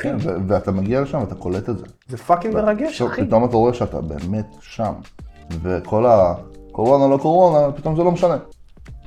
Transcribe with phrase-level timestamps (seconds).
[0.00, 0.16] כן,
[0.46, 1.86] ואתה מגיע לשם ואתה קולט את זה.
[2.08, 3.26] זה fucking מרגש, אחי.
[3.26, 4.92] פתאום אתה רואה שאתה באמת שם,
[5.62, 8.36] וכל הקורונה לא קורונה, פתאום זה לא משנה.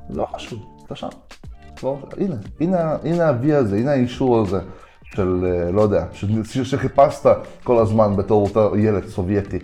[0.10, 1.08] לא חשוב, אתה שם.
[1.84, 4.60] לא, הנה, הנה, הנה ה-V הזה, הנה האישור הזה
[5.04, 6.06] של, אה, לא יודע,
[6.64, 7.30] שחיפשת
[7.64, 9.60] כל הזמן בתור אותו ילד סובייטי.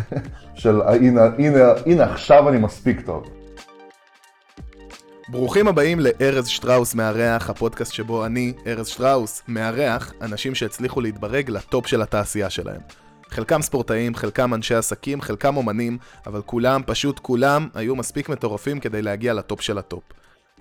[0.54, 3.24] של הנה, הנה, הנה עכשיו אני מספיק טוב.
[5.30, 11.86] ברוכים הבאים לארז שטראוס מארח, הפודקאסט שבו אני, ארז שטראוס, מארח אנשים שהצליחו להתברג לטופ
[11.86, 12.80] של התעשייה שלהם.
[13.28, 19.02] חלקם ספורטאים, חלקם אנשי עסקים, חלקם אומנים, אבל כולם, פשוט כולם, היו מספיק מטורפים כדי
[19.02, 20.02] להגיע לטופ של הטופ.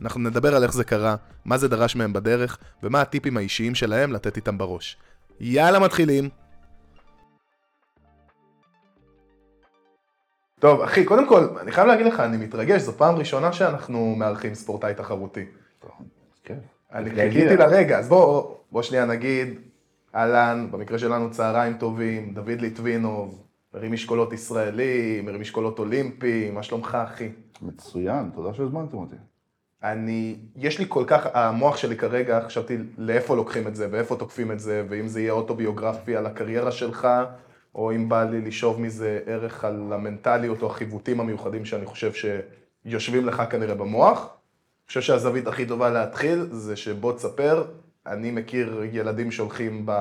[0.01, 1.15] אנחנו נדבר על איך זה קרה,
[1.45, 4.97] מה זה דרש מהם בדרך, ומה הטיפים האישיים שלהם לתת איתם בראש.
[5.39, 6.29] יאללה, מתחילים!
[10.59, 14.55] טוב, אחי, קודם כל, אני חייב להגיד לך, אני מתרגש, זו פעם ראשונה שאנחנו מארחים
[14.55, 15.45] ספורטאי תחרותי.
[16.43, 16.57] כן.
[16.93, 17.09] אני.
[17.09, 19.59] חיכיתי לרגע, אז בוא, בוא שנייה נגיד,
[20.15, 23.43] אהלן, במקרה שלנו צהריים טובים, דוד ליטבינוב,
[23.73, 27.29] מרים משקולות ישראלי, מרים משקולות אולימפי, מה שלומך אחי?
[27.61, 29.15] מצוין, תודה שהזמנתם אותי.
[29.83, 34.51] אני, יש לי כל כך, המוח שלי כרגע, חשבתי לאיפה לוקחים את זה ואיפה תוקפים
[34.51, 37.07] את זה, ואם זה יהיה אוטוביוגרפי על הקריירה שלך,
[37.75, 42.11] או אם בא לי לשאוב מזה ערך על המנטליות או החיווטים המיוחדים שאני חושב
[42.85, 44.19] שיושבים לך כנראה במוח.
[44.19, 47.65] אני חושב שהזווית הכי טובה להתחיל זה שבוא תספר,
[48.07, 49.91] אני מכיר ילדים שהולכים ב...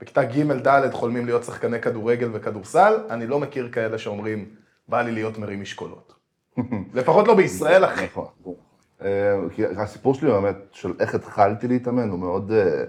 [0.00, 4.44] בכיתה ג'-ד' חולמים להיות שחקני כדורגל וכדורסל, אני לא מכיר כאלה שאומרים,
[4.88, 6.14] בא לי להיות מרים משקולות.
[6.94, 8.04] לפחות לא בישראל, אחי.
[8.04, 8.26] נכון.
[9.02, 12.84] אה, כי הסיפור שלי באמת של איך התחלתי להתאמן הוא מאוד, אה,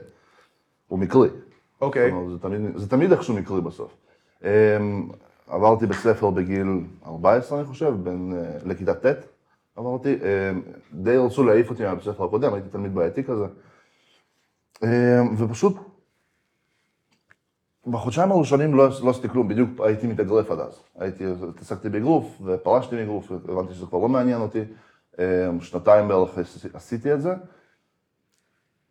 [0.87, 1.29] הוא מקרי.
[1.81, 2.11] אוקיי.
[2.75, 3.97] זה תמיד, איכשהו מקרי בסוף.
[4.44, 5.09] אמ,
[5.47, 6.67] עברתי בית ספר בגיל
[7.06, 9.06] 14, אני חושב, בין, אה, לכיתה ט'
[9.75, 10.14] עברתי.
[10.14, 10.61] אמ,
[10.94, 13.45] די רצו להעיף אותי מהבית ספר הקודם, הייתי תלמיד בעייתי כזה.
[14.83, 14.89] אמ,
[15.38, 15.78] ופשוט,
[17.88, 20.80] בחודשיים הראשונים לא, לא עשיתי כלום, בדיוק הייתי מתאגרף עד אז.
[20.95, 24.64] הייתי, התעסקתי באגרוף, ופרשתי מאגרוף, הבנתי שזה כבר לא מעניין אותי.
[25.61, 26.37] שנתיים בערך
[26.73, 27.33] עשיתי את זה.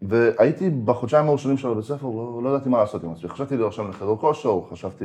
[0.02, 3.28] והייתי בחודשיים הראשונים של הבית ספר, לא, לא ידעתי מה לעשות עם עצמי.
[3.28, 5.04] חשבתי להירשם לחדר כושר, חשבתי,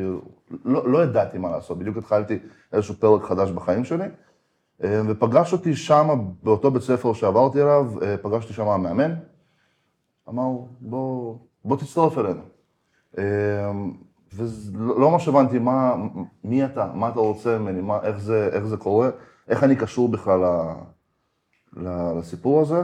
[0.66, 1.78] לא, לא ידעתי מה לעשות.
[1.78, 2.40] בדיוק התחלתי
[2.74, 4.06] איזשהו פרק חדש בחיים שלי,
[4.84, 6.10] אה, ופגש אותי שם,
[6.44, 9.16] באותו בית ספר שעברתי אליו, אה, פגשתי שם המאמן,
[10.30, 10.50] אמר,
[10.82, 12.42] בוא, בוא תצטרף אלינו.
[13.18, 13.72] אה,
[14.34, 15.96] ולא לא ממש הבנתי מה,
[16.44, 19.10] מי אתה, מה אתה רוצה ממני, מה, איך, זה, איך זה קורה,
[19.48, 20.40] איך אני קשור בכלל
[22.18, 22.84] לסיפור הזה.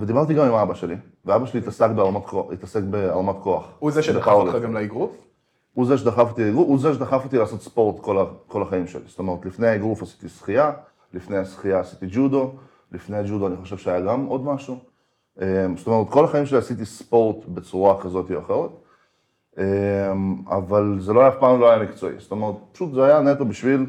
[0.00, 3.68] ודיברתי גם עם אבא שלי, ואבא שלי התעסק בהרמת כוח.
[3.78, 5.26] הוא זה שדחף אותך גם לאגרוף?
[5.74, 9.02] הוא זה שדחף אותי, הוא זה שדחף אותי לעשות ספורט כל, ה, כל החיים שלי.
[9.06, 10.72] זאת אומרת, לפני האגרוף עשיתי שחייה,
[11.14, 12.52] לפני השחייה עשיתי ג'ודו,
[12.92, 14.78] לפני הג'ודו אני חושב שהיה גם עוד משהו.
[15.40, 18.70] אה, זאת אומרת, כל החיים שלי עשיתי ספורט בצורה כזאת או אחרת,
[19.58, 20.12] אה,
[20.48, 22.14] אבל זה לא היה, אף פעם לא היה מקצועי.
[22.18, 23.86] זאת אומרת, פשוט זה היה נטו בשביל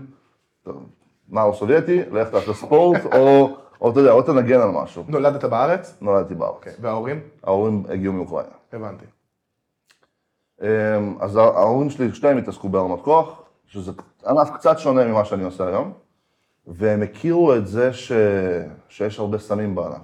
[1.29, 5.03] נער סובייטי, לך תעשה ספורט, או, או אתה יודע, או תנגן על משהו.
[5.07, 5.97] נולדת בארץ?
[6.01, 6.53] נולדתי בארץ.
[6.55, 6.73] אוקיי.
[6.81, 7.19] וההורים?
[7.43, 8.51] ההורים הגיעו מאוקראינה.
[8.73, 9.05] הבנתי.
[10.61, 10.67] אמ,
[11.19, 13.91] אז ההורים שלי, שניהם התעסקו בהרמת כוח, שזה
[14.27, 15.91] ענף קצת שונה ממה שאני עושה היום,
[16.67, 18.11] והם הכירו את זה ש...
[18.89, 19.97] שיש הרבה סמים בענף.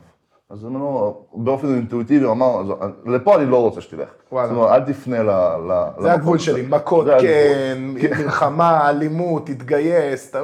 [0.49, 4.09] אז הם אמרו, באופן אינטואיטיבי, אמר, "אז לפה אני לא רוצה שתלך.
[4.31, 4.47] וואלה.
[4.47, 5.29] זאת אומרת, אל תפנה ל...
[5.71, 7.07] ל- זה הגבול הזה." שלי, מכות.
[7.21, 10.39] כן, מלחמה, אלימות, תתגייס, אתה?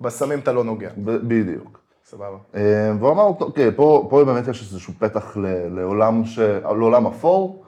[0.00, 0.90] בסמים אתה לא נוגע.
[1.04, 1.83] בדיוק.
[2.14, 2.38] סבבה.
[2.54, 5.36] אמ, והוא אמר, אוקיי, פה, פה באמת יש איזשהו פתח
[5.70, 6.38] לעולם, ש...
[6.62, 7.64] לעולם אפור,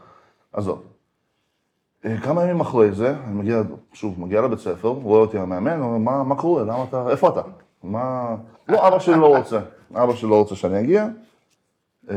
[0.52, 0.82] עזוב.
[2.04, 3.62] אה, כמה ימים אחרי זה, אני מגיע,
[3.92, 7.40] שוב, מגיע לבית ספר, רואה אותי המאמן, אומר, מה, מה קורה, למה אתה, איפה אתה?
[7.82, 8.36] מה...
[8.68, 9.60] לא, אבא שלי לא רוצה,
[9.94, 11.08] אבא שלי לא רוצה שאני אגיע.
[12.10, 12.14] אמ,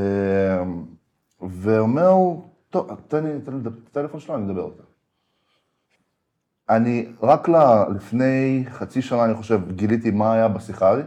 [1.41, 2.13] ואומר,
[2.69, 4.84] טוב, תן לי, תן לי את הטלפון שלו, אני אדבר איתה.
[6.69, 7.50] אני, רק
[7.95, 11.01] לפני חצי שנה, אני חושב, גיליתי מה היה בשיחה לי.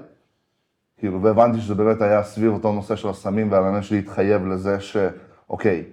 [1.02, 5.84] כאילו, והבנתי שזה באמת היה סביב אותו נושא של הסמים, והמאמן שלי התחייב לזה שאוקיי,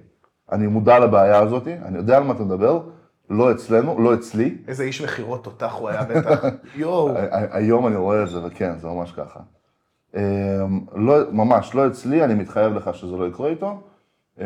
[0.52, 2.82] אני מודע לבעיה הזאת, אני יודע על מה אתה מדבר,
[3.30, 4.58] לא אצלנו, לא אצלי.
[4.68, 6.46] איזה איש מכירות תותח הוא היה בטח.
[6.76, 7.12] יואו.
[7.32, 9.40] היום אני רואה את זה, וכן, זה ממש ככה.
[10.16, 10.22] אמ,
[10.96, 13.82] לא, ממש, לא אצלי, אני מתחייב לך שזה לא יקרה איתו,
[14.40, 14.46] אמ,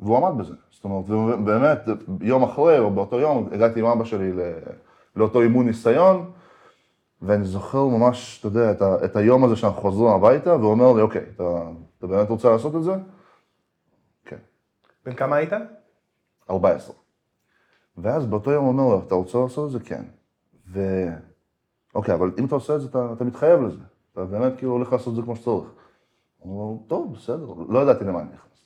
[0.00, 0.54] והוא עמד בזה.
[0.70, 1.78] זאת אומרת, ובאמת,
[2.20, 4.32] יום אחרי, או באותו יום, הגעתי עם אבא שלי
[5.16, 6.30] לאותו אימון ניסיון,
[7.22, 10.92] ואני זוכר ממש, אתה יודע, את, ה, את היום הזה שאנחנו חוזרים הביתה, והוא אומר
[10.92, 11.62] לי, אוקיי, אתה,
[11.98, 12.92] אתה באמת רוצה לעשות את זה?
[14.24, 14.36] כן,
[15.04, 15.52] בן כמה היית?
[16.50, 16.94] 14.
[17.98, 19.80] ואז באותו יום הוא אומר לו, אתה רוצה לעשות את זה?
[19.80, 20.02] כן.
[20.72, 20.80] ו...
[21.94, 23.78] אוקיי, אבל אם אתה עושה את זה, אתה, אתה מתחייב לזה.
[24.12, 25.68] אתה באמת כאילו הולך לעשות את זה כמו שצריך.
[26.38, 28.64] הוא אומר, טוב, בסדר, לא ידעתי למה אני נכנס.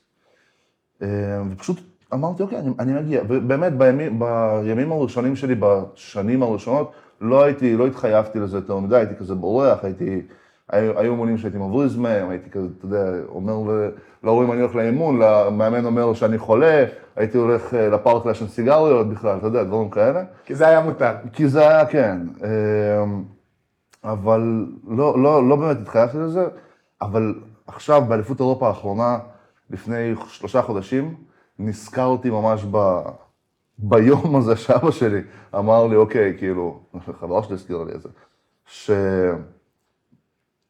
[1.03, 1.81] אה, ופשוט
[2.15, 3.23] אמרתי, אוקיי, אני, אני מגיע.
[3.29, 9.15] ובאמת, בימים, בימים הראשונים שלי, בשנים הראשונות, לא הייתי, לא התחייבתי לזה יותר מדי, הייתי
[9.15, 10.23] כזה בורח, הייתי,
[10.71, 13.55] היו, היו שהייתי מבריז מהם, הייתי כזה, אתה יודע, אומר
[14.25, 16.85] להורים אני הולך לאימון, למאמן אומר שאני חולה,
[17.17, 20.23] הייתי הולך אה, לפארק לעשן סיגריות בכלל, אתה יודע, דברים כאלה.
[20.45, 21.13] כי זה היה מותר.
[21.33, 22.19] כי זה היה, כן.
[22.45, 23.25] אמ,
[24.05, 26.47] אבל לא, לא, לא באמת התחייבתי לזה,
[27.03, 27.35] אבל
[27.67, 29.19] עכשיו, באליפות אירופה האחרונה,
[29.71, 31.15] לפני שלושה חודשים,
[31.59, 33.01] נזכרתי ממש ב...
[33.79, 35.21] ביום הזה שאבא שלי
[35.55, 36.81] אמר לי, אוקיי, כאילו,
[37.21, 38.09] חברה שלי הזכירה לי את זה,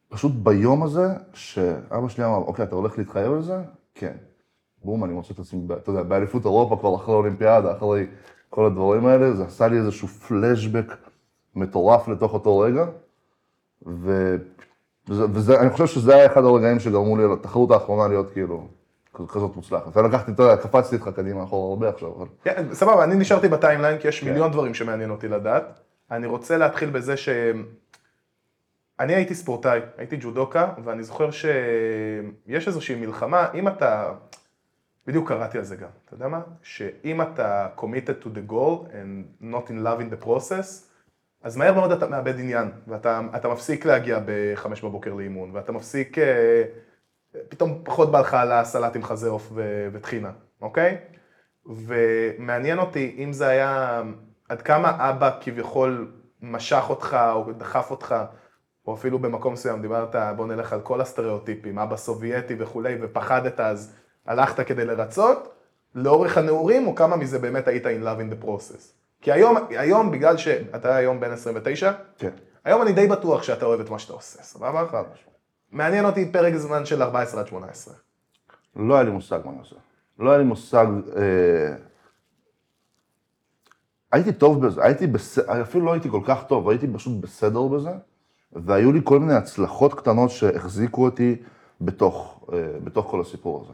[0.09, 3.57] שפשוט ביום הזה, שאבא שלי אמר, אוקיי, אתה הולך להתחייב על זה?
[3.95, 4.13] כן.
[4.83, 8.07] בום, אני מוצא את עצמי, אתה יודע, באליפות אירופה כבר אחרי האולימפיאדה, אחרי
[8.49, 10.85] כל הדברים האלה, זה עשה לי איזשהו פלשבק
[11.55, 12.85] מטורף לתוך אותו רגע,
[13.87, 14.35] ו...
[15.09, 18.67] וזה, וזה, אני חושב שזה היה אחד הרגעים שגרמו לי לתחרות האחרונה להיות כאילו
[19.13, 19.97] כזאת מוצלחת.
[19.97, 22.11] אני לקחתי, אתה יודע, קפצתי איתך קדימה אחורה הרבה עכשיו.
[22.43, 24.27] כן, סבבה, אני נשארתי בטיימליין, כי יש כן.
[24.27, 25.79] מיליון דברים שמעניין אותי לדעת.
[26.11, 27.29] אני רוצה להתחיל בזה ש...
[28.99, 34.13] אני הייתי ספורטאי, הייתי ג'ודוקה, ואני זוכר שיש איזושהי מלחמה, אם אתה...
[35.07, 36.41] בדיוק קראתי על זה גם, אתה יודע מה?
[36.61, 40.93] שאם אתה committed to the goal and not in love in the process,
[41.43, 46.63] אז מהר מאוד אתה מאבד עניין, ואתה מפסיק להגיע בחמש בבוקר לאימון, ואתה מפסיק, אה,
[47.49, 49.51] פתאום פחות בא לך על הסלט עם חזה עוף
[49.93, 50.31] וטחינה,
[50.61, 50.97] אוקיי?
[51.65, 54.01] ומעניין אותי אם זה היה,
[54.49, 58.15] עד כמה אבא כביכול משך אותך או דחף אותך,
[58.87, 63.93] או אפילו במקום מסוים דיברת, בוא נלך על כל הסטריאוטיפים, אבא סובייטי וכולי, ופחדת אז
[64.25, 65.53] הלכת כדי לרצות,
[65.95, 68.81] לאורך הנעורים, או כמה מזה באמת היית in love in the process?
[69.21, 72.31] כי היום, היום בגלל שאתה היום בן 29, כן.
[72.65, 75.03] היום אני די בטוח שאתה אוהב את מה שאתה עושה, סבבה?
[75.73, 77.93] מעניין אותי פרק זמן של 14 עד 18.
[78.75, 79.75] לא היה לי מושג מה אני עושה.
[80.19, 80.85] לא היה לי מושג...
[81.15, 81.75] אה...
[84.11, 87.91] הייתי טוב בזה, הייתי בסדר, אפילו לא הייתי כל כך טוב, הייתי פשוט בסדר בזה,
[88.53, 91.35] והיו לי כל מיני הצלחות קטנות שהחזיקו אותי
[91.81, 93.73] בתוך, אה, בתוך כל הסיפור הזה.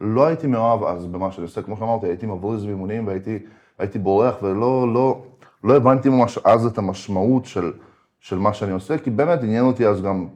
[0.00, 3.38] לא הייתי מאוהב אז במה שאני עושה, כמו שאמרתי, הייתי מבריז באימונים והייתי
[3.78, 5.22] הייתי בורח ולא לא,
[5.64, 7.72] לא הבנתי ממש אז את המשמעות של,
[8.20, 10.28] של מה שאני עושה, כי באמת עניין אותי אז גם,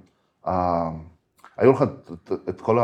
[0.44, 2.78] היו לך את, את, את כל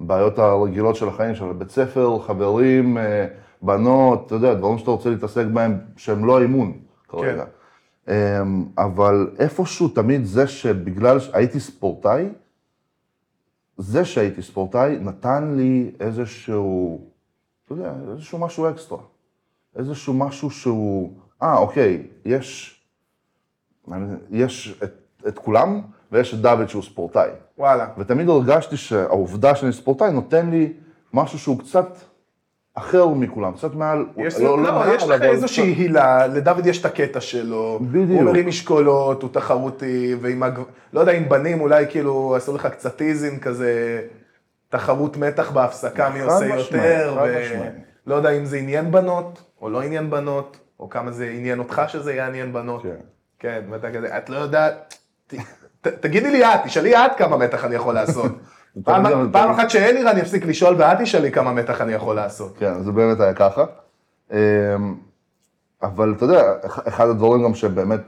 [0.00, 3.26] הבעיות הרגילות של החיים, של בית ספר, חברים, אה,
[3.62, 7.44] בנות, אתה יודע, דברים שאתה רוצה להתעסק בהם שהם לא אימון כרגע.
[7.44, 7.50] כן.
[8.08, 8.42] אה,
[8.78, 12.28] אבל איפשהו תמיד זה שבגלל שהייתי ספורטאי,
[13.76, 17.00] זה שהייתי ספורטאי נתן לי איזשהו,
[17.64, 19.02] אתה יודע, איזשהו משהו אקסטרה.
[19.76, 22.80] איזשהו משהו שהוא, אה, אוקיי, יש,
[24.30, 24.92] יש את,
[25.28, 25.80] את כולם,
[26.14, 27.28] ויש את דוד שהוא ספורטאי.
[27.58, 27.86] וואלה.
[27.98, 30.72] ותמיד הרגשתי שהעובדה שאני ספורטאי נותן לי
[31.12, 31.96] משהו שהוא קצת
[32.74, 36.84] אחר מכולם, קצת מעל, יש, לא, לא, לא, יש לך איזושהי הילה, לדוד יש את
[36.84, 38.10] הקטע שלו, בדיוק.
[38.10, 40.58] הוא מרים משקולות, הוא תחרותי, ועם, הג...
[40.92, 44.00] לא יודע, עם בנים אולי כאילו עשו לך קצת טיזים כזה,
[44.68, 47.16] תחרות מתח בהפסקה, מי עושה יותר,
[48.06, 51.82] ולא יודע אם זה עניין בנות, או לא עניין בנות, או כמה זה עניין אותך
[51.88, 52.82] שזה יעניין בנות.
[52.82, 52.96] כן.
[53.38, 54.98] כן, ואתה כזה, את לא יודעת,
[55.88, 58.32] תגידי לי את, תשאלי את כמה מתח אני יכול לעשות.
[59.32, 62.56] פעם אחת שאלירן אני אפסיק לשאול ואת תשאלי כמה מתח אני יכול לעשות.
[62.58, 63.64] כן, זה באמת היה ככה.
[64.32, 64.36] אמ,
[65.82, 68.00] אבל אתה יודע, אחד הדברים גם שבאמת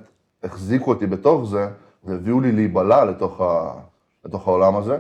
[0.45, 1.68] החזיקו אותי בתוך זה,
[2.04, 3.73] והביאו לי להיבלע לתוך, ה,
[4.25, 4.99] לתוך העולם הזה,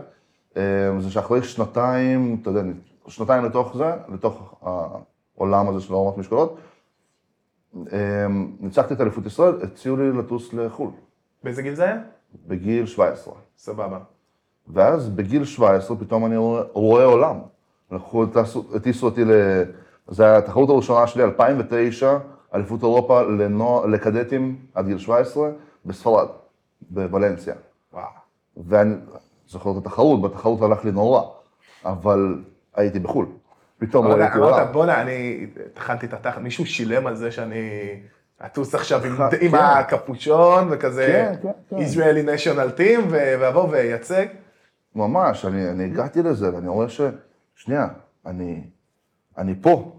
[0.56, 0.60] אמ,
[1.00, 2.62] זה שאחרי שנתיים, אתה יודע,
[3.08, 4.54] שנתיים לתוך זה, לתוך
[5.36, 6.58] העולם הזה של עורמת משקולות.
[7.74, 7.86] אמ,
[8.60, 10.90] ניצחתי את אליפות ישראל, הציעו לי לטוס לחו"ל.
[11.44, 11.96] באיזה גיל זה היה?
[12.46, 13.34] בגיל 17.
[13.56, 13.98] סבבה.
[14.68, 16.36] ואז בגיל 17 פתאום אני
[16.72, 17.36] רואה, עולם.
[17.92, 18.24] לקחו,
[18.74, 19.30] הטיסו אותי ל...
[20.08, 22.18] זו התחרות הראשונה שלי, 2009,
[22.54, 25.50] אליפות אירופה לנוע, לקדטים עד גיל 17,
[25.86, 26.26] בספרד,
[26.90, 27.54] בוולנסיה.
[27.92, 28.04] וואו.
[28.56, 28.94] ואני
[29.48, 31.22] זוכר את התחרות, בתחרות הלך לי נורא,
[31.84, 32.42] אבל
[32.74, 33.26] הייתי בחו"ל.
[33.78, 34.54] פתאום ראיתי עולם.
[34.54, 37.60] אמרת, בואנה, אני טחנתי את התחת, מישהו שילם על זה שאני
[38.44, 39.04] אטוס עכשיו
[39.40, 39.54] עם כן.
[39.54, 44.26] הקפוצ'ון וכזה, כן, כן, Israeli national team, ואבוא וייצג.
[44.94, 47.00] ממש, אני הגעתי לזה, ואני רואה ש...
[47.54, 47.88] שנייה,
[49.38, 49.92] אני פה.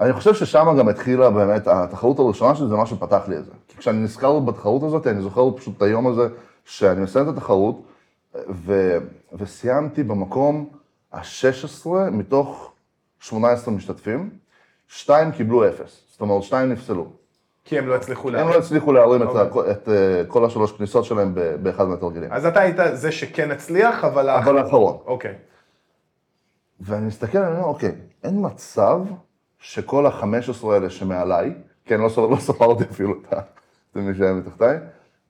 [0.00, 3.52] אני חושב ששם גם התחילה באמת, התחרות הראשונה שלי זה מה שפתח לי את זה.
[3.68, 6.28] כי כשאני נזכר בתחרות הזאת, אני זוכר פשוט את היום הזה
[6.64, 7.82] שאני מסיים את התחרות,
[8.50, 8.98] ו...
[9.32, 10.68] וסיימתי במקום
[11.12, 12.72] ה-16 מתוך
[13.20, 14.30] 18 משתתפים,
[14.88, 17.06] שתיים קיבלו אפס, אומרת שתיים נפסלו.
[17.64, 18.46] כי הם לא הצליחו להרים.
[18.46, 19.70] הם לא הצליחו להרים את, אוקיי.
[19.70, 22.32] את, אה, כל השלוש כניסות שלהם באחד מהתרגילים.
[22.32, 24.30] אז אתה היית זה שכן הצליח, אבל...
[24.30, 24.96] אבל האחרון.
[25.06, 25.34] אוקיי.
[26.80, 27.92] ואני מסתכל, אני אומר, אוקיי,
[28.24, 29.00] אין מצב
[29.58, 33.14] שכל ה-15 האלה שמעליי, כן, לא, לא ספרתי אפילו
[33.90, 34.78] את מי שהיה מתחתיי,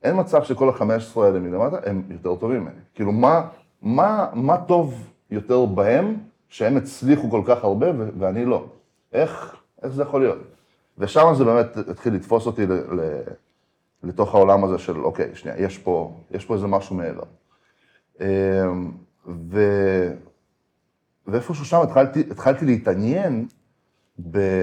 [0.02, 2.80] אין מצב שכל ה-15 האלה מלמטה הם יותר טובים ממני.
[2.94, 3.48] כאילו, מה,
[3.82, 6.16] מה, מה טוב יותר בהם,
[6.48, 7.86] שהם הצליחו כל כך הרבה
[8.18, 8.64] ואני לא?
[9.12, 10.38] איך, איך זה יכול להיות?
[10.98, 13.20] ושם זה באמת התחיל לתפוס אותי ל, ל,
[14.02, 17.24] לתוך העולם הזה של, אוקיי, שנייה, יש פה, יש פה איזה משהו מעבר.
[18.20, 18.26] אמ,
[19.26, 19.60] ו...
[21.26, 23.46] ואיפשהו שם התחלתי, התחלתי להתעניין
[24.18, 24.60] במה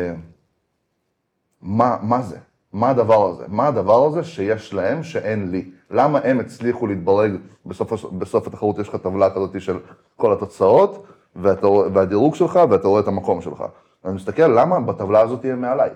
[2.02, 2.38] מה זה,
[2.74, 5.72] מה הדבר הזה, מה הדבר הזה שיש להם שאין לי.
[5.92, 7.32] למה הם הצליחו להתברג,
[7.66, 9.80] בסוף, בסוף התחרות יש לך טבלה כזאת של
[10.16, 11.06] כל התוצאות,
[11.36, 13.64] ואתה, והדירוג שלך, ואתה רואה את המקום שלך.
[14.06, 15.90] אני מסתכל, למה בטבלה הזאת הם מעליי?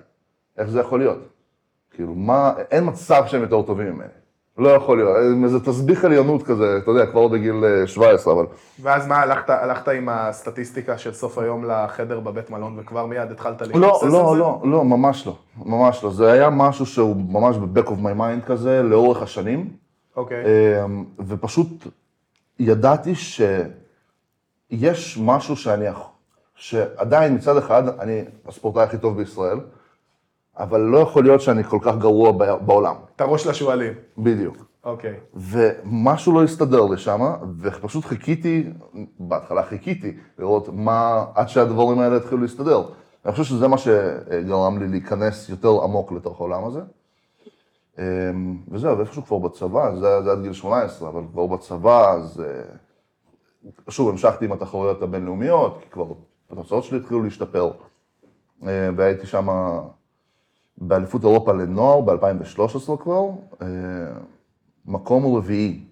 [0.58, 1.18] איך זה יכול להיות?
[1.90, 4.08] כאילו, מה, אין מצב שהם יותר טובים ממני.
[4.58, 8.46] לא יכול להיות, איזה תסביך עליונות כזה, אתה יודע, כבר בגיל אה, 17, אבל...
[8.82, 13.60] ואז מה, הלכת, הלכת עם הסטטיסטיקה של סוף היום לחדר בבית מלון וכבר מיד התחלת
[13.60, 14.16] לא, להתבסס על זה?
[14.16, 16.10] לא, לא, לא, ממש לא, ממש לא.
[16.10, 19.70] זה היה משהו שהוא ממש ב-back of my mind כזה, לאורך השנים,
[20.16, 20.44] אוקיי.
[20.84, 21.68] אמ, ופשוט
[22.58, 25.84] ידעתי שיש משהו שאני,
[26.54, 29.58] שעדיין מצד אחד, אני הספורטאי הכי טוב בישראל,
[30.58, 32.32] אבל לא יכול להיות שאני כל כך גרוע
[32.66, 33.92] בעולם, את הראש לשועלים.
[34.18, 34.56] בדיוק.
[34.84, 35.14] אוקיי.
[35.34, 37.20] ומשהו לא הסתדר לי שם,
[37.58, 38.64] ופשוט חיכיתי,
[39.18, 42.82] בהתחלה חיכיתי לראות מה, עד שהדברים האלה התחילו להסתדר.
[43.24, 46.80] אני חושב שזה מה שגרם לי להיכנס יותר עמוק לתוך העולם הזה.
[47.98, 52.42] אמ, וזהו, ואיפשהו כבר בצבא, זה היה זה עד גיל 18, אבל כבר בצבא, אז
[52.46, 56.04] אה, שוב, המשכתי עם התחרויות הבינלאומיות, כי כבר
[56.50, 57.70] התוצאות שלי התחילו להשתפר.
[58.66, 59.48] אה, והייתי שם
[60.78, 63.28] באליפות אירופה לנוער ב-2013 כבר,
[63.62, 63.66] אה,
[64.86, 65.84] מקום רביעי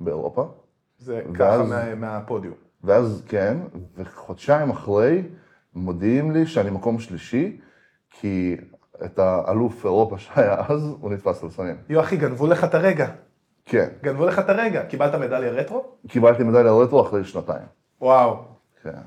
[0.00, 0.48] באירופה,
[0.98, 2.54] זה ואז- ככה מה, מהפודיום.
[2.84, 3.56] ואז כן,
[3.96, 5.22] וחודשיים אחרי
[5.74, 7.60] מודיעים לי שאני מקום שלישי,
[8.10, 8.56] כי
[9.04, 11.76] את האלוף אירופה שהיה אז, הוא נתפס על סמים.
[11.88, 13.08] יו אחי, גנבו לך את הרגע.
[13.64, 14.86] כן, גנבו לך את הרגע.
[14.86, 15.84] קיבלת מדליה רטרו?
[16.08, 17.66] קיבלתי מדליה רטרו אחרי שנתיים.
[18.00, 18.38] וואו.
[18.82, 18.98] כן.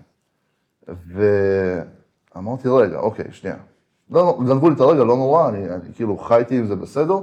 [2.35, 3.55] ואמרתי, רגע, אוקיי, שנייה.
[4.11, 7.19] לא, לא, גנבו לי את הרגע, לא נורא, אני, אני כאילו חייתי עם זה בסדר.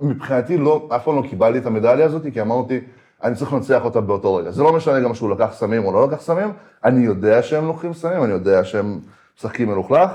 [0.00, 2.80] מבחינתי, לא, אף פעם לא קיבלתי את המדליה הזאת, כי אמרתי,
[3.22, 4.50] אני צריך לנצח אותה באותו רגע.
[4.50, 6.52] זה לא משנה גם שהוא לקח סמים או לא לקח סמים,
[6.84, 9.00] אני יודע שהם לוקחים סמים, אני יודע שהם
[9.38, 10.10] משחקים מלוכלך.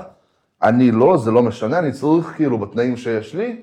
[0.62, 3.62] אני לא, זה לא משנה, אני צריך כאילו בתנאים שיש לי,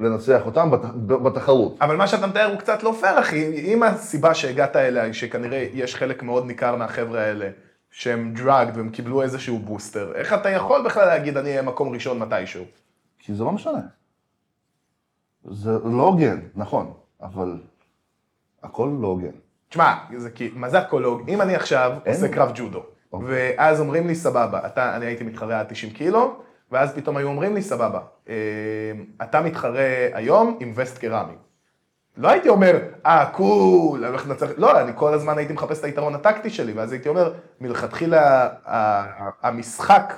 [0.00, 1.76] לנצח אותם בת, בתחרות.
[1.80, 3.72] אבל מה שאתה מתאר הוא קצת לא פייר, אחי.
[3.74, 7.48] אם הסיבה שהגעת אליה היא שכנראה יש חלק מאוד ניכר מהחבר'ה האלה
[7.96, 12.18] שהם דראגד והם קיבלו איזשהו בוסטר, איך אתה יכול בכלל להגיד אני אהיה מקום ראשון
[12.18, 12.64] מתישהו?
[13.18, 13.80] כי זה לא משנה.
[15.44, 17.58] זה לא הוגן, נכון, אבל
[18.62, 19.30] הכל לא הוגן.
[19.68, 21.28] תשמע, זה כי, מה זה הקולוג?
[21.28, 22.14] אם אני עכשיו אין.
[22.14, 23.28] עושה קרב ג'ודו, אוקיי.
[23.30, 27.54] ואז אומרים לי סבבה, אתה, אני הייתי מתחרה עד 90 קילו, ואז פתאום היו אומרים
[27.54, 28.34] לי סבבה, אה,
[29.22, 31.34] אתה מתחרה היום עם וסט קרמי.
[32.16, 35.84] לא הייתי אומר, אה, קול, אני הולך לנצח, לא, אני כל הזמן הייתי מחפש את
[35.84, 38.48] היתרון הטקטי שלי, ואז הייתי אומר, מלכתחילה
[39.42, 40.14] המשחק,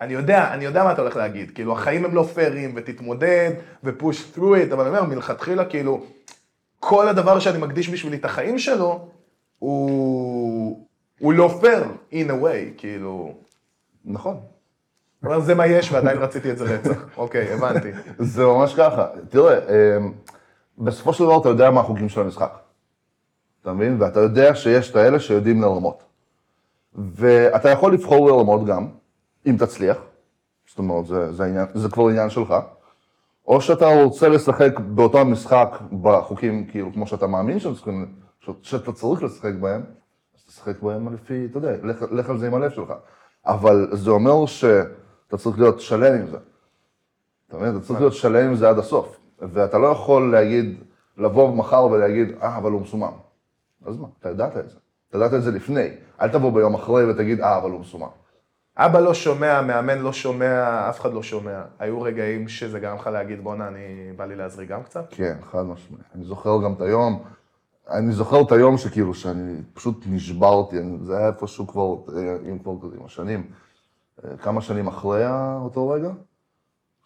[0.00, 3.50] אני יודע, אני יודע מה אתה הולך להגיד, כאילו החיים הם לא פיירים, ותתמודד,
[3.84, 6.04] ופוש through it, אבל אני אומר, מלכתחילה כאילו,
[6.80, 9.08] כל הדבר שאני מקדיש בשבילי את החיים שלו,
[9.58, 10.86] הוא,
[11.18, 13.34] הוא לא פייר, in a way, כאילו,
[14.04, 14.40] נכון.
[15.22, 17.06] אבל זה מה יש ועדיין רציתי את זה רצח.
[17.16, 17.88] אוקיי, הבנתי.
[18.18, 19.06] זה ממש ככה.
[19.28, 20.12] תראה, אמ,
[20.78, 22.58] בסופו של דבר אתה יודע מה החוקים של המשחק.
[23.62, 24.02] אתה מבין?
[24.02, 26.02] ואתה יודע שיש את האלה שיודעים לרמות.
[26.94, 28.88] ואתה יכול לבחור לרמות גם,
[29.46, 29.96] אם תצליח.
[30.68, 32.54] זאת אומרת, זה, זה, עניין, זה כבר עניין שלך.
[33.48, 35.68] או שאתה רוצה לשחק באותו המשחק
[36.02, 38.14] בחוקים, כאילו, כמו שאתה מאמין שאתה, צריכים-
[38.62, 39.82] שאתה צריך לשחק בהם,
[40.36, 42.92] אז תשחק בהם לפי, אתה יודע, לך, לך על זה עם הלב שלך.
[43.46, 46.36] אבל זה אומר שאתה צריך להיות שלם עם זה.
[47.48, 47.76] אתה מבין?
[47.76, 49.16] אתה צריך להיות שלם עם זה עד הסוף.
[49.38, 50.84] ואתה לא יכול להגיד,
[51.18, 53.12] לבוא מחר ולהגיד, אה, אבל הוא מסומם.
[53.86, 54.06] אז מה?
[54.20, 54.76] אתה ידעת את זה.
[55.08, 55.88] אתה ידעת את זה לפני.
[56.20, 58.08] אל תבוא ביום אחרי ותגיד, אה, אבל הוא מסומם.
[58.78, 61.62] אבא לא שומע, מאמן לא שומע, אף אחד לא שומע.
[61.78, 65.06] היו רגעים שזה גרם לך להגיד, בואנה, אני, בא לי להזריק גם קצת?
[65.10, 66.04] כן, חד משמעית.
[66.14, 67.22] אני זוכר גם את היום,
[67.90, 72.58] אני זוכר את היום שכאילו, שאני פשוט נשברתי, אני, זה היה איפשהו כבר, אה, אם
[72.58, 73.50] כבר עם השנים,
[74.24, 75.24] אה, כמה שנים אחרי
[75.62, 76.10] אותו רגע,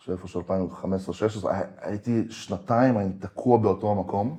[0.05, 0.43] שאיפשהו
[1.43, 1.47] 2015-2016,
[1.81, 4.37] הייתי שנתיים, אני תקוע באותו המקום,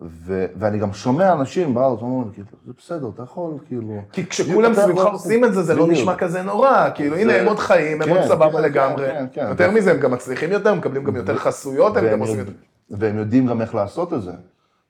[0.00, 4.02] ו, ואני גם שומע אנשים בארץ, אומרים כאילו, זה בסדר, אתה יכול, כאילו...
[4.12, 5.88] כי כשכולם סביבך עושים את זה, זה לא.
[5.88, 6.88] נשמע כזה נורא.
[6.94, 9.06] כאילו, הנה, הם עוד חיים, הם כן, עוד סבבה כן, לגמרי.
[9.06, 9.46] כן, כן.
[9.48, 12.52] יותר מזה, הם גם מצליחים יותר, מקבלים גם יותר חסויות, הם גם עושים יותר...
[12.90, 14.32] והם יודעים גם איך לעשות את זה.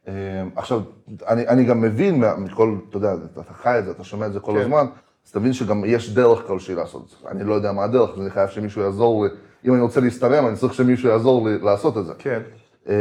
[0.08, 0.12] אה,
[0.56, 0.80] עכשיו,
[1.28, 4.40] אני, אני גם מבין מכל, אתה יודע, אתה חי את זה, אתה שומע את זה
[4.40, 4.60] כל כן.
[4.60, 4.86] הזמן,
[5.26, 7.28] אז תבין שגם יש דרך כלשהי לעשות את זה.
[7.30, 9.30] אני לא יודע מה הדרך, אני חייב שמישהו יעזור לי.
[9.64, 12.12] אם אני רוצה להסתרם, אני צריך שמישהו יעזור לי לעשות את זה.
[12.18, 12.40] כן.
[12.88, 12.92] אמ,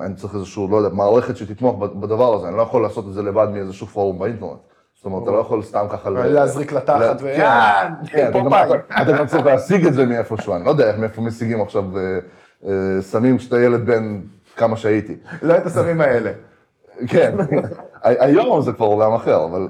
[0.00, 3.22] אני צריך איזשהו, לא יודע, מערכת שתתמוך בדבר הזה, אני לא יכול לעשות את זה
[3.22, 4.58] לבד מאיזשהו פורום באינטרנט.
[4.96, 6.10] זאת אומרת, אתה לא יכול סתם ככה...
[6.10, 8.30] להזריק לתחת ו- כן, אה, כן,
[9.02, 12.18] אתה גם- צריך להשיג את זה מאיפשהו, אני לא יודע מאיפה משיגים עכשיו אה,
[12.66, 12.72] אה,
[13.02, 14.20] סמים כשאתה ילד בן
[14.56, 15.16] כמה שהייתי.
[15.42, 16.30] לא את הסמים האלה.
[17.06, 17.36] כן,
[18.02, 19.68] היום זה כבר עולם אחר, אבל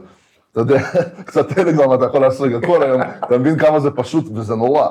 [0.52, 0.78] אתה יודע,
[1.26, 4.88] קצת טלגרם אתה יכול להשיג הכל היום, אתה מבין כמה זה פשוט וזה נורא.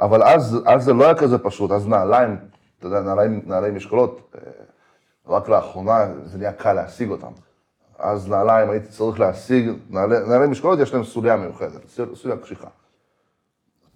[0.00, 2.36] אבל אז, אז זה לא היה כזה פשוט, אז נעליים,
[2.78, 4.40] אתה יודע, נעליים, נעליים משקולות, אה,
[5.28, 7.30] רק לאחרונה זה נהיה קל להשיג אותם.
[7.98, 12.68] אז נעליים הייתי צריך להשיג, נעלי, נעליים משקולות יש להם סוליה מיוחדת, סול- סוליה קשיחה.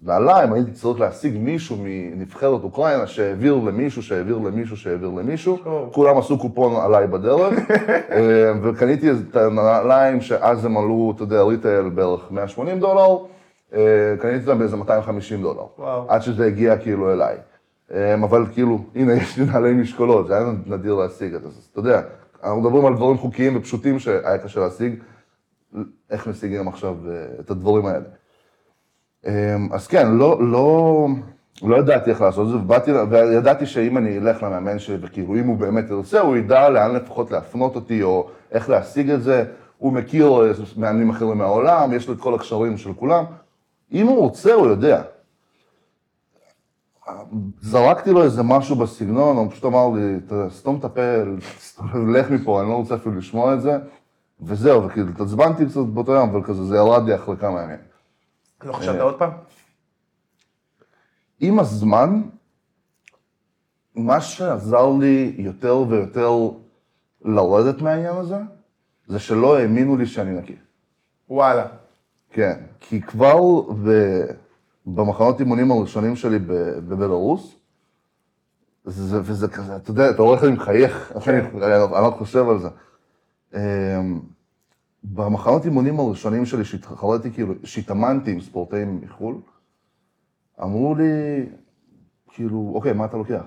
[0.01, 5.57] נעליים הייתי צריך להשיג מישהו מנבחרת אוקראינה שהעביר למישהו, שהעביר למישהו, שהעביר למישהו.
[5.91, 7.53] כולם עשו קופון עליי בדרך,
[8.11, 13.17] אה, וקניתי את הנעליים שאז הם עלו, אתה יודע, ריטייל בערך 180 דולר,
[14.19, 16.05] קניתי אותם באיזה 250 דולר, וואו.
[16.11, 17.35] עד שזה הגיע כאילו אליי.
[17.93, 21.67] אה, אבל כאילו, הנה, יש לי נעלי משקולות, זה היה נדיר להשיג את זה, אז
[21.71, 22.01] אתה יודע,
[22.43, 24.95] אנחנו מדברים על דברים חוקיים ופשוטים שהיה קשה להשיג,
[26.09, 28.05] איך משיגים עכשיו אה, את הדברים האלה.
[29.27, 31.07] אמ, אז כן, לא, לא,
[31.63, 35.47] לא ידעתי איך לעשות את זה, ובאתי, וידעתי שאם אני אלך למאמן שלי, וכאילו אם
[35.47, 39.45] הוא באמת ירצה, הוא ידע לאן לפחות להפנות אותי, או איך להשיג את זה.
[39.77, 43.23] הוא מכיר אה, מאמנים אחרים מהעולם, יש לו את כל הקשרים של כולם.
[43.91, 45.03] אם הוא רוצה, הוא יודע.
[47.61, 51.01] זרקתי לו איזה משהו בסגנון, הוא פשוט אמר לי, "אתה סתום את הפה,
[52.15, 53.77] לך מפה, אני לא רוצה אפילו לשמוע את זה,
[54.41, 57.77] וזהו, וכאילו, התעצבנתי קצת באותו יום, אבל כזה, זה ירד לי אחרי כמה ימים.
[58.63, 59.31] לא חשבת עוד פעם?
[61.39, 62.21] עם הזמן,
[63.95, 66.31] מה שעזר לי יותר ויותר
[67.21, 68.37] לרדת מהעניין הזה,
[69.07, 70.55] זה שלא האמינו לי שאני נקי.
[71.29, 71.67] וואלה.
[72.31, 73.89] כן, כי כבר ב...
[74.85, 77.55] במחנות אימונים הראשונים שלי ב- בבלארוס,
[78.85, 82.13] זה, וזה כזה, אתה יודע, אתה רואה איך אני מחייך, איך אני, אני, אני לא
[82.17, 82.69] חושב על זה.
[83.55, 84.19] אמ,
[85.03, 89.35] במחנות אימונים הראשונים שלי, שהתחרתי כאילו, שהתאמנתי עם ספורטאים מחו"ל,
[90.63, 91.45] אמרו לי,
[92.27, 93.43] כאילו, אוקיי, מה אתה לוקח?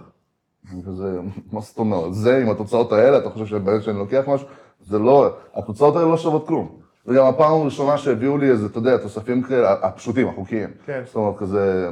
[0.87, 1.20] כזה,
[1.52, 2.14] מה זאת אומרת?
[2.14, 4.46] זה, עם התוצאות האלה, אתה חושב שבאמת שאני לוקח משהו?
[4.80, 6.81] זה לא, התוצאות האלה לא שוות כלום.
[7.04, 10.70] זה גם הפעם הראשונה שהביאו לי איזה, אתה יודע, תוספים כאלה, הפשוטים, החוקיים.
[10.86, 11.02] כן.
[11.06, 11.88] זאת אומרת, כזה,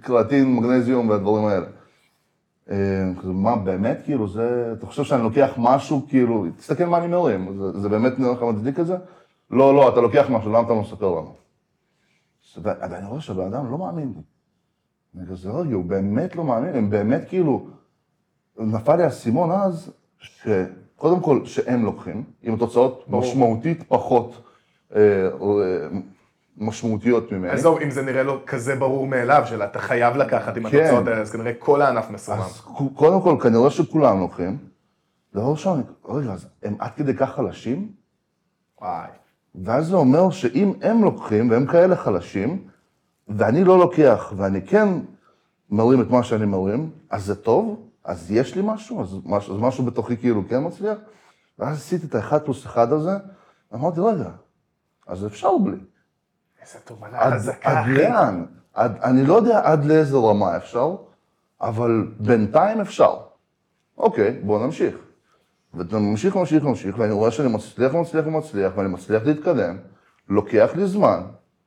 [0.00, 1.66] קרטין, מגנזיום והדברים האלה.
[2.70, 2.76] אה,
[3.20, 7.56] כזה, מה, באמת, כאילו, זה, אתה חושב שאני לוקח משהו, כאילו, תסתכל מה אני מרים,
[7.58, 8.96] זה, זה באמת נראה לך מצדיק את זה?
[9.50, 11.34] לא, לא, אתה לוקח משהו, למה אתה לא מספר לנו?
[12.80, 14.22] אז אני רואה שהבן אדם לא מאמין לי.
[15.16, 17.66] אני כזה, רגע, הוא באמת לא מאמין, הם באמת כאילו,
[18.58, 19.92] נפל לי האסימון אז,
[21.02, 23.04] שקודם כל, שהם לוקחים, עם תוצאות.
[23.08, 24.42] משמעותית פחות
[24.94, 25.88] אה, אה,
[26.58, 27.50] משמעותיות ממני.
[27.50, 30.78] עזוב, אם זה נראה לו כזה ברור מאליו, של אתה חייב לקחת עם כן.
[30.78, 32.40] התוצאות האלה, אז כנראה כל הענף מסומם.
[32.40, 32.60] אז
[32.94, 34.58] קודם כל, כנראה שכולם לוקחים.
[35.34, 37.88] דבר ראשון, רגע, אז הם עד כדי כך חלשים?
[38.80, 39.08] וואי.
[39.54, 42.62] ואז זה אומר שאם הם לוקחים, והם כאלה חלשים,
[43.28, 44.88] ואני לא לוקח, ואני כן
[45.70, 47.88] מרים את מה שאני מרים, אז זה טוב?
[48.04, 49.02] אז יש לי משהו?
[49.02, 50.98] אז משהו, אז משהו בתוכי כאילו כן מצליח?
[51.58, 53.12] ואז עשיתי את האחד פלוס אחד הזה,
[53.72, 54.30] ואמרתי, רגע,
[55.06, 55.76] אז אפשר בלי.
[56.62, 57.92] איזה תובנה עד, חזקה, עד אחי.
[57.92, 58.44] לאן?
[58.74, 60.96] עד, אני לא יודע עד לאיזה רמה אפשר,
[61.60, 63.16] אבל בינתיים אפשר.
[63.98, 64.96] אוקיי, בואו נמשיך.
[65.74, 69.76] ואתה ממשיך, ממשיך, ממשיך, ואני רואה שאני מצליח, מצליח ומצליח, ואני מצליח להתקדם.
[70.28, 71.22] לוקח לי זמן,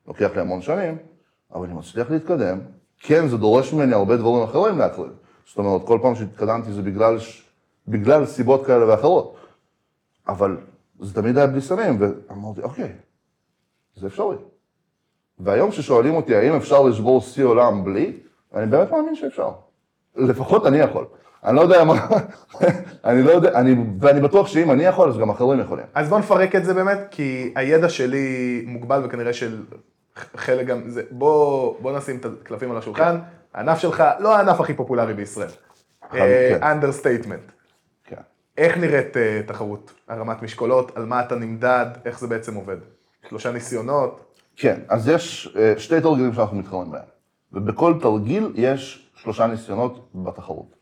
[0.08, 0.98] לוקח לי המון שנים,
[1.54, 2.60] אבל אני מצליח להתקדם.
[3.00, 5.12] כן, זה דורש ממני הרבה דברים אחרים להקריב.
[5.46, 7.18] זאת אומרת, כל פעם שהתקדמתי זה בגלל,
[7.88, 9.36] בגלל סיבות כאלה ואחרות.
[10.28, 10.58] אבל
[11.00, 12.92] זה תמיד היה בלי סמים, ואמרתי, אוקיי,
[13.96, 14.36] זה אפשרי.
[15.40, 18.18] והיום כששואלים אותי האם אפשר לשבור שיא עולם בלי,
[18.54, 19.52] אני באמת מאמין שאפשר.
[20.16, 21.06] לפחות אני יכול.
[21.44, 22.08] אני לא יודע מה,
[23.06, 25.86] אני לא יודע, אני, ואני בטוח שאם אני יכול, אז גם אחרים יכולים.
[25.94, 29.64] אז בוא נפרק את זה באמת, כי הידע שלי מוגבל וכנראה של
[30.16, 33.18] חלק גם, זה, בוא, בוא נשים את הקלפים על השולחן,
[33.56, 35.50] הענף שלך לא הענף הכי פופולרי בישראל.
[36.12, 36.64] כן.
[36.64, 37.52] understatement.
[38.04, 38.22] כן.
[38.58, 39.94] איך נראית אה, תחרות?
[40.08, 42.78] הרמת משקולות, על מה אתה נמדד, איך זה בעצם עובד?
[43.30, 47.06] שלושה ניסיונות, כן, אז יש אה, שתי תרגילים שאנחנו מתחרים בהם,
[47.54, 50.76] ובכל תרגיל יש שלושה ניסיונות בתחרות.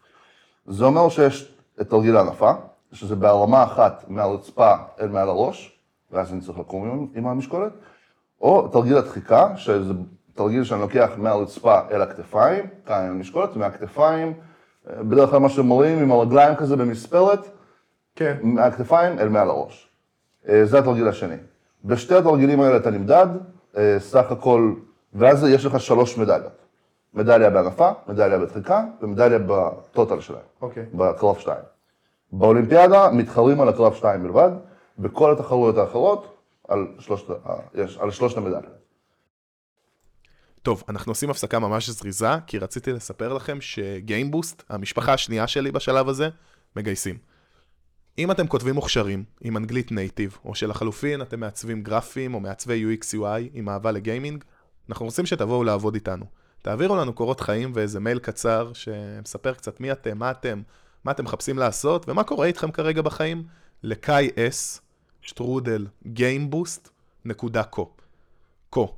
[0.65, 2.51] זה אומר שיש את תרגיל ההנפה,
[2.91, 5.79] שזה בהרמה אחת מהרצפה אל מעל הראש,
[6.11, 7.71] ואז אני צריך לקום עם, עם המשקולת,
[8.41, 9.93] או תרגיל הדחיקה, שזה
[10.35, 14.33] תרגיל שאני לוקח מהרצפה אל הכתפיים, כאן עם המשקולת, ומהכתפיים,
[14.89, 17.39] אה, בדרך כלל מה שמורים עם הרגליים כזה במספרת,
[18.15, 18.37] כן.
[18.41, 19.89] מהכתפיים אל מעל הראש.
[20.49, 21.35] אה, זה התרגיל השני.
[21.85, 23.27] בשתי התרגילים האלה אתה נמדד,
[23.77, 24.73] אה, סך הכל,
[25.13, 26.51] ואז יש לך שלוש מדליות.
[27.13, 30.85] מדליה בהנפה, מדליה בדחיקה ומדליה בטוטל שלהם, אוקיי.
[30.93, 31.63] בקרב שתיים.
[32.31, 34.49] באולימפיאדה מתחרים על הקרב שתיים בלבד,
[34.99, 37.25] בכל התחרויות האחרות על שלושת,
[37.75, 38.82] יש- על שלושת המדליות.
[40.63, 46.09] טוב, אנחנו עושים הפסקה ממש זריזה, כי רציתי לספר לכם שגיימבוסט, המשפחה השנייה שלי בשלב
[46.09, 46.29] הזה,
[46.75, 47.17] מגייסים.
[48.17, 53.13] אם אתם כותבים מוכשרים עם אנגלית native, או שלחלופין אתם מעצבים גרפיים או מעצבי UX
[53.13, 54.43] UI עם אהבה לגיימינג,
[54.89, 56.25] אנחנו רוצים שתבואו לעבוד איתנו.
[56.61, 60.61] תעבירו לנו קורות חיים ואיזה מייל קצר שמספר קצת מי אתם, מה אתם,
[61.03, 63.43] מה אתם מחפשים לעשות ומה קורה איתכם כרגע בחיים,
[63.83, 64.81] לקאי אס,
[65.21, 66.89] שטרודל, גיימבוסט,
[67.25, 67.89] נקודה קו.
[68.69, 68.95] קו.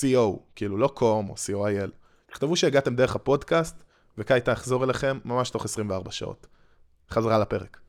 [0.00, 1.90] CO, כאילו לא קום או co.il.
[2.26, 3.82] תכתבו שהגעתם דרך הפודקאסט,
[4.18, 6.46] וקאי תחזור אליכם ממש תוך 24 שעות.
[7.10, 7.80] חזרה לפרק.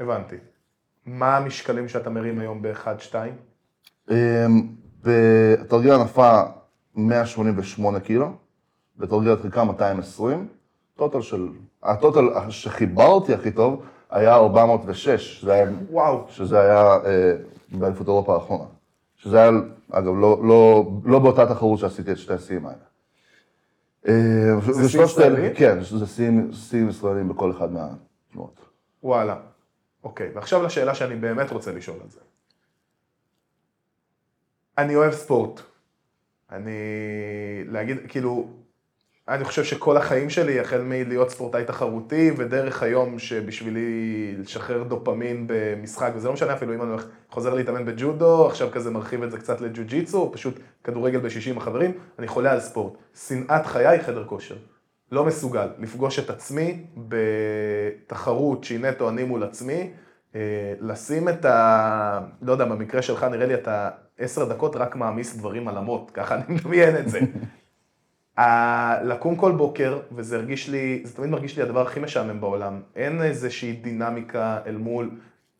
[0.00, 0.36] הבנתי.
[1.06, 3.14] מה המשקלים שאתה מרים היום ב-1-2?
[4.10, 4.16] אמ,
[5.02, 6.42] בתרגיל הנפה
[6.94, 8.32] 188 קילו,
[8.96, 10.48] בתרגיל הדחיקה 220,
[10.96, 11.48] טוטל של,
[11.82, 16.26] הטוטל שחיברתי הכי טוב היה 406, שזה היה, וואו.
[16.28, 17.32] שזה היה אה,
[17.68, 18.64] באליפות אירופה האחרונה.
[19.16, 19.50] שזה היה,
[19.90, 22.84] אגב, לא, לא, לא באותה תחרות שעשיתי את שתי השיאים האלה.
[24.08, 25.54] אה, זה שיא ישראלי?
[25.54, 26.06] כן, זה
[26.52, 28.60] שיאים ישראלים בכל אחד מהתנועות.
[29.02, 29.36] וואלה.
[30.04, 32.20] אוקיי, ועכשיו לשאלה שאני באמת רוצה לשאול על זה.
[34.78, 35.60] אני אוהב ספורט.
[36.50, 36.70] אני...
[37.66, 38.48] להגיד, כאילו,
[39.28, 46.12] אני חושב שכל החיים שלי, החל מלהיות ספורטאי תחרותי, ודרך היום שבשבילי לשחרר דופמין במשחק,
[46.14, 46.90] וזה לא משנה אפילו אם אני
[47.30, 51.92] חוזר להתאמן בג'ודו, עכשיו כזה מרחיב את זה קצת לג'ו-ג'יצו, פשוט כדורגל בשישי עם החברים,
[52.18, 52.92] אני חולה על ספורט.
[53.26, 54.56] שנאת חיי חדר כושר.
[55.12, 59.90] לא מסוגל לפגוש את עצמי בתחרות שהיא נטו אני מול עצמי,
[60.34, 60.40] אה,
[60.80, 62.20] לשים את ה...
[62.42, 66.34] לא יודע, במקרה שלך נראה לי אתה עשר דקות רק מעמיס דברים על אמות, ככה
[66.34, 67.20] אני מדמיין את זה.
[69.02, 72.80] לקום כל בוקר, וזה הרגיש לי, זה תמיד מרגיש לי הדבר הכי משעמם בעולם.
[72.96, 75.10] אין איזושהי דינמיקה אל מול,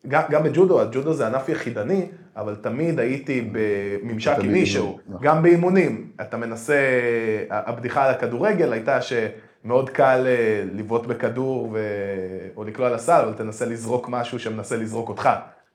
[0.07, 5.21] גם, גם בג'ודו, הג'ודו זה ענף יחידני, אבל תמיד הייתי בממשק עם מישהו, נכון.
[5.21, 6.11] גם באימונים.
[6.21, 6.79] אתה מנסה,
[7.49, 11.79] הבדיחה על הכדורגל הייתה שמאוד קל אה, לבעוט בכדור ו...
[12.55, 15.29] או לקלוע על הסל, אבל תנסה לזרוק משהו שמנסה לזרוק אותך,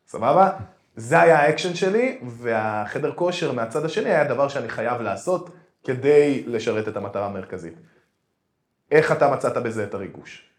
[0.07, 0.51] סבבה?
[0.97, 5.51] זה היה האקשן שלי, והחדר כושר מהצד השני היה דבר שאני חייב לעשות
[5.85, 7.75] כדי לשרת את המטרה המרכזית.
[8.91, 10.51] איך אתה מצאת בזה את הריגוש?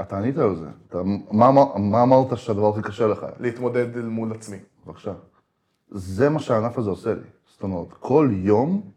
[0.00, 0.66] אתה ענית על זה.
[0.88, 3.26] אתה, מה, מה אמרת שהדבר הכי קשה לך?
[3.40, 4.58] להתמודד מול עצמי.
[4.86, 5.12] בבקשה.
[5.90, 7.20] זה מה שהענף הזה עושה לי.
[7.46, 8.90] זאת אומרת, כל יום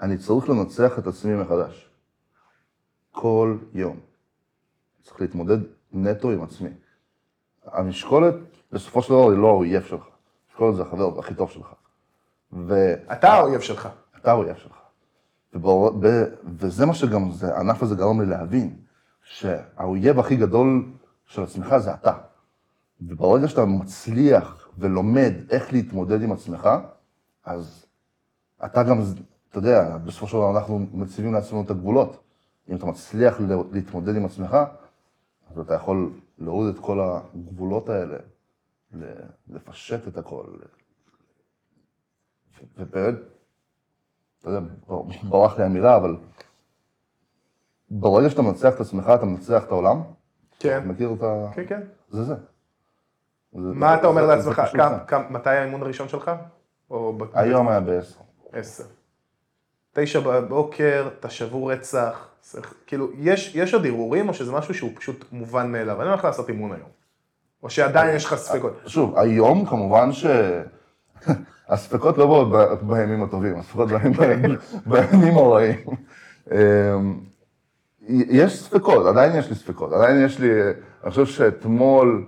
[0.00, 1.90] אני צריך לנצח את עצמי מחדש.
[3.12, 4.00] כל יום.
[5.02, 5.58] צריך להתמודד
[5.92, 6.70] נטו עם עצמי.
[7.64, 8.34] המשקולת,
[8.72, 10.04] בסופו של דבר, היא לא האויב שלך.
[10.48, 11.66] המשקולת זה החבר הכי טוב שלך.
[12.52, 13.88] ואתה אתה האויב שלך.
[14.24, 14.83] האויב שלך.
[15.54, 15.90] ובור...
[16.00, 16.24] ב...
[16.58, 18.76] וזה מה שגם, זה, הענף הזה גרם לי להבין,
[19.22, 20.92] שהאויב הכי גדול
[21.26, 22.12] של עצמך זה אתה.
[23.00, 26.68] וברגע שאתה מצליח ולומד איך להתמודד עם עצמך,
[27.44, 27.86] אז
[28.64, 29.00] אתה גם,
[29.50, 32.24] אתה יודע, בסופו של דבר אנחנו מציבים לעצמנו את הגבולות.
[32.68, 33.40] אם אתה מצליח
[33.72, 34.56] להתמודד עם עצמך,
[35.50, 38.16] אז אתה יכול להוריד את כל הגבולות האלה,
[39.48, 40.44] לפשט את הכל.
[42.78, 43.14] ובאמת,
[44.44, 44.66] אתה יודע,
[45.22, 46.16] ברח לי המילה, אבל
[47.90, 50.02] ברגע שאתה מנצח את עצמך, אתה מנצח את העולם.
[50.58, 50.78] כן.
[50.78, 51.48] אתה מכיר את ה...
[51.54, 51.80] כן, כן.
[52.10, 52.34] זה זה.
[53.52, 54.62] מה אתה אומר לעצמך?
[55.30, 56.30] מתי האימון הראשון שלך?
[57.34, 58.20] היום היה בעשר.
[58.52, 58.84] עשר.
[59.92, 62.28] תשע בבוקר, אתה שבור רצח,
[62.86, 66.02] כאילו, יש, יש עוד הרהורים או שזה משהו שהוא פשוט מובן מאליו?
[66.02, 66.88] אני הולך לעשות אימון היום.
[67.62, 68.80] או שעדיין יש לך ספקות.
[68.86, 70.26] שוב, היום כמובן ש...
[71.68, 73.98] הספקות לא באות בימים הטובים, הספקות ב-
[74.86, 75.78] בימים הרעים.
[76.52, 76.56] אמ,
[78.08, 80.50] יש ספקות, עדיין יש לי ספקות, עדיין יש לי,
[81.04, 82.24] אני חושב שאתמול,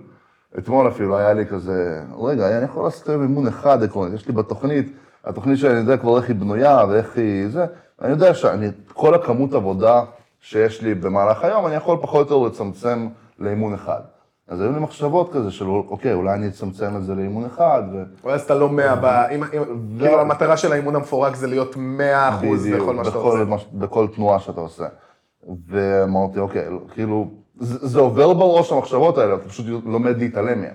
[0.57, 4.33] אתמול אפילו היה לי כזה, רגע, אני יכול לעשות היום אימון אחד עקרונית, יש לי
[4.33, 4.93] בתוכנית,
[5.25, 7.65] התוכנית שאני יודע כבר איך היא בנויה ואיך היא זה,
[8.01, 10.03] אני יודע שאני, כל הכמות עבודה
[10.39, 13.07] שיש לי במהלך היום, אני יכול פחות או יותר לצמצם
[13.39, 14.01] לאימון אחד.
[14.47, 18.03] אז היו לי מחשבות כזה של, אוקיי, אולי אני אצמצם את זה לאימון אחד, ו...
[18.27, 19.05] ואז אתה לא מאה, ב...
[19.05, 23.65] אם- אם- כאילו המטרה של האימון המפורק זה להיות מאה אחוז בכל מה שאתה עושה.
[23.73, 24.87] בכל תנועה שאתה עושה.
[25.67, 27.27] ואמרתי, אוקיי, כאילו,
[27.59, 30.73] זה, זה עובר בראש המחשבות האלה, אתה פשוט לומד להתעלם מהן.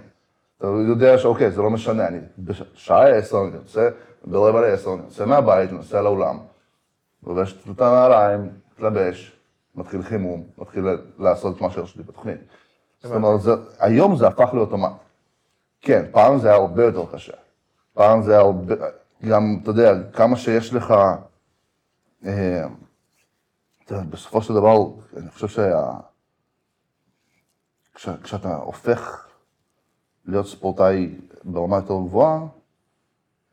[0.58, 3.88] אתה יודע שאוקיי, זה לא משנה, אני בשעה עשר אני יוצא,
[4.24, 6.38] ברבע לעשר אני יוצא מהבית, נוסע לאולם,
[7.26, 9.32] לובש את הנעליים, מתלבש,
[9.74, 10.85] מתחיל חימום, מתחיל
[11.18, 12.38] לעשות את מה שיש לי בתוכנית.
[13.02, 14.92] זאת אומרת, זה, היום זה הפך לאוטומט.
[15.80, 17.32] כן, פעם זה היה הרבה יותר קשה.
[17.92, 18.74] פעם זה היה הרבה,
[19.28, 20.94] גם, אתה יודע, כמה שיש לך,
[22.24, 22.66] אה,
[23.90, 24.76] בסופו של דבר,
[25.16, 25.92] אני חושב שה...
[27.94, 29.28] כש, כשאתה הופך
[30.26, 32.46] להיות ספורטאי ברמה יותר גבוהה,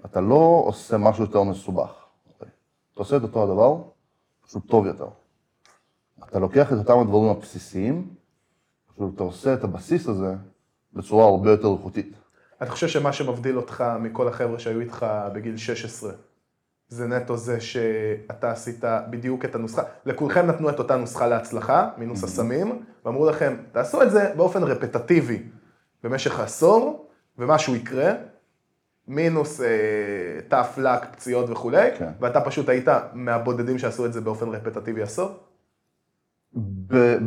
[0.05, 2.05] אתה לא עושה משהו יותר מסובך.
[2.37, 2.45] אתה
[2.93, 3.77] עושה את אותו הדבר,
[4.45, 5.07] פשוט טוב יותר.
[6.23, 8.13] אתה לוקח את אותם הדברים הבסיסיים,
[8.99, 10.33] פשוט אתה עושה את הבסיס הזה
[10.93, 12.13] בצורה הרבה יותר איכותית.
[12.63, 16.11] אתה חושב שמה שמבדיל אותך מכל החבר'ה שהיו איתך בגיל 16,
[16.87, 22.23] זה נטו זה שאתה עשית בדיוק את הנוסחה, לכולכם נתנו את אותה נוסחה להצלחה, מינוס
[22.23, 25.43] הסמים, ואמרו לכם, תעשו את זה באופן רפטטיבי
[26.03, 28.13] במשך עשור, ומשהו יקרה,
[29.07, 29.67] מינוס אה,
[30.49, 32.11] tough luck, פציעות וכולי, כן.
[32.19, 35.29] ואתה פשוט היית מהבודדים שעשו את זה באופן רפטטיבי עשור?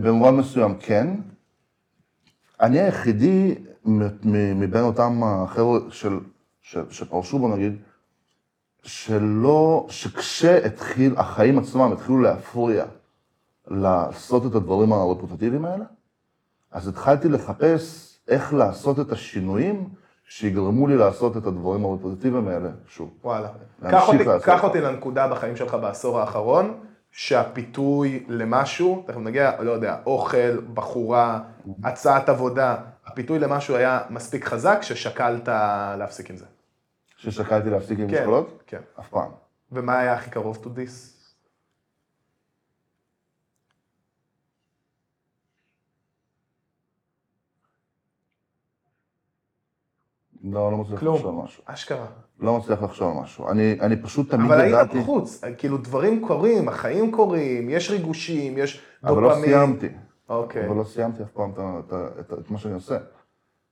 [0.02, 1.08] במובן מסוים כן.
[2.60, 3.54] אני היחידי
[4.54, 6.18] מבין אותם החבר'ה של,
[6.60, 7.76] של, שפרשו בו נגיד,
[8.82, 12.84] שלא, שכשהתחיל, החיים עצמם התחילו להפריע
[13.68, 15.84] לעשות את הדברים הרפוטטיביים האלה,
[16.72, 19.88] אז התחלתי לחפש איך לעשות את השינויים
[20.24, 23.10] שיגרמו לי לעשות את הדברים הרפוטטיביים האלה שוב.
[23.24, 23.48] וואלה.
[23.90, 26.74] קח אותי, אותי לנקודה בחיים שלך בעשור האחרון,
[27.12, 31.40] שהפיתוי למשהו, תכף נגיע, לא יודע, אוכל, בחורה,
[31.84, 35.48] הצעת עבודה, הפיתוי למשהו היה מספיק חזק ששקלת
[35.98, 36.44] להפסיק עם זה.
[37.16, 38.62] ששקלתי להפסיק עם כן, משקולות?
[38.66, 38.80] כן.
[39.00, 39.30] אף פעם.
[39.72, 41.11] ומה היה הכי קרוב to this?
[50.44, 51.14] לא, לא מצליח כלום.
[51.14, 51.62] לחשוב על משהו.
[51.66, 52.06] אשכרה.
[52.40, 53.48] לא מצליח לחשוב על משהו.
[53.48, 55.00] אני, אני פשוט תמיד אבל היית ידעתי...
[55.00, 59.34] בחוץ, כאילו דברים קורים, החיים קורים, יש ריגושים, יש אבל לא.
[59.44, 59.88] סיימתי.
[60.28, 60.66] אוקיי.
[60.66, 62.96] אבל לא סיימתי אף פעם את, את, את, את מה שאני עושה.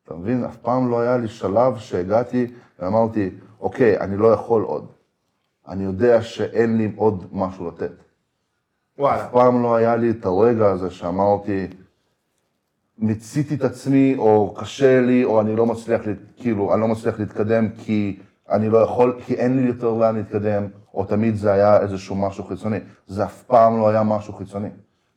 [0.04, 0.44] אתה מבין?
[0.44, 2.46] אף פעם לא היה לי שלב שהגעתי
[2.78, 3.30] ואמרתי,
[3.60, 4.86] אוקיי, אני לא יכול עוד.
[5.68, 7.92] אני יודע שאין לי עוד משהו לתת.
[8.98, 9.24] וואלה.
[9.24, 11.66] אף פעם לא היה לי את הרגע הזה שאמרתי,
[13.00, 16.00] מיציתי את עצמי, או קשה לי, או אני לא מצליח,
[16.36, 18.18] כאילו, אני לא מצליח להתקדם כי
[18.50, 22.44] אני לא יכול, כי אין לי יותר לאן להתקדם, או תמיד זה היה איזשהו משהו
[22.44, 22.78] חיצוני.
[23.06, 24.68] זה אף פעם לא היה משהו חיצוני,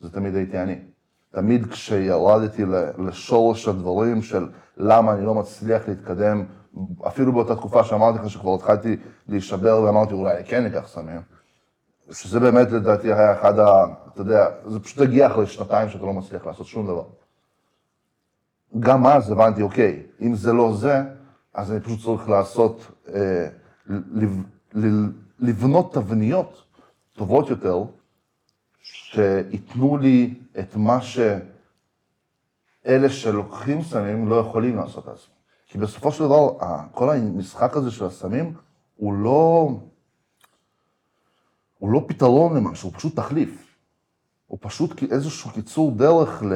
[0.01, 0.75] זה תמיד הייתי אני.
[1.31, 2.63] תמיד כשירדתי
[2.97, 6.45] לשורש הדברים של למה אני לא מצליח להתקדם,
[7.07, 11.21] אפילו באותה תקופה שאמרתי לך שכבר התחלתי להישבר ואמרתי אולי כן אקח סמים,
[12.11, 13.85] שזה באמת לדעתי היה אחד ה...
[14.13, 17.03] אתה יודע, זה פשוט הגיע אחרי שנתיים שאתה לא מצליח לעשות שום דבר.
[18.79, 21.01] גם אז הבנתי, אוקיי, אם זה לא זה,
[21.53, 23.47] אז אני פשוט צריך לעשות, אה,
[25.39, 26.63] לבנות תבניות
[27.13, 27.83] טובות יותר,
[28.81, 31.39] שייתנו לי את מה שאלה
[33.09, 35.33] שלוקחים סמים לא יכולים לעשות לעצמם.
[35.67, 36.57] כי בסופו של דבר,
[36.91, 38.53] כל המשחק הזה של הסמים,
[38.95, 39.69] הוא לא...
[41.79, 43.77] הוא לא פתרון למשהו, הוא פשוט תחליף.
[44.47, 46.53] הוא פשוט איזשהו קיצור דרך ל...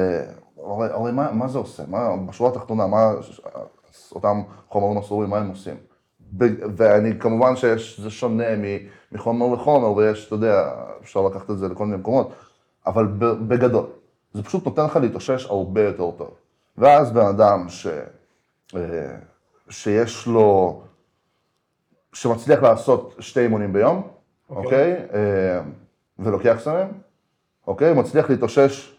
[0.70, 1.82] הרי, הרי מה, מה זה עושה?
[1.88, 3.10] מה, בשורה התחתונה, מה
[4.12, 5.76] אותם חומרים אסורים, מה הם עושים?
[6.76, 8.44] ואני, כמובן שזה שונה
[9.12, 10.70] מחומר לחומר, ויש, אתה יודע,
[11.02, 12.32] אפשר לקחת את זה לכל מיני מקומות,
[12.86, 13.06] אבל
[13.48, 13.86] בגדול,
[14.32, 16.30] זה פשוט נותן לך להתאושש הרבה יותר טוב.
[16.78, 17.86] ואז בן אדם ש,
[18.76, 18.80] אה,
[19.70, 20.80] שיש לו,
[22.12, 24.08] שמצליח לעשות שתי אימונים ביום,
[24.50, 24.64] אוקיי.
[24.64, 24.92] אוקיי?
[25.14, 25.60] אה,
[26.18, 26.88] ולוקח סמים,
[27.66, 27.94] אוקיי?
[27.94, 28.97] מצליח להתאושש,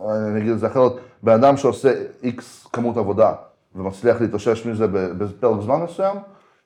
[0.00, 3.32] אני אגיד את זה אחרת, בן אדם שעושה איקס כמות עבודה
[3.74, 6.16] ומצליח להתאושש מזה בפרק זמן מסוים,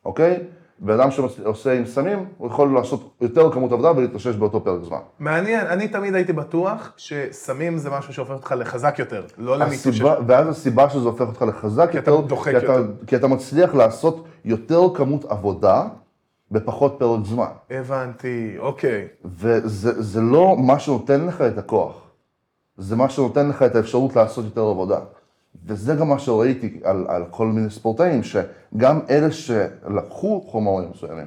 [0.04, 0.40] אוקיי?
[0.78, 4.98] בן אדם שעושה עם סמים, הוא יכול לעשות יותר כמות עבודה ולהתאושש באותו פרק זמן.
[5.18, 9.62] מעניין, אני תמיד הייתי בטוח שסמים זה משהו שהופך אותך לחזק יותר, לא.
[9.62, 12.92] הסיבה, ואז הסיבה שזה הופך אותך לחזק כי אתה יותר, דוחק כי אתה, יותר.
[13.06, 15.84] כי אתה מצליח לעשות יותר כמות עבודה
[16.50, 17.50] בפחות פרק זמן.
[17.70, 19.08] הבנתי, אוקיי.
[19.24, 22.05] וזה זה לא מה שנותן לך את הכוח,
[22.78, 24.98] זה מה שנותן לך את האפשרות לעשות יותר עבודה.
[25.66, 31.26] וזה גם מה שראיתי על, על כל מיני ספורטאים, שגם אלה שלקחו חומרים מסוימים,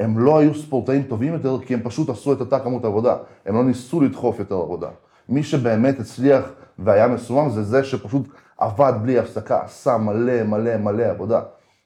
[0.00, 3.16] הם לא היו ספורטאים טובים יותר, כי הם פשוט עשו את אותה כמות עבודה.
[3.46, 4.88] הם לא ניסו לדחוף יותר עבודה.
[5.28, 11.02] מי שבאמת הצליח והיה מסומם זה זה שפשוט עבד בלי הפסקה, עשה מלא מלא מלא
[11.02, 11.40] עבודה.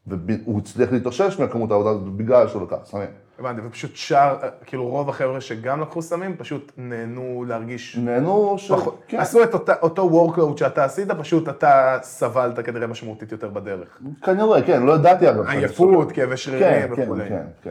[0.07, 3.09] והוא הצליח להתאושש מהכמות העבודה הזאת בגלל שהוא לקח סמים.
[3.39, 7.97] הבנתי, ופשוט שאר, כאילו רוב החבר'ה שגם לקחו סמים, פשוט נהנו להרגיש...
[7.97, 8.73] נהנו ש...
[8.73, 9.03] פחות.
[9.09, 9.21] כן.
[9.21, 14.01] עשו את אותה, אותו workload שאתה עשית, פשוט אתה סבלת כנראה משמעותית יותר בדרך.
[14.23, 15.47] כנראה, כן, לא ידעתי אגב.
[15.49, 17.29] עייפות, כאבי כן, שרירים כן, וכולי.
[17.29, 17.71] כן, כן.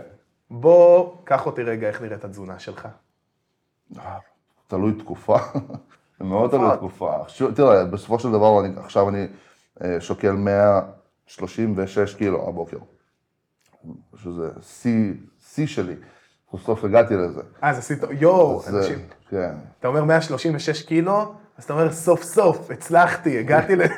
[0.49, 2.87] בוא, קח אותי רגע, איך נראית התזונה שלך?
[4.67, 5.37] תלוי תקופה.
[6.21, 7.13] מאוד תלוי תקופה.
[7.55, 9.27] תראה, בסופו של דבר, אני, עכשיו אני
[9.83, 12.77] אה, שוקל 136 קילו הבוקר.
[14.15, 15.13] שזה שיא,
[15.57, 15.93] שיא שלי.
[16.51, 17.41] סוף סוף הגעתי לזה.
[17.61, 18.97] אז אה, עשית, יואו, זה- אנשים,
[19.29, 19.51] כן.
[19.79, 23.93] אתה אומר 136 קילו, אז אתה אומר סוף סוף, הצלחתי, הגעתי לזה.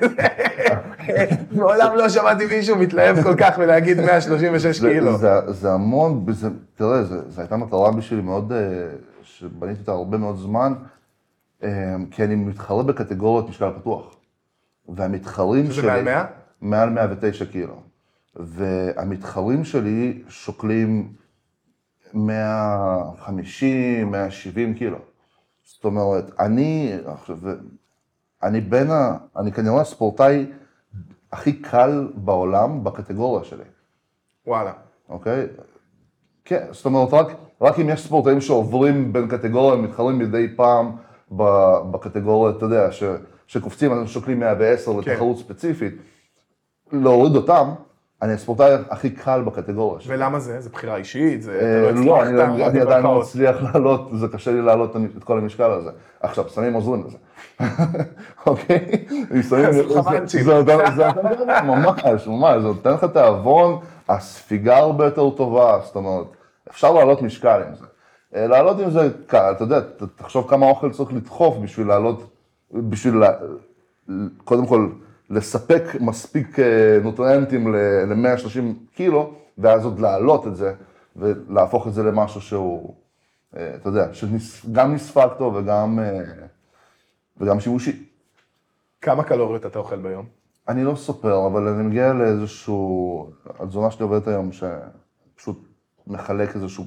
[1.51, 5.17] מעולם לא שמעתי מישהו מתלהב כל כך ולהגיד 136 זה, קילו.
[5.17, 6.25] זה, זה המון,
[6.75, 8.57] תראה, זה הייתה מטרה בשבילי מאוד, אה,
[9.23, 10.73] שבניתי אותה הרבה מאוד זמן,
[11.63, 11.69] אה,
[12.11, 14.15] כי אני מתחרה בקטגוריות משקל פתוח.
[14.89, 15.87] והמתחרים שזה שלי...
[15.87, 16.25] מעל 100?
[16.61, 17.75] מעל 109 קילו.
[18.35, 21.18] והמתחרים שלי שוקלים
[22.13, 24.97] 150, 170 קילו.
[25.63, 27.37] זאת אומרת, אני, עכשיו,
[28.43, 29.17] אני בין ה...
[29.37, 30.45] אני כנראה הספורטאי
[31.31, 33.63] הכי קל בעולם בקטגוריה שלי.
[34.47, 34.73] וואלה.
[35.09, 35.47] אוקיי?
[36.45, 37.27] כן, זאת אומרת, רק,
[37.61, 40.91] רק אם יש ספורטאים שעוברים בין קטגוריה, מתחרים מדי פעם
[41.91, 43.03] בקטגוריה, אתה יודע, ש,
[43.47, 45.11] שקופצים, אז שוקלים 110 כן.
[45.11, 45.93] לתחרות ספציפית,
[46.91, 47.69] להוריד אותם,
[48.21, 50.15] אני הספורטאי הכי קל בקטגוריה שלי.
[50.15, 50.59] ולמה זה?
[50.61, 51.41] זה בחירה אישית?
[51.41, 51.59] זה...
[51.61, 53.19] אה, אתה לא, אני, עדיין לא.
[53.19, 55.89] מצליח לעלות, זה קשה לי לעלות את כל המשקל הזה.
[56.19, 57.17] עכשיו, סמים עוזרים לזה,
[58.47, 59.05] אוקיי?
[59.39, 59.53] אז
[60.05, 60.43] חמנצ'ים.
[60.43, 60.77] זה נותן-
[61.65, 63.79] ממש, ממש, זה נותן לך תיאבון,
[64.09, 66.25] הספיגה הרבה יותר טובה, זאת אומרת,
[66.69, 67.85] אפשר לעלות משקל עם זה.
[68.35, 69.79] אה, לעלות עם זה קל, אתה יודע,
[70.15, 72.23] תחשוב כמה אוכל צריך לדחוף בשביל לעלות,
[72.71, 73.23] בשביל,
[74.43, 74.87] קודם כל,
[75.29, 80.73] לספק מספיק אה, נוטריאנטים ל-130 קילו, ואז עוד להעלות את זה,
[81.15, 82.93] ולהפוך את זה למשהו שהוא,
[83.57, 86.21] אה, אתה יודע, שגם נספג טוב וגם, אה,
[87.37, 88.05] וגם שימושי.
[89.01, 90.25] כמה קלוריות אתה אוכל ביום?
[90.67, 95.67] אני לא סופר, אבל אני מגיע לאיזשהו, התזונה שלי עובדת היום, שפשוט
[96.07, 96.85] מחלק איזשהו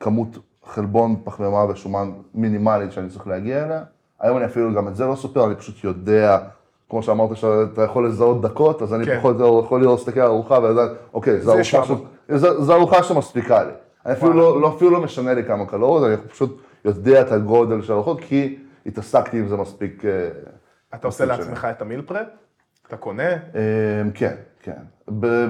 [0.00, 3.84] כמות חלבון, פחמימה ושומן מינימלית שאני צריך להגיע אליה.
[4.20, 6.38] היום אני אפילו גם את זה לא סופר, אני פשוט יודע,
[6.90, 9.18] כמו שאמרת שאתה יכול לזהות דקות, אז אני כן.
[9.18, 11.94] פחות או יכול לראות, להסתכל על ארוחה ולדעת, אוקיי, זו זה ארוחה.
[11.94, 12.36] ש...
[12.36, 13.72] זו, זו ארוחה שמספיקה לי.
[14.06, 17.82] אני אפילו לא, לא, אפילו לא משנה לי כמה קלוריות, אני פשוט יודע את הגודל
[17.82, 20.04] של הארוחות, כי התעסקתי עם זה מספיק.
[20.04, 20.28] אה,
[20.94, 22.26] אתה עושה מספיק לעצמך את המיל פרפ?
[22.86, 23.32] אתה קונה?
[23.32, 24.34] אמ, כן,
[24.68, 24.82] כן.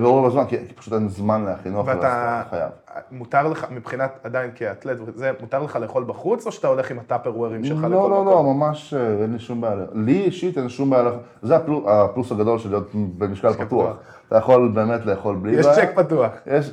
[0.00, 2.70] ברוב הזמן, כי פשוט אין זמן אז ואתה, אתה חייב.
[3.12, 7.64] מותר לך, מבחינת עדיין כאתלט, זה, מותר לך לאכול בחוץ, או שאתה הולך עם הטאפרוורים
[7.64, 8.26] שלך לכל לא, לא, מקום?
[8.26, 9.84] לא, ממש אה, אין לי שום בעיה.
[9.92, 11.10] לי אישית אין שום בעיה.
[11.42, 13.96] זה הפלוס, הגדול של להיות במשקל פתוח.
[14.28, 15.76] אתה יכול באמת לאכול בלי יש בעיה.
[15.76, 16.30] צ'ק פתוח.
[16.46, 16.70] יש,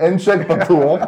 [0.00, 1.00] אין, צ'ק פתוח.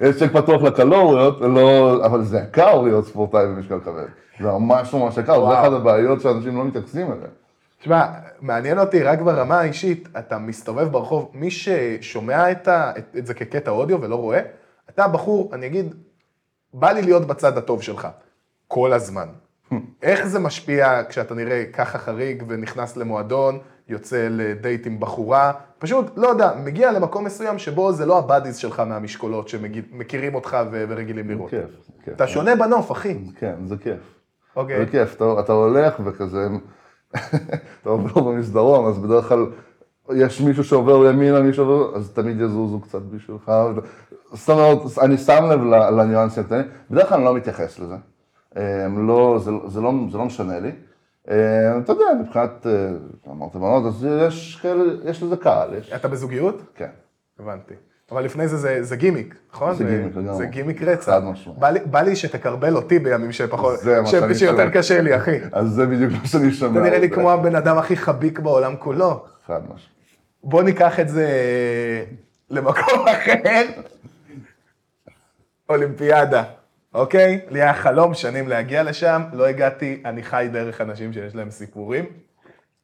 [0.00, 4.06] יש צ'ק פתוח לקלוריות, לא, אבל זה יקר להיות ספורטאי במשקל כבד.
[4.40, 5.60] זה ממש ממש יקר, זה.
[5.60, 7.30] אחת הבעיות שאנשים לא מתייחסים אליהן.
[7.80, 8.06] תשמע,
[8.40, 13.34] מעניין אותי רק ברמה האישית, אתה מסתובב ברחוב, מי ששומע את, ה, את, את זה
[13.34, 14.40] כקטע אודיו ולא רואה,
[14.90, 15.94] אתה בחור, אני אגיד,
[16.74, 18.08] בא לי להיות בצד הטוב שלך,
[18.68, 19.28] כל הזמן.
[20.02, 26.28] איך זה משפיע כשאתה נראה ככה חריג ונכנס למועדון, יוצא לדייט עם בחורה, פשוט, לא
[26.28, 31.50] יודע, מגיע למקום מסוים שבו זה לא הבאדיז שלך מהמשקולות שמכירים אותך ורגילים לראות.
[31.50, 32.14] כיף, כיף.
[32.14, 33.18] אתה שונה בנוף, אחי.
[33.38, 34.00] כן, זה כיף.
[34.56, 34.78] אוקיי.
[34.78, 36.48] זה כיף, אתה, אתה הולך וכזה,
[37.80, 39.46] אתה עובר במסדרון, אז בדרך כלל
[40.14, 43.52] יש מישהו שעובר ימינה, מישהו שעובר, אז תמיד יזוזו קצת בשבילך.
[44.32, 45.60] זאת אומרת, אני שם לב
[46.00, 47.96] לניואנסים הקטנים, בדרך כלל אני לא מתייחס לזה.
[48.56, 50.72] אמ, לא, זה, זה, לא, זה לא משנה לי.
[51.28, 51.34] אמ,
[51.84, 52.90] אתה יודע, מבחינת, אה,
[53.32, 56.62] אמרת בנות, אז יש כאלה, יש לזה קהל, יש, אתה בזוגיות?
[56.74, 56.90] כן.
[57.38, 57.74] הבנתי.
[58.12, 59.74] אבל לפני זה זה, זה גימיק, נכון?
[59.74, 60.36] זה גימיק לגמרי.
[60.36, 61.04] זה גימיק רצח.
[61.12, 61.58] חד משמעית.
[61.58, 64.70] בא לי, בא לי שתקרבל אותי בימים שפחות, זה מה ש- שאני שיותר.
[64.70, 65.36] קשה לי, אחי.
[65.52, 66.80] אז זה בדיוק מה שאני שומע.
[66.80, 69.24] אתה נראה לי כמו הבן אדם הכי חביק בעולם כולו.
[69.46, 69.88] חד משמעית.
[70.44, 71.28] בוא ניקח את זה
[72.50, 73.62] למקום אחר.
[75.68, 76.44] אולימפיאדה,
[76.94, 77.40] אוקיי?
[77.50, 82.04] לי היה חלום שנים להגיע לשם, לא הגעתי, אני חי דרך אנשים שיש להם סיפורים.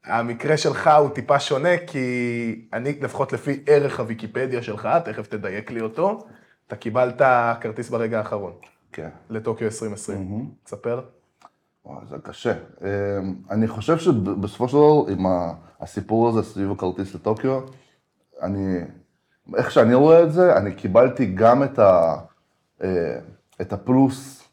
[0.04, 5.80] המקרה שלך הוא טיפה שונה, כי אני, לפחות לפי ערך הוויקיפדיה שלך, תכף תדייק לי
[5.80, 6.26] אותו,
[6.66, 7.22] אתה קיבלת
[7.60, 8.52] כרטיס ברגע האחרון,
[8.92, 9.08] כן.
[9.30, 10.50] לטוקיו 2020.
[10.64, 11.00] תספר.
[11.84, 12.52] וואי, זה קשה.
[12.82, 15.26] אמ, אני חושב שבסופו של דבר, עם
[15.80, 17.60] הסיפור הזה סביב הכרטיס לטוקיו,
[18.42, 18.80] אני,
[19.56, 22.16] איך שאני רואה את זה, אני קיבלתי גם את, ה,
[22.82, 23.18] אה,
[23.60, 24.43] את הפלוס,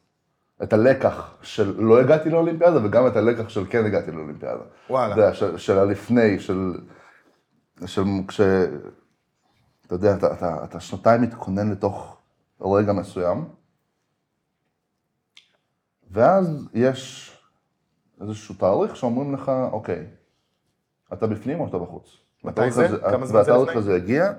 [0.64, 4.64] את הלקח של לא הגעתי לאולימפיאדה, וגם את הלקח של כן הגעתי לאולימפיאדה.
[4.90, 5.14] וואלה.
[5.14, 6.74] אתה יודע, של, של הלפני, של,
[7.86, 8.42] של כש...
[9.86, 12.18] אתה יודע, אתה, אתה, אתה שנתיים מתכונן לתוך
[12.62, 13.46] רגע מסוים,
[16.12, 17.32] ואז יש
[18.22, 20.06] איזשהו תאריך שאומרים לך, אוקיי,
[21.14, 22.18] אתה בפנים או אתה בחוץ?
[22.44, 22.86] מתי והתאריך זה?
[22.86, 23.80] הזה- כמה זמן זה והתאריך לפני?
[23.82, 24.34] הזה הגיע,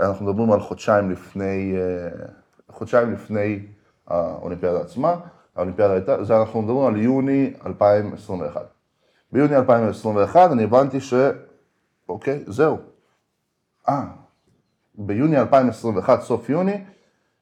[0.00, 2.26] אנחנו מדברים על חודשיים לפני, אה,
[2.70, 3.66] חודשיים לפני
[4.06, 5.16] האולימפיאדה עצמה,
[5.58, 8.66] האולימפיאדה הייתה, זה אנחנו מדברים על יוני 2021.
[9.32, 11.14] ביוני 2021 אני הבנתי ש...
[12.08, 12.76] אוקיי, זהו.
[13.88, 14.04] אה,
[14.94, 16.84] ביוני 2021, סוף יוני,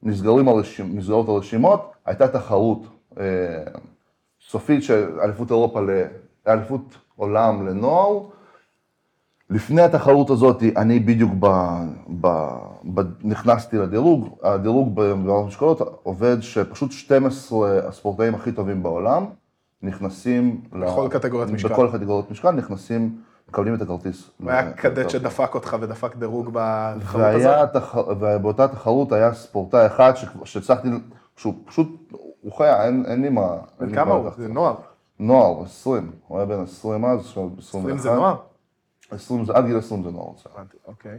[0.03, 2.87] נסגרים הרשימ, נסגרות הרשימות, הייתה תחרות
[3.21, 3.25] אה,
[4.49, 5.81] סופית של אליפות אירופה,
[6.47, 8.21] לאליפות עולם לנוער.
[9.51, 11.47] לפני התחרות הזאת, אני בדיוק ב,
[12.21, 12.27] ב,
[12.95, 19.25] ב, נכנסתי לדירוג, הדירוג בעולם המשקולות עובד שפשוט 12 הספורטאים הכי טובים בעולם
[19.83, 20.61] נכנסים...
[20.73, 21.69] בכל קטגוריית משקל.
[21.69, 23.17] בכל קטגוריית משקל נכנסים,
[23.49, 24.31] מקבלים את הכרטיס.
[24.43, 27.73] הוא היה ל- קדט שדפק אותך ודפק דירוג בתחרות והיה, הזאת?
[27.73, 27.97] תח...
[28.21, 30.13] ובאותה תחרות היה ספורטאי אחד.
[30.45, 30.89] שהצלחתי,
[31.37, 33.57] שהוא פשוט, הוא חיה, אין, אין לי מה...
[33.81, 34.31] בן כמה מה הוא?
[34.37, 34.75] זה נוער.
[35.21, 37.69] נוער, 20, הוא היה בן 20 אז, עכשיו 21.
[37.69, 38.37] 20 זה נוער?
[39.11, 40.09] 20 זה, עד גיל 20 זה.
[40.11, 40.51] בסדר.
[40.55, 41.19] הבנתי, אוקיי.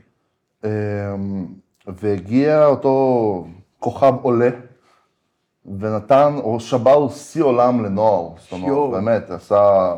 [0.63, 1.45] אמ,
[1.87, 3.45] והגיע אותו
[3.79, 4.49] כוכב עולה,
[5.79, 8.29] ונתן, או שבר שיא עולם לנוער.
[8.37, 8.51] זאת.
[8.53, 9.95] אומרת, באמת, עשה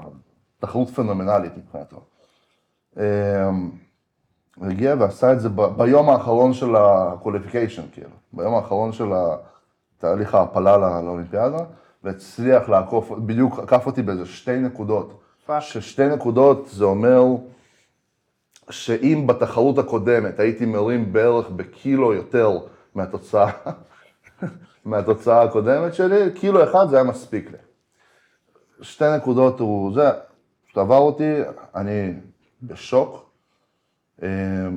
[0.59, 2.01] תחרות פנומנלית מבחינתו.
[2.97, 3.01] אמ,
[4.61, 9.09] הגיע ועשה את זה ב- ביום האחרון של ה-qualification, כאילו, ביום האחרון של
[9.97, 11.57] תהליך ההעפלה לא- לאולימפיאדה,
[12.03, 15.19] והצליח לעקוף, בדיוק עקף אותי באיזה שתי נקודות.
[15.45, 15.61] fuck.
[15.61, 17.23] ששתי נקודות זה אומר
[18.69, 22.59] שאם בתחרות הקודמת הייתי מרים בערך בקילו יותר
[22.95, 23.51] מהתוצאה,
[24.85, 27.57] מהתוצאה הקודמת שלי, קילו אחד זה היה מספיק לי.
[28.81, 30.09] שתי נקודות הוא זה,
[30.65, 31.33] פשוט עבר אותי,
[31.75, 32.13] אני
[32.63, 33.29] בשוק,
[34.23, 34.27] אה,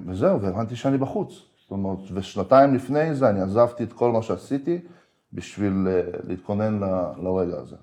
[0.07, 1.33] וזהו, והבנתי שאני בחוץ.
[1.63, 4.81] זאת אומרת, ושנתיים לפני זה אני עזבתי את כל מה שעשיתי
[5.33, 7.77] בשביל אה, להתכונן ל- לרגע הזה.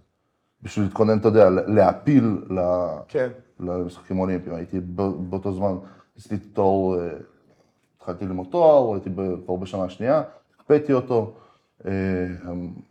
[0.61, 2.41] בשביל להתכונן, אתה יודע, להעפיל
[3.07, 3.29] כן.
[3.59, 4.55] למשחקים אולימפיים.
[4.55, 4.79] הייתי
[5.29, 5.75] באותו זמן,
[6.19, 7.09] עשיתי תואר, אה,
[7.97, 9.09] התחלתי ללמוד תואר, הייתי
[9.45, 10.23] כבר בשנה שנייה,
[10.59, 11.33] הקפאתי אותו.
[11.85, 11.91] אה,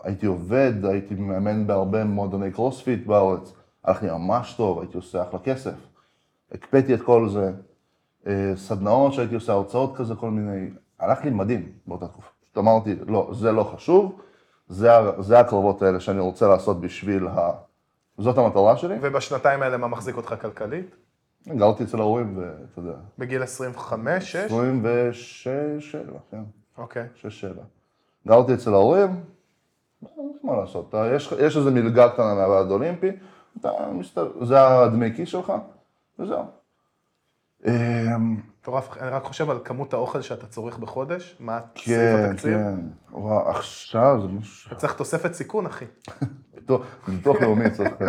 [0.03, 3.53] הייתי עובד, הייתי מאמן בהרבה מועדוני קרוספיט בארץ,
[3.85, 5.75] הלך לי ממש טוב, הייתי עושה אחלה כסף.
[6.53, 7.53] הקפאתי את כל זה,
[8.27, 12.29] אה, סדנאות שהייתי עושה, הרצאות כזה, כל מיני, הלך לי מדהים באותה תקופה.
[12.43, 14.21] פשוט אמרתי, לא, זה לא חשוב,
[14.69, 17.51] זה, זה הקרבות האלה שאני רוצה לעשות בשביל ה...
[18.19, 18.97] זאת המטרה שלי.
[19.01, 20.97] ובשנתיים האלה מה מחזיק אותך כלכלית?
[21.57, 24.37] גרתי אצל ההורים, ואתה יודע, בגיל 25, 6?
[24.37, 26.43] 26, 7, כן,
[26.79, 27.07] אוקיי.
[27.15, 27.63] 6, 7.
[28.27, 29.25] גרתי אצל ההורים,
[30.43, 33.11] מה לעשות, אתה, יש, יש איזו מלגה קטנה מהוועד האולימפי,
[33.61, 35.53] אתה מסתובב, זה הדמי כיס שלך,
[36.19, 36.45] וזהו.
[37.67, 37.73] אמ,
[38.61, 42.53] מטורף, אני רק חושב על כמות האוכל שאתה צורך בחודש, מה סעיף כן, התקציב?
[42.53, 42.75] כן.
[43.13, 44.69] וואו, עכשיו זה משהו...
[44.69, 45.85] אתה צריך תוספת סיכון, אחי.
[47.09, 47.89] ביטוח- לאומי צריך...
[48.01, 48.07] אה,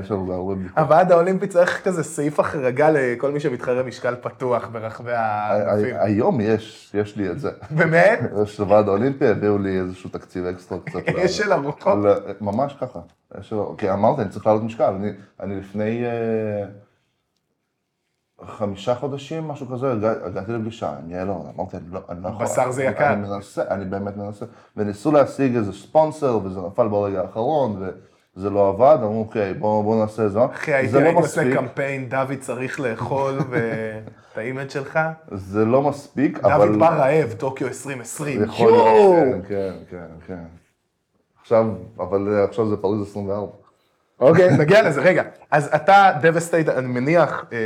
[0.00, 0.78] יש לנו הרבה ביטוח.
[0.78, 5.94] הוועד האולימפי צריך כזה סעיף החרגה לכל מי שמתחרה משקל פתוח ברחבי הענפים.
[5.98, 7.50] היום יש, יש לי את זה.
[7.70, 8.20] באמת?
[8.42, 10.98] יש לוועד האולימפי, הביאו לי איזשהו תקציב אקסטרה קצת.
[11.24, 11.98] יש של ארוחות.
[12.40, 12.98] ממש ככה.
[13.78, 14.84] כי אמרתי, אני צריך לעלות משקל.
[14.84, 16.64] אני, אני לפני אה,
[18.46, 22.28] חמישה חודשים, משהו כזה, הגע- הגעתי לפגישה, אני אהיה לא, אמרתי, אני לא, אני לא
[22.28, 22.46] יכול.
[22.46, 23.12] בשר זה יקר.
[23.12, 24.46] אני מנסה, אני באמת מנסה.
[24.76, 27.82] וניסו להשיג איזה ספונסר, וזה נפל ברגע האחרון,
[28.36, 30.44] וזה לא עבד, אמרו, אוקיי, בואו בוא נעשה את זה.
[30.44, 34.02] אחי, הייתי לא הייתי עושה קמפיין, דוד צריך לאכול, ואת
[34.38, 34.98] ה image שלך.
[35.32, 36.68] זה לא מספיק, אבל...
[36.68, 38.42] דוד בא רעב, טוקיו 2020.
[38.44, 38.72] יכול!
[38.72, 40.44] להיות, כן, כן, כן, כן.
[41.42, 41.66] עכשיו,
[41.98, 43.46] אבל אה, עכשיו זה פריז 24.
[44.20, 45.22] אוקיי, נגיע לזה, רגע.
[45.50, 47.58] אז אתה devastated, אני מניח, אה,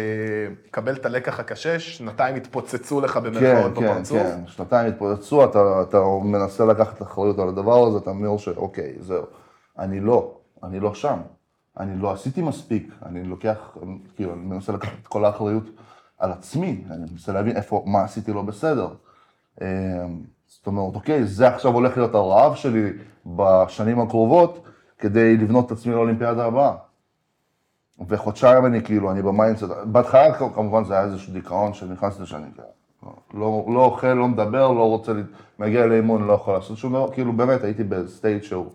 [0.70, 4.18] קבל את הלקח הקשה, שנתיים התפוצצו לך כן, במרכאות כן, בפרצוף.
[4.18, 4.40] כן.
[4.46, 9.24] שנתיים התפוצצו, אתה, אתה מנסה לקחת אחריות על הדבר הזה, אתה אומר שאוקיי, זהו.
[9.78, 10.34] אני לא,
[10.64, 11.18] אני לא שם.
[11.80, 13.76] אני לא עשיתי מספיק, אני לוקח,
[14.16, 15.64] כאילו, אני מנסה לקחת את כל האחריות
[16.18, 18.88] על עצמי, אני מנסה להבין איפה, מה עשיתי לא בסדר.
[19.62, 19.66] אה,
[20.46, 22.92] זאת אומרת, אוקיי, זה עכשיו הולך להיות הרעב שלי
[23.26, 24.64] בשנים הקרובות,
[25.04, 26.72] כדי לבנות את עצמי לאולימפיאדה הבאה.
[28.08, 32.66] וחודשיים אני כאילו, אני ב mindset, בהתחלה כמובן זה היה איזשהו דיכאון שנכנסתי לשנים כאלה.
[33.34, 35.22] לא, לא אוכל, לא מדבר, לא רוצה, לה-
[35.58, 38.66] מגיע לאימון, לא יכול לעשות שום דבר, כאילו באמת הייתי ב state שהוא...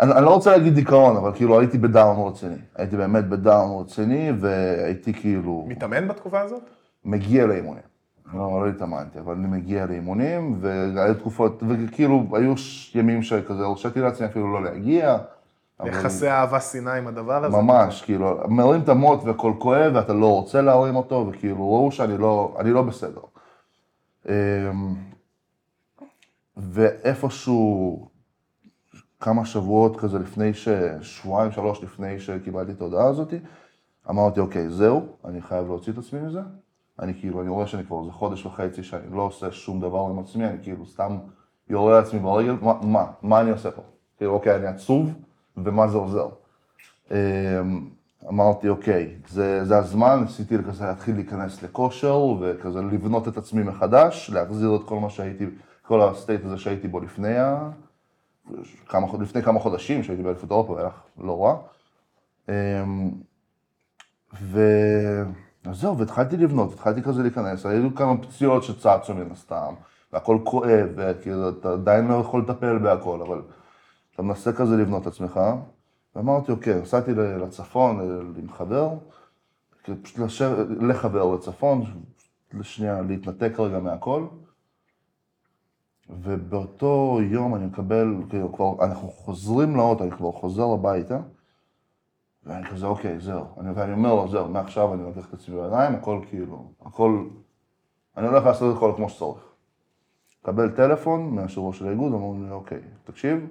[0.00, 2.56] אני, אני לא רוצה להגיד דיכאון, אבל כאילו הייתי ב down רציני.
[2.76, 6.62] הייתי באמת ב down רציני, והייתי כאילו מתאמן בתקופה הזאת?
[7.04, 7.89] מגיע לאימונים.
[8.34, 12.54] לא, לא התאמנתי, אבל אני מגיע לאימונים, והיו תקופות, וכאילו היו
[12.94, 15.18] ימים שכזה הרשיתי לעצמי אפילו לא להגיע.
[15.80, 17.56] אבל- יחסי אהבה שנאה עם הדבר הזה?
[17.56, 22.18] ממש, כאילו, מרים את המוט והכל כואב, ואתה לא רוצה להרים אותו, וכאילו, ראו שאני
[22.18, 23.20] לא, אני לא בסדר.
[24.28, 24.32] אמ,
[26.56, 28.08] ואיפשהו,
[29.20, 30.68] כמה שבועות כזה לפני ש...
[31.02, 33.34] שבועיים, שלוש לפני שקיבלתי את ההודעה הזאת,
[34.10, 36.40] אמרתי, אוקיי, זהו, אני חייב להוציא את עצמי מזה.
[37.00, 40.18] אני כאילו, אני רואה שאני כבר איזה חודש וחצי שאני לא עושה שום דבר עם
[40.18, 41.18] עצמי, אני כאילו סתם
[41.68, 43.82] יורה לעצמי ברגל, מה, מה, מה אני עושה פה?
[44.16, 45.12] כאילו, אוקיי, אני עצוב,
[45.56, 46.28] ומה זה עוזר?
[47.10, 47.16] אמ,
[48.28, 54.30] אמרתי, אוקיי, זה, זה הזמן, ניסיתי כזה להתחיל להיכנס לכושר, וכזה לבנות את עצמי מחדש,
[54.30, 55.46] להחזיר את כל מה שהייתי,
[55.82, 57.70] כל הסטייט הזה שהייתי בו לפני, ה...
[58.86, 60.88] כמה, לפני כמה חודשים, שהייתי באליפות אירופה, והיה
[61.18, 61.56] לא רע.
[62.48, 63.10] אמ,
[64.40, 64.60] ו...
[65.64, 69.74] אז זהו, והתחלתי לבנות, התחלתי כזה להיכנס, היו כמה פציעות שצצו מן הסתם,
[70.12, 73.42] והכל כואב, וכאילו, אתה עדיין לא יכול לטפל בהכל, אבל
[74.14, 75.40] אתה מנסה כזה לבנות את עצמך,
[76.16, 78.00] ואמרתי, אוקיי, נסעתי לצפון
[78.38, 78.88] עם חבר,
[79.82, 81.84] פשוט לשבת, לחבר לצפון,
[82.52, 84.26] לשנייה, להתנתק רגע מהכל,
[86.10, 91.20] ובאותו יום אני מקבל, כאילו, כבר, אנחנו חוזרים לאוטו, אני כבר חוזר הביתה,
[92.46, 93.44] ואני כזה, אוקיי, זהו.
[93.60, 97.24] אני, ואני אומר לו, זהו, מעכשיו אני לוקח את עצמי בידיים, הכל כאילו, הכל,
[98.16, 99.50] אני הולך לעשות את הכל כמו שצריך.
[100.42, 103.46] מקבל טלפון ראש של האיגוד, אומרים לי, אוקיי, תקשיב,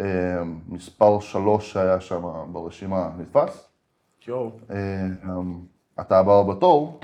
[0.00, 3.68] אה, מספר שלוש שהיה שם ברשימה נתפס,
[4.26, 4.50] יואו.
[4.70, 5.06] אה,
[6.00, 7.00] אתה הבא בתור,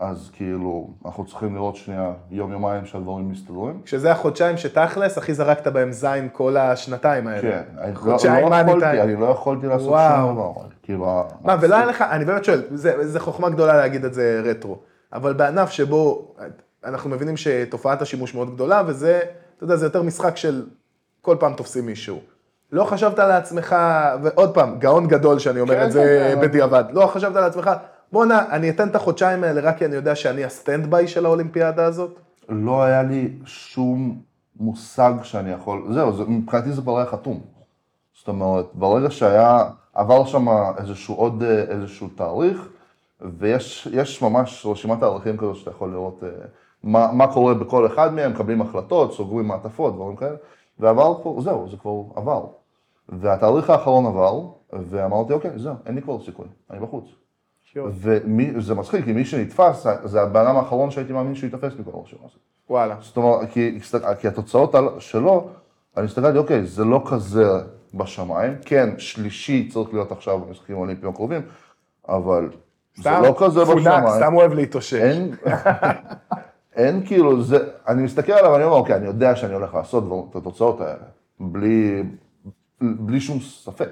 [0.00, 3.80] אז כאילו, אנחנו צריכים לראות שנייה יום-יומיים שהדברים מסתדרים.
[3.84, 7.40] שזה החודשיים שתכלס, הכי זרקת בהם זין כל השנתיים האלה.
[7.42, 9.00] כן, אני לא- חודשיים לא מאני יכולתי.
[9.00, 9.94] אני לא יכולתי לעשות.
[10.24, 10.52] שום דבר.
[10.82, 14.40] כאילו, מה, ולא היה לך, אני באמת שואל, זה, זה חוכמה גדולה להגיד את זה
[14.44, 14.78] רטרו,
[15.12, 16.34] אבל בענף שבו
[16.84, 19.20] אנחנו מבינים שתופעת השימוש מאוד גדולה, וזה,
[19.56, 20.66] אתה יודע, זה יותר משחק של
[21.22, 22.18] כל פעם תופסים מישהו.
[22.72, 23.76] לא חשבת לעצמך,
[24.22, 26.48] ועוד פעם, גאון גדול שאני אומר כן, את זה כן, כן.
[26.48, 27.70] בדיעבד, לא חשבת לעצמך,
[28.12, 31.84] בואנה, אני אתן את החודשיים האלה רק כי אני יודע שאני ה standby של האולימפיאדה
[31.84, 32.18] הזאת?
[32.48, 34.20] לא היה לי שום
[34.60, 37.40] מושג שאני יכול, זהו, זה, מבחינתי זה כבר היה חתום.
[38.18, 40.46] זאת אומרת, ברגע שהיה, עבר שם
[40.78, 42.68] איזשהו עוד אה, איזשהו תאריך,
[43.20, 46.28] ויש יש ממש רשימת תאריכים כזו שאתה יכול לראות אה,
[46.82, 50.36] מה, מה קורה בכל אחד מהם, מקבלים החלטות, סוגרים מעטפות, דברים כאלה,
[50.78, 52.46] ועבר כבר, זהו, זה כבר עבר.
[53.08, 54.40] והתאריך האחרון עבר,
[54.72, 57.04] ואמרתי, אוקיי, זהו, אין לי כבר סיכוי, אני בחוץ.
[57.76, 62.22] וזה מצחיק, כי מי שנתפס, זה הבן אדם האחרון שהייתי מאמין שהוא ייתפס מכל הרשימה
[62.24, 62.38] הזאת.
[62.70, 62.96] וואלה.
[63.00, 63.78] זאת אומרת, כי,
[64.20, 65.48] כי התוצאות שלו,
[65.96, 67.44] אני הסתכלתי, אוקיי, זה לא כזה
[67.94, 71.42] בשמיים, כן, שלישי צריך להיות עכשיו במשחקים האולימפיים הקרובים,
[72.08, 72.50] אבל
[72.96, 74.08] זה סתם, לא כזה פונק, בשמיים.
[74.16, 74.94] סתם אוהב להתאושש.
[74.94, 75.34] אין,
[76.76, 77.58] אין כאילו, זה,
[77.88, 81.04] אני מסתכל עליו ואני אומר, אוקיי, אני יודע שאני הולך לעשות את התוצאות האלה,
[81.40, 82.02] בלי,
[82.80, 83.90] בלי שום ספק.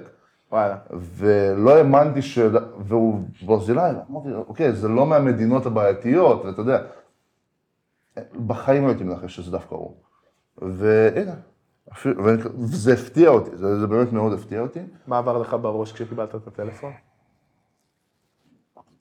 [0.51, 0.77] וואלה.
[0.91, 2.39] ולא האמנתי ש...
[2.79, 6.81] והוא ברזילאי, אמרתי, אוקיי, זה לא מהמדינות הבעייתיות, ואתה יודע,
[8.47, 9.95] בחיים לא הייתי מנחש שזה דווקא הוא.
[10.57, 11.33] והנה,
[11.91, 12.23] אפילו,
[12.59, 14.79] וזה הפתיע אותי, זה, זה באמת מאוד הפתיע אותי.
[15.07, 16.91] מה עבר לך בראש כשקיבלת את הטלפון?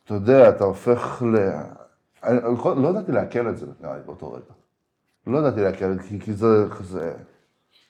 [0.04, 1.36] אתה יודע, אתה הופך ל...
[2.24, 2.40] אני
[2.82, 4.44] לא ידעתי לעכל את זה, נראה לי, באותו רגע.
[5.26, 6.46] לא ידעתי לעכל את זה, כי- כי זה
[6.78, 7.12] כזה...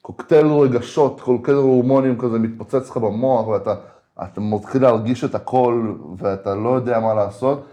[0.09, 3.74] קוקטייל רגשות, קוקטייל הורמונים כזה מתפוצץ לך במוח, ואתה
[4.22, 7.66] אתה מתחיל להרגיש את הכל, ואתה לא יודע מה לעשות.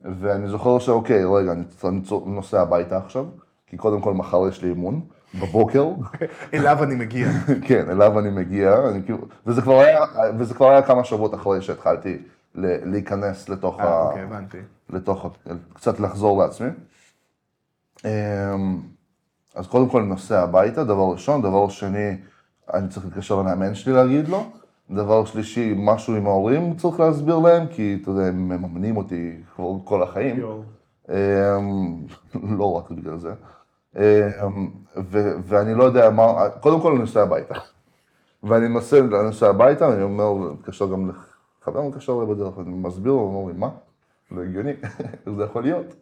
[0.00, 3.24] ואני זוכר שאוקיי, רגע, אני אני נוסע הביתה עכשיו,
[3.66, 5.00] כי קודם כל מחר יש לי אימון,
[5.40, 5.88] בבוקר.
[6.54, 7.28] אליו אני מגיע.
[7.68, 10.00] כן, אליו אני מגיע, אני כאילו, וזה כבר היה,
[10.38, 12.18] וזה כבר היה כמה שבועות אחרי שהתחלתי
[12.54, 14.02] להיכנס לתוך אה, ה...
[14.02, 14.58] אוקיי, הבנתי.
[14.90, 15.26] לתוך,
[15.74, 16.68] קצת לחזור לעצמי.
[19.56, 22.16] אמ, אז קודם כל אני נוסע הביתה, דבר ראשון, דבר שני,
[22.74, 24.44] אני צריך להתקשר למאמן שלי להגיד לו.
[24.90, 29.64] דבר שלישי, משהו עם ההורים צריך להסביר להם, כי אתה יודע, הם מממנים אותי כבר
[29.84, 30.36] כל החיים.
[31.08, 31.14] אמ,
[32.58, 33.32] לא רק בגלל זה.
[33.96, 34.70] אמ,
[35.44, 37.54] ואני לא יודע מה, קודם כל אני נוסע הביתה.
[38.42, 41.10] ואני נוסע, אני הביתה, ואני אומר, מתקשר גם
[41.60, 43.70] לחבר, מתקשר אליי בדרך, אני מסביר לו, הוא אומר לי, מה?
[44.36, 44.72] זה הגיוני,
[45.26, 45.94] איך זה יכול להיות?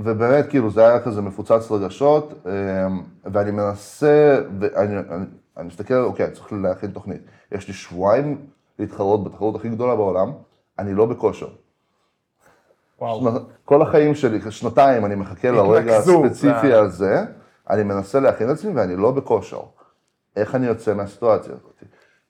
[0.00, 5.24] אמ, ובאמת, כאילו, זה היה כזה מפוצץ רגשות, אמ, ואני מנסה, ואני אני,
[5.56, 7.20] אני מסתכל, אוקיי, אני צריך להכין תוכנית.
[7.52, 8.46] יש לי שבועיים
[8.78, 10.32] להתחרות בתחרות הכי גדולה בעולם,
[10.78, 11.48] אני לא בכושר.
[13.00, 13.30] וואו.
[13.64, 17.24] כל החיים שלי, שנתיים, אני מחכה לרגע הספציפי זה- הזה,
[17.70, 19.60] אני מנסה להכין את עצמי ואני לא בכושר.
[20.36, 21.82] איך אני יוצא מהסיטואציה הזאת?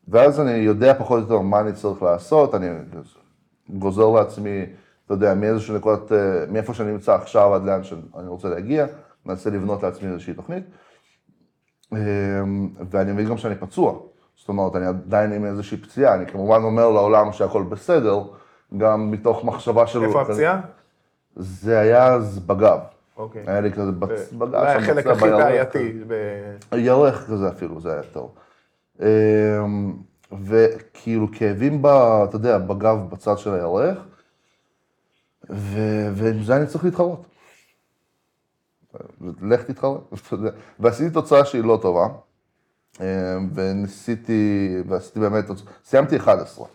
[0.08, 2.66] ואז אני יודע פחות או יותר מה אני צריך לעשות, אני
[3.70, 4.66] גוזר לעצמי,
[5.08, 8.86] אתה יודע, מאיזושהי נקודת, אה, מאיפה שאני נמצא עכשיו עד לאן שאני רוצה להגיע,
[9.26, 10.64] מנסה לבנות לעצמי איזושהי תוכנית.
[11.92, 11.98] אה,
[12.90, 13.98] ואני מבין גם שאני פצוע.
[14.36, 18.22] זאת אומרת, אני עדיין עם איזושהי פציעה, אני כמובן אומר לעולם שהכל בסדר,
[18.76, 20.04] גם מתוך מחשבה של...
[20.04, 20.60] איפה הפציעה?
[21.36, 22.78] זה היה אז בגב.
[23.16, 23.42] אוקיי.
[23.46, 25.30] היה לי כזה בצ- בגב, אולי שם החלק הכי.
[25.30, 25.98] בעייתי.
[26.76, 28.34] ירך כזה אפילו, זה היה טוב.
[29.00, 29.06] אמ,
[30.44, 33.98] וכאילו כאבים, אתה יודע, בגב בצד של הירך,
[35.50, 37.26] ועם זה אני צריך להתחרות.
[39.20, 40.50] לך יודע.
[40.80, 42.06] ועשיתי תוצאה שהיא לא טובה,
[43.00, 43.06] אה,
[43.54, 45.44] וניסיתי, ועשיתי באמת,
[45.84, 46.66] סיימתי 11,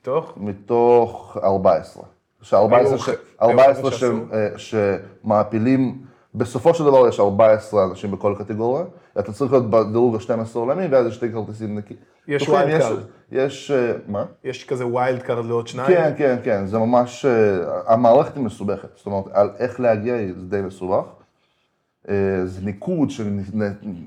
[0.00, 0.32] מתוך?
[0.36, 2.04] מתוך 14.
[2.42, 4.24] ש-14 היו ש- ח- היו 14 חבר'ה ש- שעשו?
[4.32, 8.84] אה, שמעפילים, בסופו של דבר יש 14 אנשים בכל קטגוריה,
[9.18, 11.94] אתה צריך להיות בדירוג ה-12 עולמי, ואז יש שתי כרטיסים נקי.
[12.28, 12.94] יש פתוחים, wild יש- card.
[13.32, 14.24] יש, אה, מה?
[14.44, 15.88] יש כזה wild card לעוד שניים?
[15.88, 17.58] כן, כן, כן, זה ממש, אה,
[17.92, 21.04] המערכת היא מסובכת, זאת אומרת, על איך להגיע היא- זה די מסובך.
[22.08, 22.14] אה,
[22.44, 24.06] זה ניקוד שבמשך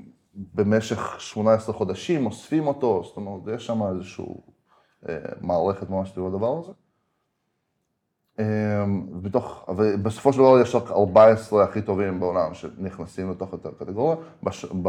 [1.20, 4.24] 18 חודשים אוספים אותו, זאת אומרת, יש שם איזושהי
[5.40, 6.72] מערכת ממש סביב הדבר הזה.
[8.38, 8.84] אה,
[9.22, 14.88] בתוך, ובסופו של דבר יש רק 14 הכי טובים בעולם שנכנסים לתוך הקטגוריה, בש, ב,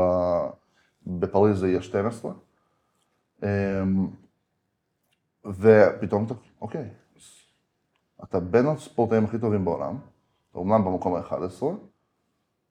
[1.08, 2.32] בפריז זה יהיה 12.
[3.44, 3.50] אה,
[5.46, 6.90] ופתאום אתה, אוקיי,
[8.24, 9.98] אתה בין הספורטאים הכי טובים בעולם,
[10.56, 11.64] אומנם במקום ה-11,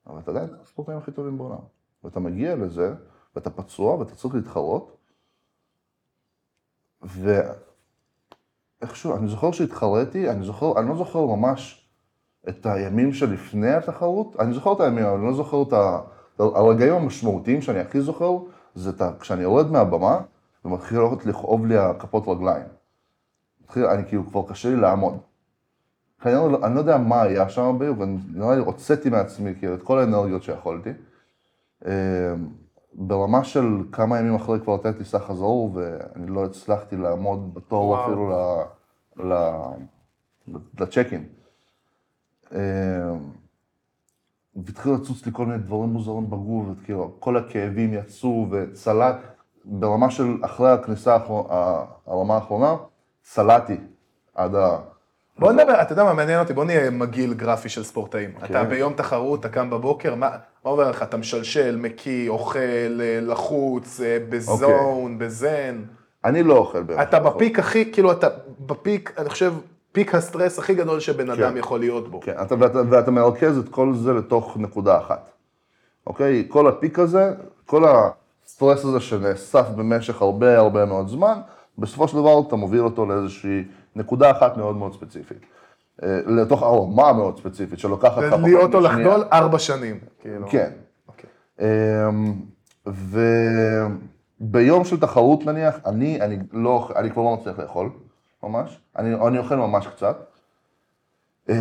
[0.06, 1.58] אבל אתה עדיין הספורטאים הכי טובים בעולם.
[2.04, 2.94] ואתה מגיע לזה,
[3.34, 4.96] ואתה פצוע, ואתה צריך להתחרות,
[8.80, 11.88] ואיכשהו, אני זוכר שהתחרתי, אני זוכר, אני לא זוכר ממש
[12.48, 16.00] את הימים שלפני התחרות, אני זוכר את הימים, אבל אני לא זוכר את ה...
[16.38, 18.38] הרגעים המשמעותיים שאני הכי זוכר,
[18.74, 19.10] זה את ה...
[19.20, 20.20] כשאני יורד מהבמה,
[20.64, 22.66] ומתחיל ללכת לכאוב לי הכפות רגליים.
[23.62, 25.18] מתחיל, אני כאילו, כבר קשה לי לעמוד.
[26.26, 29.74] אני לא, אני לא יודע מה היה שם בדיוק, אני נראה לי הוצאתי מעצמי כאילו
[29.74, 30.90] את כל האנרגיות שיכולתי.
[32.98, 38.04] ברמה של כמה ימים אחרי כבר הייתה טיסה חזור, ואני לא הצלחתי לעמוד בתור וואו.
[38.04, 41.24] אפילו ל- ל- לצ'ק-אין.
[42.54, 43.12] אה,
[44.56, 49.16] והתחיל לצוץ לי כל מיני דברים מוזרים בגוף, וכאילו, כל הכאבים יצאו, וצלט,
[49.64, 51.16] ברמה של אחרי הכניסה,
[52.06, 52.76] הרמה האחרונה,
[53.22, 53.76] צלעתי
[54.34, 54.78] עד ה...
[55.38, 58.30] בוא נדבר, אתה יודע מה מעניין אותי, בוא נהיה מגעיל גרפי של ספורטאים.
[58.32, 58.44] כן.
[58.44, 60.30] אתה ביום תחרות, אתה קם בבוקר, מה
[60.66, 61.02] מה עובר לך?
[61.02, 62.58] אתה משלשל, מקיא, אוכל,
[63.00, 65.82] אה, לחוץ, אה, בזון, בזן.
[66.24, 67.00] אני לא אוכל ביום.
[67.00, 67.34] אתה האחרון.
[67.34, 68.28] בפיק הכי, כאילו אתה
[68.60, 69.52] בפיק, אני חושב,
[69.92, 71.56] פיק הסטרס הכי גדול שבן אדם כן.
[71.56, 72.20] יכול להיות בו.
[72.20, 75.30] כן, אתה, ואתה, ואתה מרכז את כל זה לתוך נקודה אחת.
[76.06, 76.44] אוקיי?
[76.48, 77.32] כל הפיק הזה,
[77.66, 81.38] כל הסטרס הזה שנאסף במשך הרבה הרבה מאוד זמן,
[81.78, 83.64] בסופו של דבר אתה מוביל אותו לאיזושהי
[83.96, 85.38] נקודה אחת מאוד מאוד ספציפית.
[86.02, 88.80] אה, לתוך הרמה מאוד ספציפית, שלוקחת כמה להיות או.
[88.80, 89.98] לחדול ארבע שנים.
[90.20, 90.48] כאילו.
[90.50, 90.70] כן.
[91.08, 91.30] אוקיי.
[91.60, 92.34] אמ,
[94.40, 97.90] וביום של תחרות נניח, אני, אני לא, אני כבר לא מצליח לאכול,
[98.42, 98.80] ממש.
[98.96, 100.16] אני, אני אוכל ממש קצת.
[101.48, 101.54] אמ,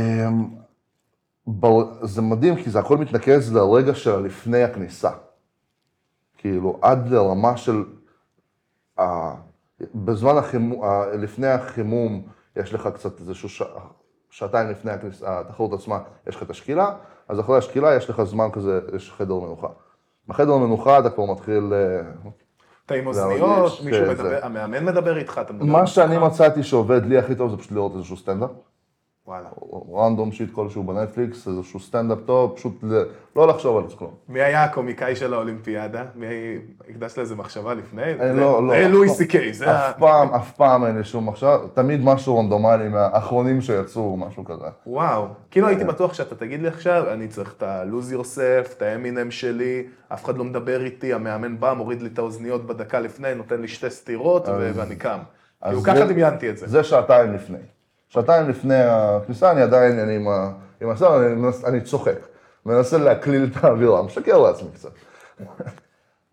[2.01, 5.11] זה מדהים, כי זה הכל מתנקז לרגע של לפני הכניסה.
[6.37, 7.83] כאילו, עד לרמה של...
[9.95, 13.61] בזמן החימום, לפני החימום, יש לך קצת איזשהו ש...
[14.29, 14.91] שעתיים לפני
[15.25, 16.95] התחרות עצמה, יש לך את השקילה,
[17.27, 19.67] אז אחרי השקילה יש לך זמן כזה, יש חדר מנוחה.
[20.27, 21.73] בחדר המנוחה אתה כבר מתחיל...
[22.85, 26.17] אתה עם אוזניות, מישהו מדבר, המאמן מדבר איתך, אתה מדבר מה שאני?
[26.17, 28.49] מצאתי שעובד לי הכי טוב זה פשוט לראות איזשהו סטנדאפ.
[29.27, 29.47] וואלה.
[29.95, 32.83] random shit כלשהו בנטפליקס, איזשהו סטנדאפ טוב, פשוט
[33.35, 34.11] לא לחשוב על כלום.
[34.29, 36.03] מי היה הקומיקאי של האולימפיאדה?
[36.15, 36.25] מי
[36.89, 38.03] הקדש לזה מחשבה לפני?
[38.03, 38.73] אה, זה- לא, לא.
[38.73, 39.71] זה לואי סי קיי, זה.
[39.89, 44.65] אף פעם, אף פעם אין לי שום מחשבה, תמיד משהו רנדומלי מהאחרונים שיצאו, משהו כזה.
[44.87, 45.27] וואו.
[45.51, 49.83] כאילו הייתי בטוח שאתה תגיד לי עכשיו, אני צריך את ה-lose yourself, את האמינם שלי,
[50.13, 53.67] אף אחד לא מדבר איתי, המאמן בא, מוריד לי את האוזניות בדקה לפני, נותן לי
[53.67, 55.19] שתי סטירות ואני קם.
[55.63, 56.67] כאילו ככה דמיינתי את זה.
[56.67, 57.57] זה שעתיים לפני.
[58.09, 60.51] שעתיים לפני הכניסה, אני עדיין, אני עם ה-
[60.81, 62.17] עם השר, אני, מנס- אני צוחק.
[62.65, 64.91] מנסה להקליל את האווירה, משקר לעצמי קצת.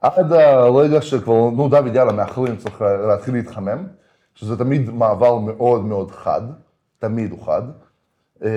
[0.00, 3.86] עד הרגע שכבר, נו דוד, יאללה, מאחרים, צריך להתחיל להתחמם,
[4.34, 6.40] שזה תמיד מעבר מאוד מאוד חד,
[6.98, 7.62] תמיד הוא חד.
[8.42, 8.48] אמ,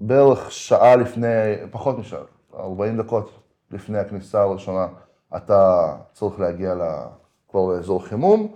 [0.00, 1.26] בערך שעה לפני,
[1.70, 2.20] פחות משעה,
[2.58, 3.30] 40 דקות
[3.70, 4.86] לפני הכניסה הראשונה,
[5.36, 5.82] אתה
[6.12, 6.74] צריך להגיע
[7.50, 8.54] כבר לאזור חימום,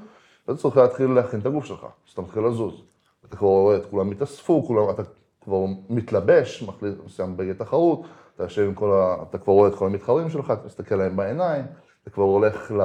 [0.49, 2.83] ואתה צריך להתחיל להכין את הגוף שלך, אז אתה מתחיל לזוז.
[3.31, 5.03] אתה כבר רואה את כולם התאספו, כולם, אתה
[5.41, 8.03] כבר מתלבש, מחליט, מסיים בגד תחרות,
[8.35, 9.17] אתה יושב עם כל ה...
[9.31, 11.65] אתה כבר רואה את כל המתחרים שלך, אתה מסתכל להם בעיניים,
[12.03, 12.81] אתה כבר הולך ל...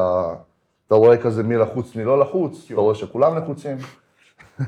[0.88, 3.78] אתה רואה כזה מי לחוץ, מי לא לחוץ, אתה רואה שכולם לחוצים.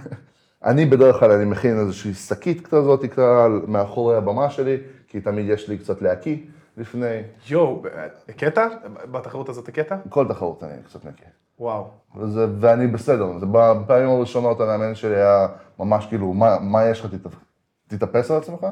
[0.66, 5.70] אני בדרך כלל, אני מכין איזושהי שקית כזאת ככה מאחורי הבמה שלי, כי תמיד יש
[5.70, 6.38] לי קצת להקיא
[6.78, 7.22] לפני.
[7.50, 7.84] יואו,
[8.30, 8.68] הקטע?
[9.12, 9.96] בתחרות הזאת הקטע?
[10.10, 11.24] כל תחרות אני קצת נקי.
[11.60, 11.88] וואו.
[12.16, 15.48] וזה, ואני בסדר, זה בפעמים הראשונות המאמן שלי היה
[15.80, 17.32] ממש כאילו, מה, מה יש לך, תת-
[17.88, 18.66] תתאפס על עצמך?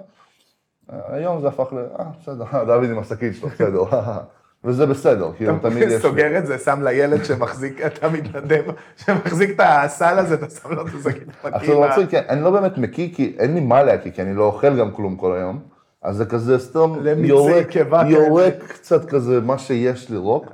[0.89, 3.83] היום זה הפך ל, אה, בסדר, דוד עם השקית שלו, בסדר,
[4.63, 6.01] וזה בסדר, כאילו, תמיד יש...
[6.01, 8.63] סוגר את זה, שם לילד שמחזיק, אתה מתנדב,
[8.97, 11.87] שמחזיק את הסל הזה, אתה שם לו את השקית עכשיו פקימה.
[11.87, 14.79] מצחיק, כן, אני לא באמת מקיא, כי אין לי מה להקיא, כי אני לא אוכל
[14.79, 15.59] גם כלום כל היום,
[16.01, 16.57] אז זה כזה
[17.01, 20.45] למיצי יורק, קיבה יורק קצת כזה מה שיש לירוק.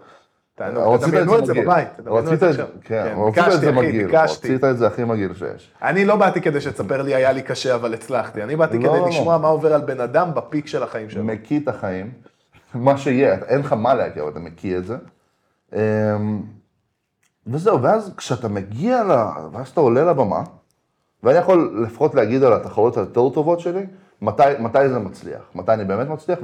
[0.61, 1.53] תענוג, תדמיינו את זה.
[1.53, 2.67] בבית, תדמיינו את זה עכשיו.
[2.83, 4.15] כן, כן, רצית את זה מגעיל.
[4.17, 5.71] רצית את זה הכי מגעיל שיש.
[5.81, 8.43] אני לא באתי כדי שתספר לי היה לי קשה, אבל הצלחתי.
[8.43, 9.09] אני באתי לא, כדי לא, לא.
[9.09, 11.23] לשמוע מה עובר על בן אדם בפיק של החיים שלו.
[11.23, 12.11] מקיא את החיים,
[12.73, 14.97] מה שיהיה, אין לך מה להקיא, אבל אתה מקיא את זה.
[15.75, 16.41] אמ,
[17.47, 19.03] וזהו, ואז כשאתה מגיע.
[19.51, 20.43] ואז אתה עולה לבמה,
[21.23, 23.85] ואני יכול לפחות להגיד על התחרויות היותר טובות שלי,
[24.21, 26.39] מתי, מתי זה מצליח, מתי אני באמת מצליח,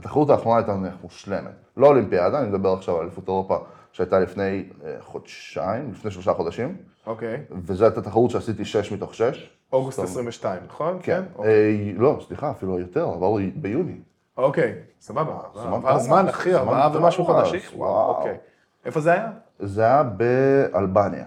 [0.00, 1.52] והתחרות האחרונה הייתה נניח מושלמת.
[1.76, 3.58] לא אולימפיאדה, אני מדבר עכשיו על אליפות אירופה
[3.92, 6.76] שהייתה לפני אה, חודשיים, לפני שלושה חודשים,
[7.06, 7.42] אוקיי.
[7.50, 9.50] וזו הייתה תחרות שעשיתי שש מתוך שש.
[9.72, 10.04] אוגוסט סתם.
[10.04, 10.98] 22, נכון?
[11.02, 11.22] כן.
[11.34, 11.50] אוקיי.
[11.50, 14.00] אה, לא, סליחה, אפילו יותר, עבר ביוני.
[14.36, 15.38] אוקיי, סבבה.
[15.54, 17.60] זמן עבר טוב, זמן, אחי, ארבעה ומשהו חודשים.
[17.74, 17.90] וואו.
[17.90, 18.36] וואו, אוקיי.
[18.84, 19.30] איפה זה היה?
[19.58, 21.24] זה היה באלבניה.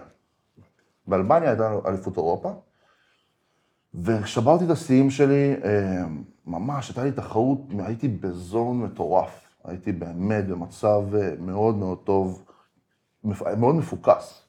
[1.06, 2.52] באלבניה הייתה אליפות אירופה,
[4.02, 6.04] ושברתי את השיאים שלי, אה,
[6.46, 9.44] ממש, הייתה לי תחרות, הייתי בזון מטורף.
[9.64, 12.44] הייתי באמת במצב אה, מאוד מאוד טוב,
[13.56, 14.42] מאוד מפוקס.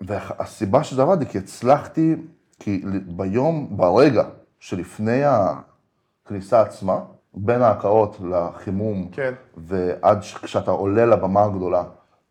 [0.00, 2.16] והסיבה שזה עבד היא כי הצלחתי,
[2.58, 4.24] כי ביום, ברגע
[4.58, 7.00] שלפני הכניסה עצמה,
[7.34, 9.34] בין ההקאות לחימום, כן.
[9.56, 11.84] ועד כשאתה עולה לבמה הגדולה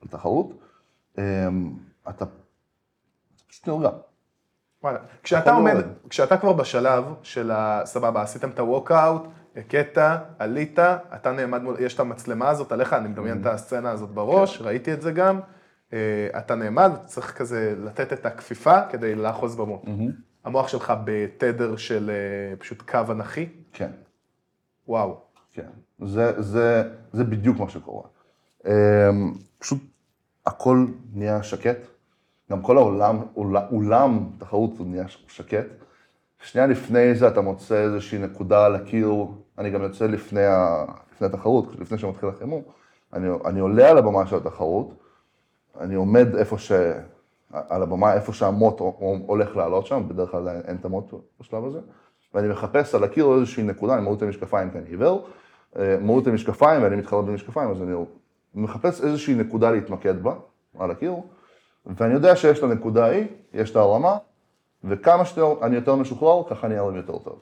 [0.03, 0.53] לתחרות,
[1.17, 1.73] אמ,
[2.09, 2.25] אתה
[3.47, 3.89] פשוט נרגע.
[4.83, 4.99] וואלה.
[5.23, 5.75] כשאתה עומד.
[6.09, 7.81] כשאתה כבר בשלב של ה...
[7.85, 9.97] סבבה, עשיתם את הווקאוט, הכית,
[10.39, 10.79] עלית,
[11.15, 14.93] אתה נעמד מול, יש את המצלמה הזאת עליך, אני מדמיין את הסצנה הזאת בראש, ראיתי
[14.93, 15.39] את זה גם.
[15.93, 19.83] אה, אתה נעמד, צריך כזה לתת את הכפיפה כדי לאחוז במות.
[20.43, 23.91] המוח שלך בתדר של אה, פשוט קו אנכי, כן,
[24.87, 25.21] וואו.
[25.51, 25.67] כן.
[26.05, 28.03] זה, זה, זה בדיוק מה שקורה.
[28.67, 29.79] אמ, פשוט
[30.45, 31.77] הכל נהיה שקט.
[32.51, 35.65] גם כל העולם, אול- אולם תחרות נהיה שקט.
[36.43, 39.13] שנייה לפני זה אתה מוצא איזושהי נקודה על הקיר,
[39.57, 42.61] אני גם יוצא לפני, ה, לפני התחרות, לפני שמתחיל החימום,
[43.13, 44.93] אני, אני עולה על הבמה של התחרות,
[45.79, 46.71] אני עומד איפה ש...
[47.53, 48.79] על הבמה, איפה שהמוט
[49.25, 51.79] הולך לעלות שם, בדרך כלל אין את המוט בשלב הזה,
[52.33, 55.27] ואני מחפש על הקיר איזושהי נקודה, אני מוריד את המשקפיים כי אני עיוור,
[55.79, 57.93] אה, מוריד את המשקפיים ואני מתחרט במשקפיים, אז אני
[58.55, 60.35] מחפש איזושהי נקודה להתמקד בה,
[60.79, 61.13] על הקיר,
[61.85, 64.17] ואני יודע שיש לנקודה ההיא, יש את הרמה,
[64.83, 67.39] וכמה שאני יותר משוחרר, ככה אני אראה יותר טוב.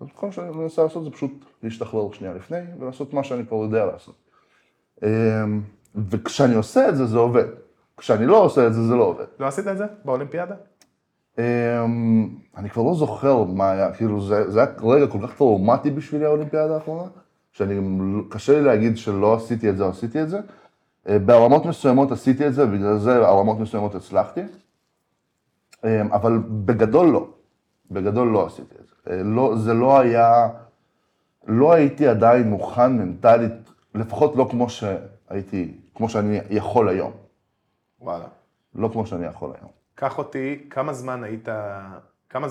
[0.00, 1.30] אז כל מה שאני מנסה לעשות זה פשוט
[1.62, 4.14] להשתחרר שנייה לפני, ולעשות מה שאני כבר יודע לעשות.
[5.02, 5.60] אמ,
[6.10, 7.44] וכשאני עושה את זה, זה עובד.
[7.96, 9.24] כשאני לא עושה את זה, זה לא עובד.
[9.40, 10.54] לא עשית את זה באולימפיאדה?
[11.38, 15.90] אמ, אני כבר לא זוכר מה היה, כאילו זה, זה היה רגע כל כך טראומטי
[15.90, 17.08] בשבילי האולימפיאדה האחרונה,
[17.52, 17.80] שאני
[18.28, 20.40] קשה לי להגיד שלא עשיתי את זה עשיתי את זה.
[21.08, 24.40] אה, ברמות מסוימות עשיתי את זה, בגלל זה ברמות מסוימות הצלחתי.
[25.84, 27.28] אמ, אבל בגדול לא.
[27.90, 28.94] בגדול לא עשיתי את זה.
[29.10, 30.48] אה, לא, זה לא היה,
[31.46, 33.52] לא הייתי עדיין מוכן מנטלית,
[33.94, 37.12] לפחות לא כמו שהייתי, כמו שאני יכול היום.
[38.00, 38.28] וואלה.
[38.74, 39.70] לא כמו שאני יכול היום.
[39.94, 41.48] קח אותי, כמה זמן היית,
[42.28, 42.46] כמה,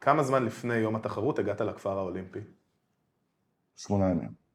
[0.00, 2.40] כמה זמן לפני יום התחרות הגעת לכפר האולימפי?
[3.76, 4.45] שמונה ימים.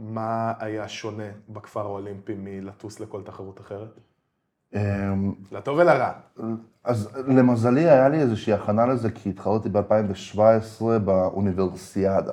[0.00, 3.98] מה היה שונה בכפר האולימפי מלטוס לכל תחרות אחרת?
[4.74, 6.12] אמ, לטוב ולרע.
[6.84, 12.32] אז למזלי היה לי איזושהי הכנה לזה, כי התחרתי ב-2017 באוניברסיאדה.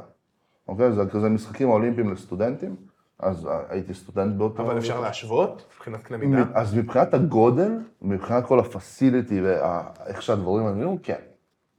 [0.67, 0.91] אוקיי?
[0.91, 2.75] זה כזה משחקים אולימפיים לסטודנטים,
[3.19, 4.63] אז הייתי סטודנט באותו...
[4.63, 6.43] אבל אפשר להשוות מבחינת קנה מידה?
[6.53, 11.21] אז מבחינת הגודל, מבחינת כל הפסיליטי ואיך שהדברים נראו, כן.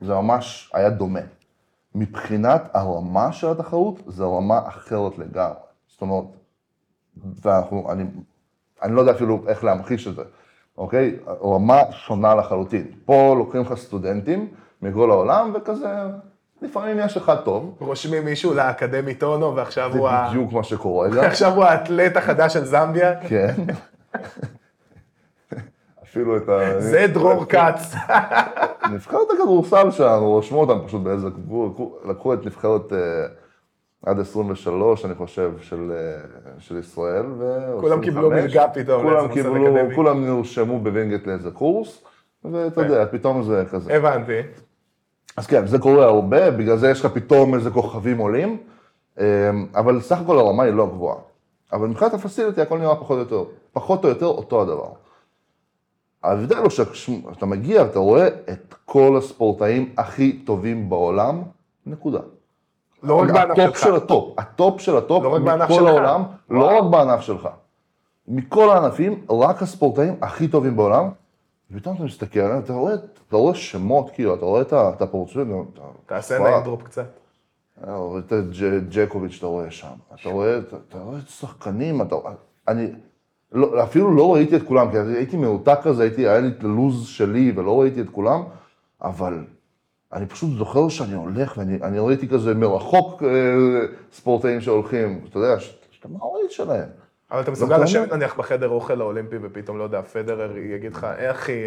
[0.00, 1.20] זה ממש היה דומה.
[1.94, 5.67] מבחינת הרמה של התחרות, זו רמה אחרת לגמרי.
[5.98, 6.24] זאת אומרת,
[7.42, 8.04] ואנחנו, אני,
[8.82, 10.22] אני לא יודע אפילו איך להמחיש את זה,
[10.78, 11.16] אוקיי?
[11.42, 12.86] רמה שונה לחלוטין.
[13.04, 14.48] פה לוקחים לך סטודנטים
[14.82, 15.88] מכל העולם, וכזה,
[16.62, 20.28] לפעמים יש אחד טוב, רושמים מישהו לאקדמית אונו, ועכשיו זה הוא, ה...
[20.28, 21.24] בדיוק מה שקורה גם.
[21.24, 23.20] עכשיו הוא האתלט החדש של זמביה.
[23.28, 23.54] כן.
[26.04, 26.80] אפילו את ה...
[26.80, 27.94] זה דרור כץ.
[28.92, 31.28] נבחרת הכדורסל שלנו, רשמו אותם פשוט באיזה
[32.04, 32.98] לקחו את נבחרת אה,
[34.06, 36.20] עד 23, אני חושב, של, אה,
[36.58, 37.66] של ישראל, ו...
[37.80, 39.94] כולם קיבלו מלגה פתאום כולם קיבלו.
[39.94, 42.04] כולם נרשמו בווינגייט לאיזה קורס,
[42.44, 43.96] ואתה יודע, פתאום זה כזה.
[43.96, 44.40] הבנתי.
[45.36, 48.58] אז כן, זה קורה הרבה, בגלל זה יש לך פתאום איזה כוכבים עולים,
[49.20, 51.18] אה, אבל סך הכל הרמה היא לא גבוהה.
[51.72, 54.90] אבל מבחינת ה facility הכל נראה פחות או יותר, פחות או יותר אותו הדבר.
[56.22, 61.42] ההבדל הוא שכשאתה מגיע, אתה רואה את כל הספורטאים הכי טובים בעולם,
[61.86, 62.20] נקודה.
[63.02, 63.84] לא רק בענף הטופ שלך.
[63.84, 65.86] של הטופ, הטופ של הטופ, לא רק בענף מכל.
[65.86, 67.48] העולם, לא רק בענף שלך.
[68.28, 71.08] מכל הענפים, רק הספורטאים הכי טובים בעולם,
[71.70, 72.94] ופתאום אתה מסתכל עליהם, אתה רואה,
[73.28, 76.38] אתה רואה שמות, כאילו, אתה רואה את את הפורצויות, אתה- תעשה.
[76.38, 77.06] נעים דרופ קצת.
[77.88, 79.86] אה, את ג'- ג'קוביץ' שאתה רואה שם,
[80.20, 82.16] אתה רואה, אתה, אתה רואה שחקנים, אתה,
[82.68, 82.86] אני
[83.52, 87.06] לא, אפילו לא ראיתי את כולם, כי הייתי מנותק כזה, הייתי, היה לי את הלו"ז
[87.06, 88.42] שלי ולא ראיתי את כולם,
[89.02, 89.44] אבל
[90.12, 93.28] אני פשוט זוכר שאני הולך ואני אני ראיתי כזה מרחוק אה,
[94.12, 96.88] ספורטאים שהולכים, אתה יודע, שאתה מעריץ שלהם.
[97.30, 101.04] אבל אתה מסוגל ואתה לשבת נניח בחדר אוכל האולימפי ופתאום, לא יודע, פדרר יגיד לך,
[101.04, 101.62] אה אחי,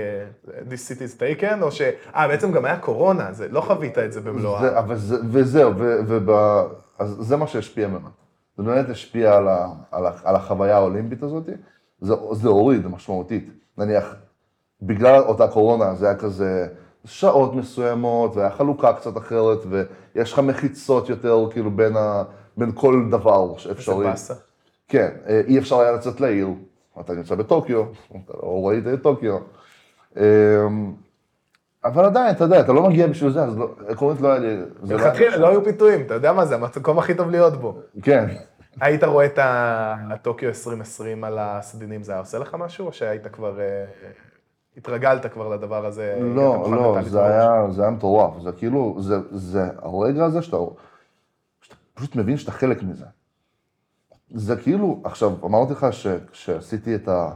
[0.47, 1.81] this city is taken, או ש...
[2.15, 4.61] אה, בעצם גם היה קורונה, זה, לא חווית את זה במלואה.
[4.61, 6.29] זה, אבל זה, וזהו, וב,
[6.99, 8.09] אז זה מה שהשפיע ממנו.
[8.57, 11.49] זה באמת השפיע על, ה, על, ה, על החוויה האולימפית הזאת,
[11.99, 13.49] זה, זה הוריד משמעותית.
[13.77, 14.15] נניח,
[14.81, 16.67] בגלל אותה קורונה זה היה כזה
[17.05, 22.23] שעות מסוימות, והיה חלוקה קצת אחרת, ויש לך מחיצות יותר, כאילו, בין, ה,
[22.57, 24.05] בין כל דבר זה אפשרי.
[24.05, 24.33] באסה.
[24.87, 26.47] כן, אה, אי אפשר היה לצאת לעיר,
[26.99, 27.83] אתה נמצא בטוקיו,
[28.25, 29.37] אתה לא ראית את טוקיו.
[30.17, 30.21] אמ,
[31.85, 34.57] אבל עדיין, אתה יודע, אתה לא מגיע בשביל זה, אז לא- עקרונית לא היה לי...
[34.83, 37.79] זה לא מלכתחילה לא היו פיתויים, אתה יודע מה זה, המקום הכי טוב להיות בו.
[38.01, 38.27] כן.
[38.81, 43.59] היית רואה את הטוקיו 2020 על הסדינים, זה היה עושה לך משהו, או שהיית כבר,
[43.59, 43.85] אה,
[44.77, 46.17] התרגלת כבר לדבר הזה?
[46.21, 47.25] לא, לא, זה?
[47.25, 50.57] היה, זה היה מטורף, זה כאילו, זה, זה הרגע הזה שאתה,
[51.61, 53.05] שאתה פשוט מבין שאתה חלק מזה.
[54.29, 57.31] זה כאילו, עכשיו, אמרתי לך שכשעשיתי את ה...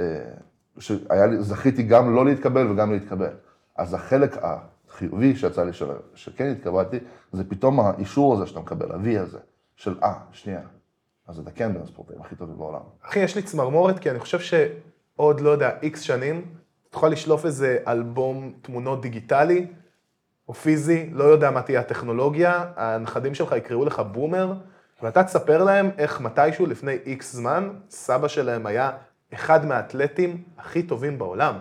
[0.00, 0.32] אה,
[0.78, 3.32] שהיה לי, זכיתי גם לא להתקבל וגם להתקבל.
[3.76, 6.98] אז החלק החיובי שיצא לי, של, שכן התקבלתי,
[7.32, 9.38] זה פתאום האישור הזה שאתה מקבל, ה-V הזה,
[9.76, 10.60] של אה, שנייה,
[11.28, 12.80] אז אתה כן בין הספורטאים הכי טובים בעולם.
[13.02, 16.44] אחי, יש לי צמרמורת, כי אני חושב שעוד, לא יודע, איקס שנים,
[16.90, 19.66] תוכל לשלוף איזה אלבום תמונות דיגיטלי
[20.48, 24.52] או פיזי, לא יודע מה תהיה הטכנולוגיה, הנכדים שלך יקראו לך בומר,
[25.02, 28.90] ואתה תספר להם איך מתישהו לפני איקס זמן, סבא שלהם היה
[29.34, 31.54] אחד מהאתלטים הכי טובים בעולם.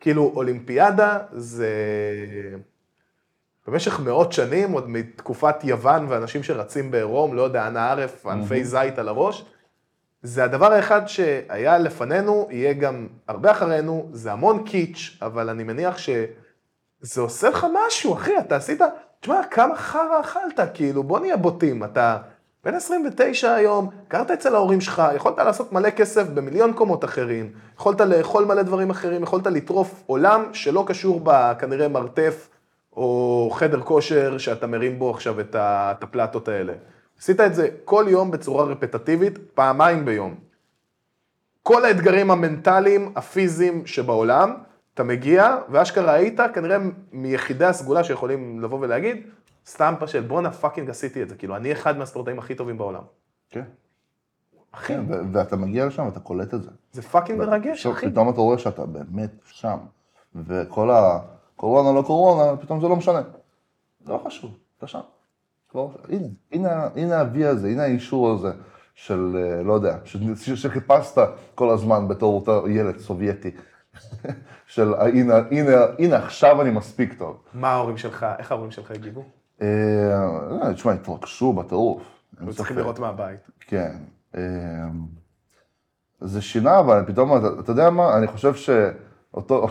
[0.00, 1.68] כאילו, אולימפיאדה זה...
[3.66, 8.98] במשך מאות שנים, עוד מתקופת יוון ואנשים שרצים בעירום, לא יודע, אנא ערף, ענפי זית
[8.98, 9.44] על הראש,
[10.22, 15.98] זה הדבר האחד שהיה לפנינו, יהיה גם הרבה אחרינו, זה המון קיץ', אבל אני מניח
[15.98, 18.80] שזה עושה לך משהו, אחי, אתה עשית,
[19.20, 22.18] תשמע, כמה חרא אכלת, כאילו, בוא נהיה בוטים, אתה
[22.64, 28.00] בן 29 היום, גרת אצל ההורים שלך, יכולת לעשות מלא כסף במיליון קומות אחרים, יכולת
[28.00, 32.48] לאכול מלא דברים אחרים, יכולת לטרוף עולם שלא קשור בכנראה מרתף
[32.96, 35.56] או חדר כושר שאתה מרים בו עכשיו את
[36.02, 36.72] הפלטות האלה.
[37.22, 40.34] עשית את זה כל יום בצורה רפטטיבית, פעמיים ביום.
[41.62, 44.54] כל האתגרים המנטליים, הפיזיים שבעולם,
[44.94, 46.78] אתה מגיע, ואשכרה היית כנראה
[47.12, 49.26] מיחידי הסגולה שיכולים לבוא ולהגיד,
[49.66, 53.02] סטמפה של בואנה fucking עשיתי את זה, כאילו אני אחד מהספורטאים הכי טובים בעולם.
[53.50, 53.64] כן.
[54.72, 56.70] אחי, כן, ו- ואתה מגיע לשם ואתה קולט את זה.
[56.92, 58.10] זה fucking מרגש, אחי.
[58.10, 59.78] פתאום אתה רואה שאתה באמת שם,
[60.34, 63.22] וכל הקורונה לא קורונה, פתאום זה לא משנה.
[64.04, 65.00] זה לא חשוב, אתה שם.
[65.72, 68.50] כבר, הנה, הנה, הנה ה-V הזה, הנה האישור הזה
[68.94, 70.16] של, אה, לא יודע, ש-
[70.54, 71.18] שחיפשת
[71.54, 73.50] כל הזמן בתור אותו ילד סובייטי.
[74.66, 77.36] של אה, הנה, הנה, הנה עכשיו אני מספיק טוב.
[77.54, 79.24] מה ההורים שלך, איך ההורים שלך הגיבו?
[79.62, 79.66] אה,
[80.50, 82.02] לא, תשמע, התרגשו בטירוף.
[82.40, 82.78] היו צריכים.
[82.78, 83.40] לראות מהבית.
[83.60, 83.92] כן.
[86.20, 89.66] זה שינה, אבל פתאום, אתה, אתה יודע מה, אני חושב שאותו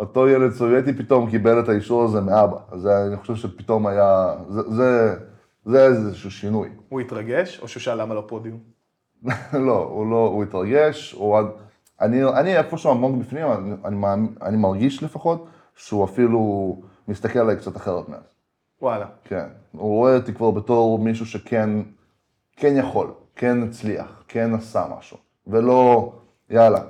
[0.00, 2.56] אותו ילד סובייטי פתאום קיבל את האישור הזה מאבא.
[2.70, 5.16] אז אני חושב שפתאום היה, זה, זה,
[5.64, 6.68] זה איזשהו שינוי.
[6.88, 8.58] הוא התרגש, או שהוא שאל למה לא פודיום?
[9.66, 11.46] לא, הוא לא, הוא התרגש, הוא עד...
[12.00, 16.76] אני, אני איפשהו עמוק בפנים, אני, אני, אני מרגיש לפחות שהוא אפילו
[17.08, 18.34] מסתכל עליי קצת אחרת מאז.
[18.82, 19.06] וואלה.
[19.24, 19.46] כן.
[19.72, 21.70] הוא רואה אותי כבר בתור מישהו שכן,
[22.56, 26.12] כן יכול, כן הצליח, כן עשה משהו, ולא,
[26.50, 26.80] יאללה,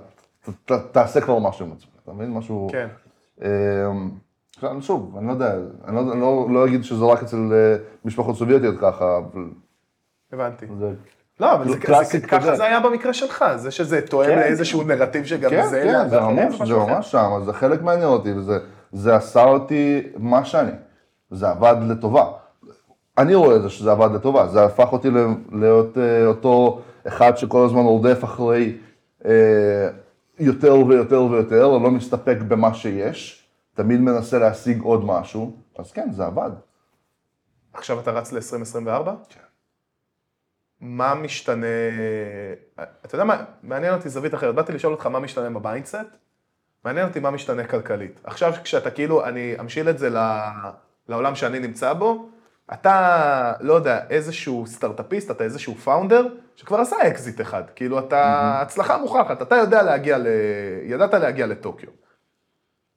[0.44, 2.30] ת, ת, תעשה כבר משהו עם עצמך, אתה מבין?
[2.30, 2.68] משהו...
[2.72, 2.88] כן.
[3.42, 5.54] אמ, שוב, אני לא יודע,
[5.84, 9.44] אני לא, לא, לא אגיד שזה רק אצל אה, משפחות סובייטיות ככה, אבל
[10.32, 10.66] הבנתי.
[10.78, 10.92] זה...
[11.40, 12.56] לא, אבל זה, קלאסית זה, ככה.
[12.56, 14.38] זה היה במקרה שלך, זה שזה תואם כן.
[14.38, 15.82] לאיזשהו נרטיב שגם כן, זה...
[15.84, 16.74] כן, זה ממש, זה.
[16.76, 18.58] ממש שם, זה חלק מעניין אותי, וזה
[18.92, 20.72] זה עשה אותי מה שאני.
[21.30, 22.24] זה עבד לטובה.
[23.18, 25.08] אני רואה את זה שזה עבד לטובה, זה הפך אותי
[25.52, 28.76] להיות אה, אותו אחד שכל הזמן רודף אחרי
[29.24, 29.88] אה,
[30.40, 36.26] יותר ויותר ויותר, לא מסתפק במה שיש, תמיד מנסה להשיג עוד משהו, אז כן, זה
[36.26, 36.50] עבד.
[37.72, 39.10] עכשיו אתה רץ ל-2024?
[39.28, 39.40] כן.
[40.80, 41.66] מה משתנה,
[43.04, 45.96] אתה יודע מה, מעניין אותי זווית אחרת, באתי לשאול אותך מה משתנה ב mindset,
[46.84, 48.20] מעניין אותי מה משתנה כלכלית.
[48.24, 50.50] עכשיו כשאתה כאילו, אני אמשיל את זה ל-
[51.08, 52.28] לעולם שאני נמצא בו,
[52.72, 58.98] אתה, לא יודע, איזשהו סטארט-אפיסט, אתה איזשהו founder, שכבר עשה אקזיט אחד, כאילו אתה, הצלחה
[58.98, 60.26] מוכחת, אתה יודע להגיע ל...
[60.84, 61.88] ידעת להגיע לטוקיו.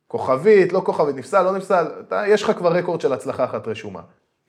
[0.08, 4.02] כוכבית, לא כוכבית, נפסל, לא נפסל, אתה, יש לך כבר רקורד של הצלחה אחת רשומה.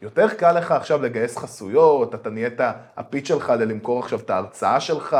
[0.02, 2.60] יותר קל לך עכשיו לגייס חסויות, אתה נהיית,
[2.96, 5.16] הפיץ שלך ללמכור עכשיו את ההרצאה שלך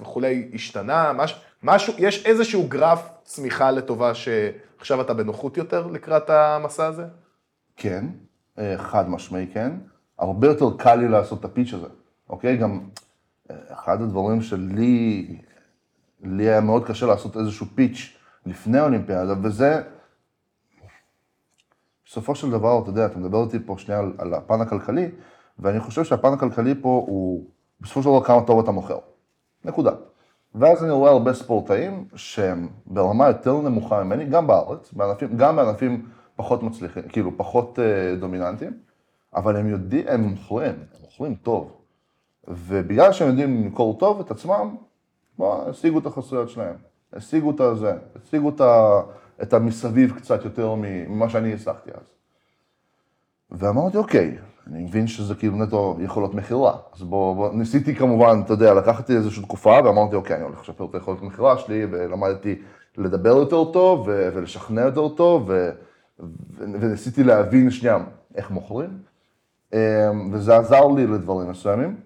[0.00, 6.86] וכולי, השתנה, מש, משהו, יש איזשהו גרף צמיחה לטובה שעכשיו אתה בנוחות יותר לקראת המסע
[6.86, 7.04] הזה?
[7.76, 8.04] כן,
[8.76, 9.72] חד משמעי כן.
[10.18, 11.86] הרבה יותר קל לי לעשות את הפיץ' הזה,
[12.28, 12.56] אוקיי?
[12.56, 12.80] גם
[13.50, 15.36] אה, אחד הדברים שלי,
[16.22, 19.82] לי היה מאוד קשה לעשות איזשהו פיץ' לפני האולימפיאדה, וזה,
[22.06, 25.10] בסופו של דבר, אתה יודע, אתה מדבר איתי פה שנייה על, על הפן הכלכלי,
[25.58, 27.44] ואני חושב שהפן הכלכלי פה הוא,
[27.80, 28.98] בסופו של דבר, כמה טוב אתה מוכר.
[29.64, 29.92] נקודה.
[30.54, 36.06] ואז אני רואה הרבה ספורטאים שהם ברמה יותר נמוכה ממני, גם בארץ, בענפים, גם בענפים
[36.38, 38.72] פחות מצליחים, כאילו פחות uh, דומיננטיים,
[39.34, 41.72] אבל הם יודעים, הם מוכרים, הם מוכרים טוב.
[42.48, 44.76] ובגלל שהם יודעים למכור טוב את עצמם,
[45.38, 46.74] בואו, השיגו את החסויות שלהם,
[47.12, 49.00] השיגו את הזה, השיגו את, ה,
[49.42, 52.06] את המסביב קצת יותר ממה שאני הצלחתי אז.
[53.50, 56.76] ואמרתי, אוקיי, אני מבין שזה כאילו נטו יכולות מכירה.
[56.94, 60.84] אז בוא, בוא, ניסיתי כמובן, אתה יודע, לקחתי איזושהי תקופה ואמרתי, אוקיי, אני הולך לשפר
[60.84, 62.62] את היכולת מכירה שלי, ולמדתי
[62.96, 65.70] לדבר יותר טוב, ולשכנע יותר טוב, ו-
[66.58, 67.98] וניסיתי להבין שנייה
[68.34, 68.98] איך מוכרים.
[69.72, 69.78] אמ,
[70.32, 72.00] וזה עזר לי לדברים מסוימים,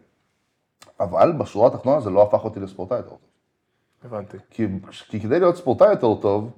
[1.01, 3.19] אבל בשורה התחתונה זה לא הפך אותי לספורטאי יותר טוב.
[4.05, 4.37] הבנתי.
[4.51, 4.67] כי,
[5.09, 6.51] כי כדי להיות ספורטאי יותר טוב,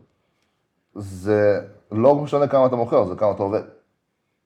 [0.94, 1.60] זה
[1.92, 3.62] לא משנה כמה אתה מוכר, זה כמה אתה עובד.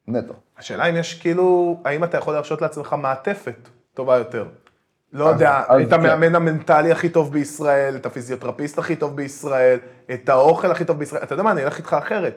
[0.08, 0.34] נטו.
[0.58, 4.48] השאלה אם יש כאילו, האם אתה יכול להרשות לעצמך מעטפת טובה יותר?
[5.12, 5.94] לא אז- יודע, אז את כן.
[5.94, 9.78] המאמן המנטלי הכי טוב בישראל, את הפיזיותרפיסט הכי טוב בישראל,
[10.14, 12.34] את האוכל הכי טוב בישראל, אתה יודע מה, אני אלך איתך אחרת.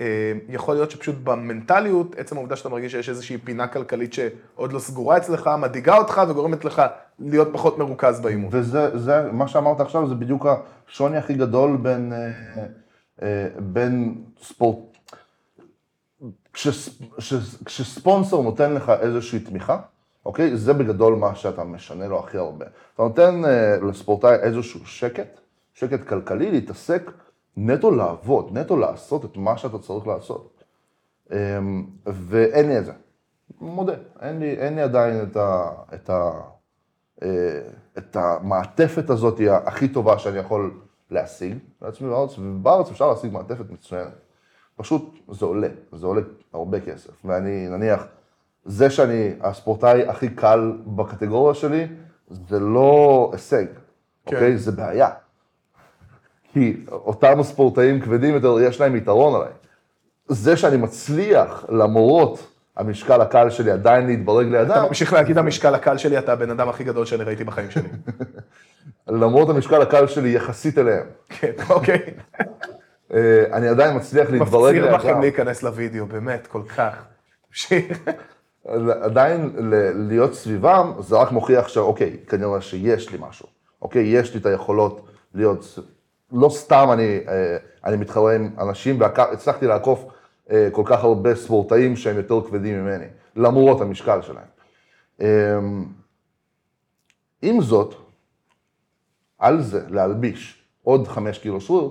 [0.00, 4.78] אה, יכול להיות שפשוט במנטליות, עצם העובדה שאתה מרגיש שיש איזושהי פינה כלכלית שעוד לא
[4.78, 6.82] סגורה אצלך, מדאיגה אותך וגורמת לך
[7.18, 8.48] להיות פחות מרוכז באימון.
[8.52, 10.46] וזה, זה, מה שאמרת עכשיו, זה בדיוק
[10.88, 12.30] השוני הכי גדול בין, אה,
[13.22, 14.78] אה, בין ספורט...
[16.52, 19.78] כשס, כשס, כשספונסר נותן לך איזושהי תמיכה,
[20.26, 20.56] אוקיי?
[20.56, 22.66] זה בגדול מה שאתה משנה לו הכי הרבה.
[22.94, 23.42] אתה נותן
[23.88, 25.40] לספורטאי איזשהו שקט,
[25.74, 27.10] שקט כלכלי, להתעסק
[27.56, 30.64] נטו לעבוד, נטו לעשות את מה שאתה צריך לעשות.
[31.32, 31.58] אה,
[32.06, 32.92] ואין לי את זה.
[33.60, 35.70] מודה, אין לי, אין לי עדיין את ה...
[35.94, 36.40] את ה
[37.22, 37.60] אה,
[37.98, 40.80] את המעטפת הזאת הכי טובה שאני יכול
[41.10, 44.12] להשיג לעצמי בארץ, ובארץ אפשר להשיג מעטפת מצוינת.
[44.76, 46.20] פשוט זה עולה, זה עולה
[46.52, 47.10] הרבה כסף.
[47.24, 48.06] ואני, נניח,
[48.64, 51.86] זה שאני הספורטאי הכי קל בקטגוריה שלי,
[52.28, 53.66] זה לא הישג,
[54.26, 54.36] כן.
[54.36, 54.58] אוקיי?
[54.58, 55.10] זה בעיה.
[56.54, 59.52] כי אותם הספורטאים כבדים יותר, יש להם יתרון עליי.
[60.28, 62.46] זה שאני מצליח, למרות
[62.76, 66.68] המשקל הקל שלי, עדיין להתברג לידם, אתה ממשיך להגיד המשקל הקל שלי, אתה הבן אדם
[66.68, 67.88] הכי גדול שאני ראיתי בחיים שלי.
[69.22, 72.00] למרות המשקל הקל שלי יחסית אליהם, כן, אוקיי.
[73.14, 75.20] אה, אני עדיין מצליח להתברג מפציר בכם לידם.
[75.20, 77.04] להיכנס לוידאו, באמת, כל כך.
[79.02, 79.52] עדיין
[79.94, 83.46] להיות סביבם, זה רק מוכיח שאוקיי, כנראה שיש לי משהו.
[83.82, 85.78] אוקיי, יש לי את היכולות להיות...
[86.34, 90.04] לא סתם אני, אה, אני מתחרה עם אנשים, והצלחתי לעקוף
[90.50, 93.06] אה, כל כך הרבה ספורטאים שהם יותר כבדים ממני,
[93.36, 94.46] למרות המשקל שלהם.
[95.20, 95.58] אה,
[97.42, 97.94] עם זאת,
[99.38, 101.90] על זה להלביש עוד חמש קילו שריר,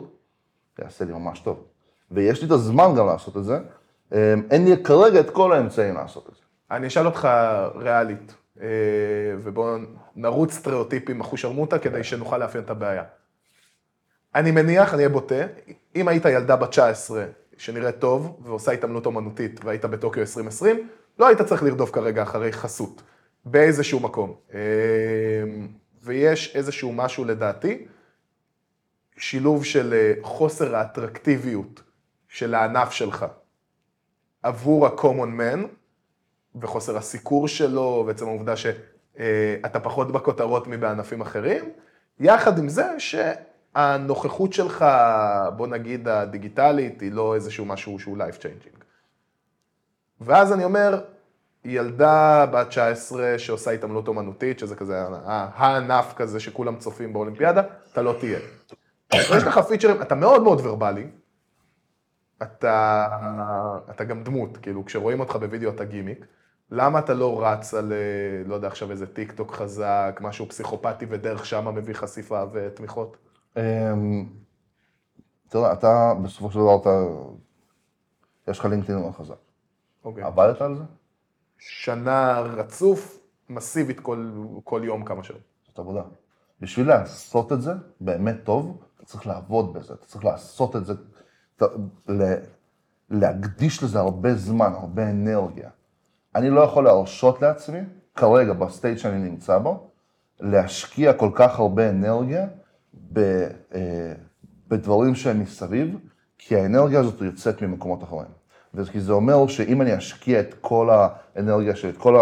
[0.80, 1.64] יעשה לי ממש טוב.
[2.12, 3.60] ויש לי את הזמן גם לעשות את זה.
[4.14, 6.42] אה, אין לי כרגע את כל האמצעים לעשות את זה.
[6.72, 7.28] אני אשאל אותך
[7.76, 8.68] ריאלית, אה,
[9.44, 9.78] ובואו
[10.16, 13.04] נרוץ סטריאוטיפים אחושרמוטה כדי שנוכל לאפיין את הבעיה.
[14.36, 15.46] אני מניח, אני אהיה בוטה,
[15.96, 17.26] אם היית ילדה בת 19
[17.58, 20.88] שנראית טוב ועושה התעמלות אומנותית והיית בטוקיו 2020,
[21.20, 23.02] לא היית צריך לרדוף כרגע אחרי חסות,
[23.46, 24.36] באיזשהו מקום.
[24.54, 24.60] אה,
[26.04, 27.86] ויש איזשהו משהו לדעתי,
[29.18, 31.82] שילוב של אה, חוסר האטרקטיביות
[32.28, 33.26] של הענף שלך
[34.44, 35.68] עבור ה-common man,
[36.62, 41.70] וחוסר הסיקור שלו, ועצם העובדה שאתה פחות בכותרות מבענפים אחרים,
[42.20, 43.00] יחד עם זה
[43.74, 44.86] שהנוכחות שלך,
[45.58, 48.84] בוא נגיד הדיגיטלית, היא לא איזשהו משהו שהוא life changing.
[50.22, 51.02] ואז אני אומר,
[51.66, 57.62] ילדה בת 19 שעושה התעמלות אומנותית, שזה כזה הענף כזה שכולם צופים באולימפיאדה,
[57.92, 58.40] אתה לא תהיה.
[59.14, 61.08] יש לך פיצ'רים, אתה מאוד מאוד ורבלי,
[62.42, 63.08] אתה,
[63.90, 66.26] אתה גם דמות, כאילו, כשרואים אותך בווידאו אתה גימיק,
[66.72, 71.06] למה אתה לא רץ על, אה, לא יודע, עכשיו איזה טיק טוק חזק, משהו פסיכופתי
[71.10, 73.18] ודרך שמה מביא חשיפה ותמיכות?
[73.58, 74.26] אמ,
[75.50, 76.90] תראה, אתה, בסופו של דבר, אתה,
[78.48, 79.36] יש לך לינקדאין מאוד חזק.
[80.06, 80.24] אוקיי.
[80.24, 80.84] עבדת על זה?
[81.58, 84.32] שנה רצוף, מסיבית כל,
[84.64, 85.42] כל יום כמה שנים.
[85.68, 86.02] זאת עבודה.
[86.62, 90.94] בשביל לעשות את זה באמת טוב, אתה צריך לעבוד בזה, אתה צריך לעשות את זה,
[91.56, 91.66] אתה,
[92.08, 92.34] ל,
[93.10, 95.70] להקדיש לזה הרבה זמן, הרבה אנרגיה.
[96.36, 97.80] אני לא יכול להרשות לעצמי,
[98.16, 99.90] כרגע, ב state שאני נמצא בו,
[100.40, 102.48] להשקיע כל כך הרבה אנרגיה
[103.14, 103.20] ב,
[103.76, 104.14] אה,
[104.68, 105.98] בדברים שהם מסביב,
[106.38, 108.28] כי האנרגיה הזאת יוצאת ממקומות אחרים.
[108.74, 112.16] וכי זה אומר שאם אני אשקיע את כל האנרגיה שלי, את כל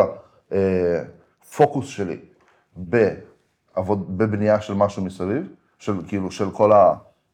[0.51, 2.19] הפוקוס שלי
[2.76, 5.47] בעבוד, בבנייה של משהו מסביב,
[5.80, 6.72] של כאילו, של כל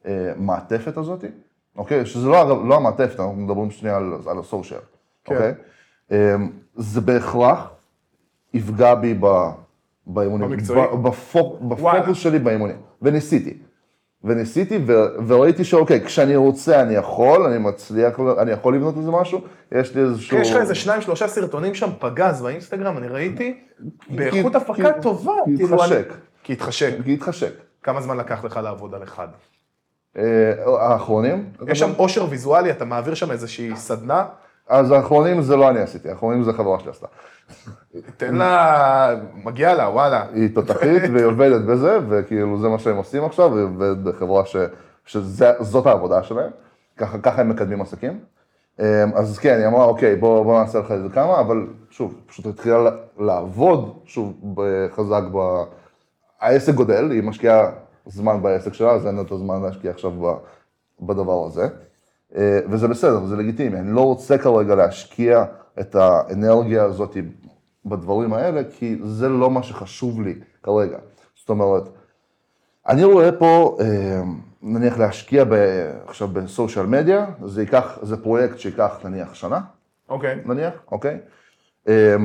[0.04, 1.24] המעטפת הזאת,
[1.76, 2.06] אוקיי?
[2.06, 4.80] שזה לא, לא המעטפת, אנחנו מדברים שנייה על, על הסושיאל,
[5.24, 5.34] כן.
[5.34, 5.54] אוקיי?
[6.10, 7.70] אמ, זה בהכרח
[8.54, 9.26] יפגע בי ב,
[10.08, 10.50] באימונים.
[10.50, 10.82] במקצועי?
[11.02, 12.00] בפוק, וואלה.
[12.00, 12.76] בפוקוס שלי באימונים.
[13.02, 13.58] וניסיתי.
[14.24, 14.92] וניסיתי, ו,
[15.26, 19.40] וראיתי שאוקיי, כשאני רוצה אני יכול, אני מצליח, אני יכול לבנות איזה משהו,
[19.72, 20.38] יש לי איזשהו...
[20.38, 23.60] יש לך איזה שניים, שלושה סרטונים שם פגז באינסטגרם, אני ראיתי,
[24.10, 25.32] באיכות הפקה טובה.
[25.44, 26.12] כי כאילו, התחשק.
[26.42, 26.94] כי התחשק.
[27.04, 27.52] כי התחשק.
[27.82, 29.28] כמה זמן לקח לך לעבוד על אחד?
[30.16, 31.50] אה, האחרונים?
[31.68, 34.24] יש שם אושר ויזואלי, אתה מעביר שם איזושהי סדנה,
[34.68, 37.06] אז האחרונים זה לא אני עשיתי, האחרונים זה חברה שלי עשתה.
[38.16, 40.26] תן לה, מגיע לה, וואלה.
[40.34, 44.56] היא תותחית והיא עובדת בזה, וכאילו זה מה שהם עושים עכשיו, היא עובדת בחברה ש,
[45.06, 46.50] שזאת העבודה שלהם,
[46.96, 48.18] ככה, ככה הם מקדמים עסקים.
[48.80, 48.84] אמ,
[49.14, 52.90] אז כן, היא אמרה, אוקיי, בוא, בוא נעשה לך איזה כמה, אבל שוב, פשוט התחילה
[53.18, 54.56] לעבוד, שוב,
[54.96, 55.62] חזק ב...
[56.40, 57.70] העסק גודל, היא משקיעה
[58.06, 60.12] זמן בעסק שלה, אז אין לה את הזמן להשקיע עכשיו
[61.00, 61.68] בדבר הזה.
[62.36, 65.44] אה, וזה בסדר, זה לגיטימי, אני לא רוצה כרגע להשקיע
[65.80, 67.16] את האנרגיה הזאת
[67.86, 70.98] בדברים האלה, כי זה לא מה שחשוב לי כרגע.
[71.36, 71.88] זאת אומרת,
[72.88, 74.22] אני רואה פה, אה,
[74.62, 75.54] נניח להשקיע ב,
[76.06, 79.60] עכשיו בסושיאל מדיה, זה ייקח, זה פרויקט שייקח נניח שנה,
[80.08, 80.38] אוקיי.
[80.44, 81.18] נניח, אוקיי?
[81.88, 82.16] אה,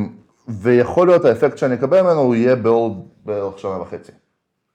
[0.48, 4.12] ויכול להיות האפקט שאני אקבל ממנו, הוא יהיה בעוד בערך שנה וחצי.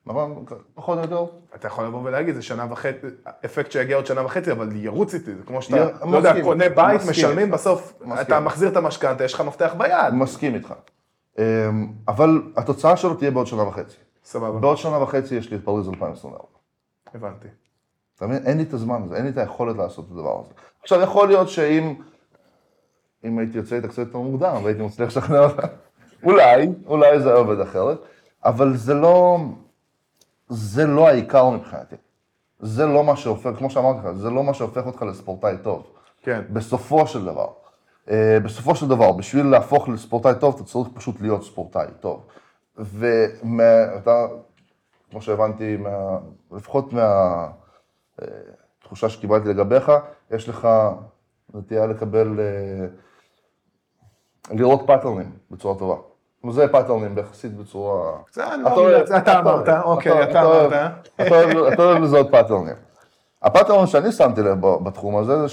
[0.09, 0.45] נכון?
[0.75, 1.25] פחות או יותר?
[1.55, 3.07] אתה יכול לבוא ולהגיד, זה שנה וחצי,
[3.45, 6.69] אפקט שיגיע עוד שנה וחצי, אבל ירוץ איתי, זה כמו יר- שאתה, לא יודע, קונה
[6.69, 7.51] בית, משלמים.
[7.51, 8.03] בסוף.
[8.21, 10.15] אתה מחזיר את המשכנתה, יש לך מפתח ביד.
[10.15, 10.75] מסכים איתך.
[11.39, 11.43] אמ,
[12.09, 13.97] אבל התוצאה שלו תהיה בעוד שנה וחצי.
[14.25, 16.45] סבבה, בעוד שנה וחצי יש לי את פריז 2024.
[17.15, 17.49] הבנתי.
[18.17, 18.43] אתה מבין?
[18.47, 20.51] אין לי את הזמן הזה, אין לי את היכולת לעשות את הדבר הזה.
[20.83, 21.95] עכשיו, יכול להיות שאם
[23.25, 25.67] אם הייתי יוצא איתה קצת יותר מוקדם, והייתי מצליח לשכנע אותה,
[26.23, 27.99] אולי, אולי זה היה עובד אחרת,
[28.45, 29.39] אבל זה לא,
[30.49, 31.97] זה לא העיקר מבחינתי.
[32.61, 35.87] זה לא מה שהופך, כמו שאמרתי לך, זה לא מה שהופך אותך לספורטאי טוב.
[36.23, 36.43] כן.
[36.53, 37.47] בסופו של דבר.
[38.11, 42.27] אה, בסופו של דבר, בשביל להפוך לספורטאי טוב, אתה צריך פשוט להיות ספורטאי טוב.
[42.77, 44.27] ואתה,
[45.11, 46.19] כמו שהבנתי, מה,
[46.53, 46.93] לפחות
[48.19, 49.93] מהתחושה שקיבלתי לגביך,
[50.31, 50.69] יש לך
[51.55, 52.87] נטייה לקבל, אה,
[54.57, 56.08] לראות pattern ים בצורה טובה.
[56.51, 58.13] זה pattern ים יחסית בצורה...
[58.31, 60.73] אתה לא אתה אמרת, אוקיי, אתה אמרת.
[61.73, 62.75] אתה אוהב- לזהות pattern ים.
[63.43, 65.49] ה pattern שאני שמתי לב בתחום הזה, זה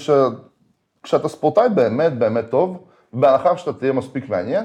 [1.02, 4.64] שכשאתה ספורטאי באמת באמת טוב, בהנחה שאתה תהיה מספיק מעניין,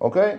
[0.00, 0.38] אוקיי?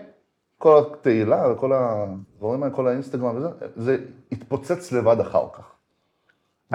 [0.58, 3.98] כל התהילה וכל הדברים האלה, כל האינסטגרם וזה, זה
[4.32, 5.64] יתפוצץ לבד אחר כך.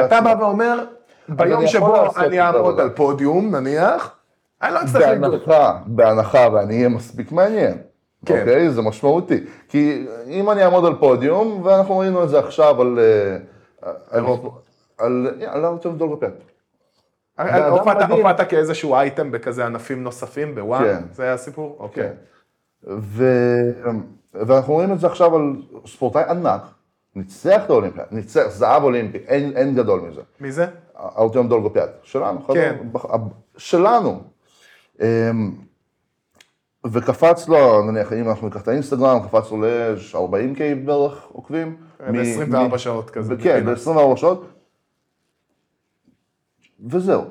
[0.06, 0.84] אתה בא ואומר,
[1.28, 2.80] ביום שבו אני אעמוד.
[2.80, 4.16] על פודיום, נניח,
[4.62, 5.46] אני לא אצטרך לבדוק.
[5.46, 7.78] בהנחה, בהנחה ואני אהיה מספיק מעניין.
[8.26, 8.38] כן.
[8.40, 8.70] אוקיי?
[8.70, 9.40] זה משמעותי.
[9.68, 12.98] כי אם אני אעמוד על פודיום, ואנחנו ראינו את זה עכשיו על...
[12.98, 13.36] אה,
[14.10, 14.24] על-
[14.98, 15.28] על...
[15.46, 16.32] על ארצ'ב דולגופט.
[17.36, 20.82] אדם הופעת כאיזשהו אייטם בכזה ענפים נוספים בוואן?
[20.84, 21.02] כן.
[21.12, 21.76] זה היה הסיפור?
[21.78, 22.08] אוקיי.
[22.08, 22.12] כן.
[22.98, 23.24] ו...
[24.34, 25.42] ואנחנו רואים את זה עכשיו על
[25.86, 26.60] ספורטאי ענק,
[27.16, 30.20] ניצח את האולימפיאד, ניצח, זהב אולימפי, אין, אין גדול מזה.
[30.40, 30.66] מי זה?
[31.18, 32.76] ארטיום דולגופיאד, שלנו, כן.
[32.92, 33.06] בח-
[33.56, 34.20] שלנו.
[36.86, 41.76] וקפץ לו, נניח, אם אנחנו ניקח את האינסטגרם, קפץ לו ל-40K בערך עוקבים.
[42.00, 43.34] מ- ב-24 מ- שעות כזה.
[43.42, 44.46] כן, ב-24 שעות.
[46.86, 47.24] וזהו.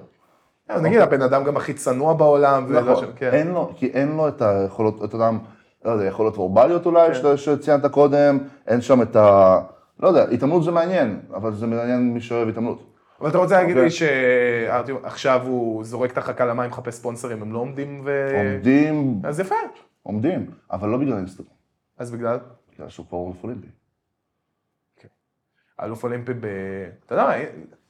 [0.69, 2.65] אז נגיד, הבן אדם גם הכי צנוע בעולם.
[2.69, 3.29] ולא נכון, כן.
[3.33, 5.37] אין לו, כי אין לו את היכולות, את אותם,
[5.85, 7.37] לא יודע, יכולות וורבליות אולי, כן.
[7.37, 9.59] שציינת קודם, אין שם את ה...
[9.99, 12.83] לא יודע, התעמלות זה מעניין, אבל זה מעניין מי שאוהב התעמלות.
[13.21, 13.91] אבל אתה רוצה להגיד לי אוקיי.
[15.03, 18.29] שעכשיו הוא זורק את החכה למים, מחפש ספונסרים, הם לא עומדים ו...
[18.37, 19.55] עומדים, אז יפה.
[20.03, 21.47] עומדים, אבל לא בגלל אינסטגרם,
[21.97, 22.39] אז בגלל?
[22.75, 23.67] בגלל שהוא כבר אלוף אולימפי.
[25.83, 26.45] אלוף אולימפי ב...
[27.05, 27.33] אתה יודע מה,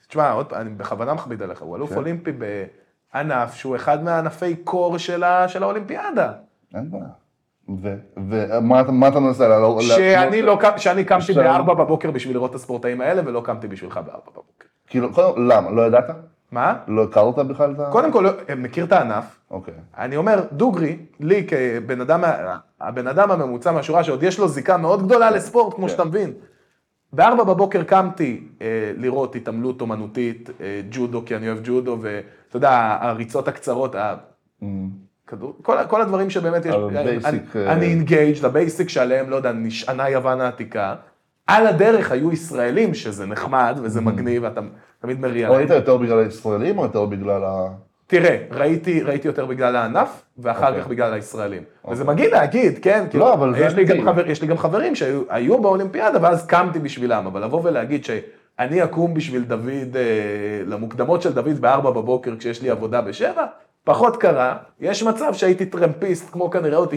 [0.07, 1.95] תשמע, עוד פעם, אני בכוונה מכביד עליך, הוא אלוף כן.
[1.97, 5.23] אולימפי בענף שהוא אחד מענפי קור של
[5.63, 6.31] האולימפיאדה.
[6.75, 7.03] אין בעיה.
[8.17, 9.95] ומה אתה- מנסה?
[9.95, 13.97] שאני לא שאני קמתי שאני- בארבע בבוקר בשביל לראות את הספורטאים האלה, ולא קמתי בשבילך
[13.97, 14.65] בארבע בבוקר.
[14.89, 15.71] כאילו, קודם, למה?
[15.71, 16.05] לא ידעת?
[16.51, 16.73] מה?
[16.87, 17.89] לא הכרת בכלל את ה...
[17.91, 19.73] קודם כל, אה, מכיר את הענף, אוקיי.
[19.97, 22.23] אני אומר, דוגרי, לי כבן אדם,
[22.81, 25.89] הבן אדם הממוצע מהשורה שעוד יש לו זיקה מאוד גדולה לספורט, כמו כן.
[25.91, 26.33] שאתה מבין.
[27.13, 28.67] בארבע בבוקר קמתי אה,
[28.97, 32.17] לראות התעמלות אומנותית, אה, ג'ודו, כי אני אוהב ג'ודו, ואתה
[32.57, 34.15] יודע, הריצות הקצרות, ה-
[34.61, 34.65] Mm,
[35.27, 40.09] כדור, כל, כל הדברים שבאמת יש, אני, אה, אני אינגייג', לבייסיק שעליהם, לא יודע, נשענה
[40.09, 40.95] יוון העתיקה.
[41.49, 44.61] על הדרך היו ישראלים, שזה נחמד וזה מגניב, ואתה
[45.01, 45.57] תמיד מריע להם.
[45.57, 47.67] ראית יותר בגלל הישראלים או יותר בגלל ה...
[48.07, 50.81] תראה, ראיתי, ראיתי יותר בגלל הענף, ואחר אוקיי.
[50.81, 51.63] כך בגלל הישראלים.
[51.91, 53.05] וזה מגעיל להגיד, כן?
[53.09, 54.05] כאילו, אבל יש לי, גם.
[54.05, 58.83] חבר, יש לי גם חברים שהיו היו באולימפיאדה, ואז קמתי בשבילם, אבל לבוא ולהגיד שאני
[58.83, 60.01] אקום בשביל דוד, אה,
[60.65, 63.45] למוקדמות של דוד בארבע בבוקר כשיש לי עבודה בשבע,
[63.83, 64.57] פחות קרה.
[64.79, 66.89] יש מצב שהייתי טרמפיסט, כמו כנראה עוד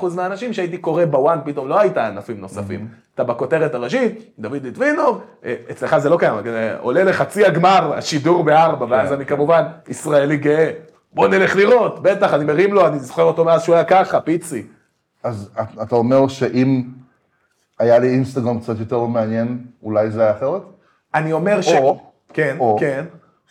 [0.00, 2.88] 99% מהאנשים, שהייתי קורא בוואן, פתאום לא היית ענפים נוספים.
[3.14, 8.44] אתה בכותרת הראשית, דוד ליטבינוב, אה, אצלך זה לא קיים, אה, עולה לחצי הגמר, השידור
[8.44, 9.14] בארבע, ואז כן.
[9.14, 10.70] אני כמובן ישראלי גאה.
[11.12, 14.66] בוא נלך לראות, בטח, אני מרים לו, אני זוכר אותו מאז שהוא היה ככה, פיצי.
[15.24, 16.82] אז את- אתה אומר שאם
[17.78, 20.62] היה לי אינסטגרם קצת יותר מעניין, אולי זה היה אחרת?
[21.14, 21.72] אני אומר ש...
[21.72, 21.98] או-
[22.32, 23.04] כן, או- כן,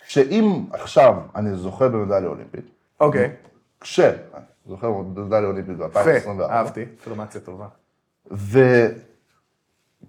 [0.07, 2.65] שאם עכשיו אני זוכה במדליה אולימפית,
[2.99, 3.31] אוקיי.
[3.80, 3.99] כש...
[4.65, 7.67] זוכר במדליה אולימפית יפה, ב-2024, אהבתי, אינפורמציה טובה.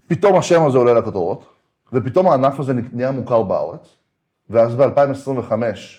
[0.06, 1.44] ופתאום השם הזה עולה לכותרות,
[1.92, 3.96] ופתאום הענף הזה נהיה מוכר בארץ,
[4.50, 5.52] ואז ב-2025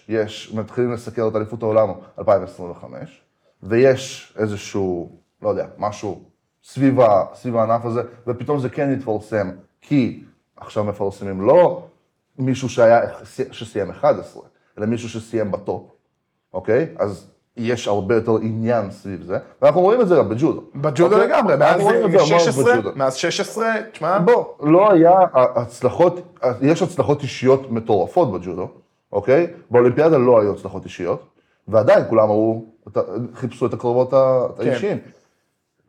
[0.10, 1.90] יש, מתחילים לסקר את אליפות העולם
[2.20, 3.22] 2025,
[3.64, 5.10] ויש איזשהו,
[5.42, 6.24] לא יודע, משהו
[6.64, 7.00] סביב,
[7.34, 9.52] סביב הענף הזה, ופתאום זה כן יתפרסם,
[9.82, 10.24] כי
[10.58, 11.88] עכשיו מפרסמים לא
[12.38, 13.02] מישהו שהיה,
[13.52, 14.44] שסיים 11,
[14.78, 15.92] אלא מישהו שסיים בטופ,
[16.54, 16.88] אוקיי?
[16.98, 20.64] אז יש הרבה יותר עניין סביב זה, ואנחנו רואים את זה גם בג'ודו.
[20.76, 21.28] בג'ודו אוקיי?
[21.28, 22.90] לגמרי, מאז רואים את זה המון 16, בג'ודו.
[22.96, 28.68] מאז 16, תשמע, בוא, לא היה הצלחות, יש הצלחות אישיות מטורפות בג'ודו,
[29.12, 29.48] אוקיי?
[29.72, 31.28] באולימפיאדה לא היו הצלחות אישיות,
[31.68, 32.66] ועדיין כולם אמרו,
[33.34, 34.18] חיפשו את הקרבות כן.
[34.70, 34.98] האישיים.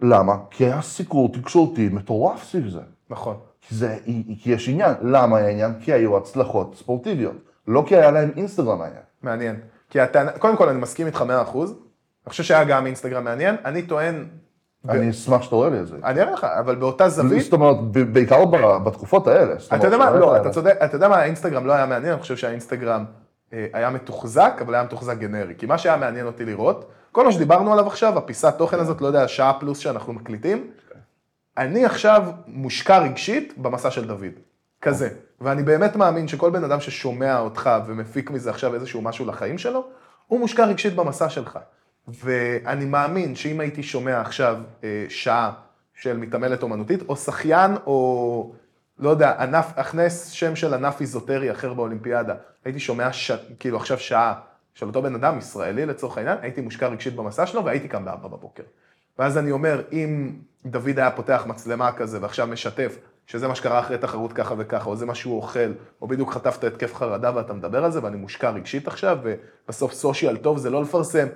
[0.03, 0.37] למה?
[0.51, 2.81] כי היה סיקור תקשורתי מטורף סביב זה.
[3.11, 3.37] נכון.
[3.69, 3.97] כי, זה,
[4.43, 4.95] כי יש עניין.
[5.03, 5.73] למה היה עניין?
[5.81, 7.37] כי היו הצלחות ספורטיביות.
[7.69, 9.03] לא כי היה להם אינסטגרם העניין.
[9.23, 9.57] מעניין.
[9.91, 13.83] כי הטענה, קודם כל אני מסכים איתך 100%, אני חושב שהיה גם אינסטגרם מעניין, אני
[13.83, 14.25] טוען,
[14.89, 15.97] אני אשמח שתראה לי את זה.
[16.05, 17.77] אני אראה לך, אבל באותה זווית, זאת אומרת,
[18.13, 18.45] בעיקר
[18.85, 19.55] בתקופות האלה.
[19.75, 22.37] אתה יודע מה, לא, אתה צודק, אתה יודע מה, האינסטגרם לא היה מעניין, אני חושב
[22.37, 23.05] שהאינסטגרם
[23.53, 25.55] אה, היה מתוחזק, אבל היה מתוחזק גנרי.
[25.59, 29.07] כי מה שהיה מעניין אותי לראות, כל מה שדיברנו עליו עכשיו, הפיסת תוכן הזאת, לא
[29.07, 30.71] יודע, שעה פלוס שאנחנו מקליטים,
[31.59, 34.33] אני עכשיו מושקע רגשית במסע של דוד.
[34.83, 35.09] כזה.
[35.41, 39.85] ואני באמת מאמין שכל בן אדם ששומע אותך ומפיק מזה עכשיו איזשהו משהו לחיים שלו,
[40.27, 41.59] הוא מושקע רגשית במסע שלך.
[42.09, 45.53] ואני מאמין שאם הייתי שומע עכשיו אה, שעה
[45.95, 48.53] של מתעמלת אומנותית, או שחיין, או
[48.99, 52.35] לא יודע, ענף, הכנס שם של ענף איזוטרי אחר באולימפיאדה,
[52.65, 53.31] הייתי שומע ש...
[53.59, 54.35] כאילו עכשיו שעה
[54.75, 58.29] של אותו בן אדם, ישראלי לצורך העניין, הייתי מושקע רגשית במסע שלו והייתי קם בארבע
[58.29, 58.63] בבוקר.
[59.19, 60.33] ואז אני אומר, אם
[60.67, 64.97] דוד היה פותח מצלמה כזה ועכשיו משתף, שזה מה שקרה אחרי תחרות ככה וככה, או
[64.97, 65.73] זה מה שהוא אוכל,
[66.03, 70.37] או בדיוק חטפת התקף חרדה ואתה מדבר על זה, ואני מושקע רגשית עכשיו, ובסוף סושיאל
[70.37, 71.27] טוב זה לא לפרסם.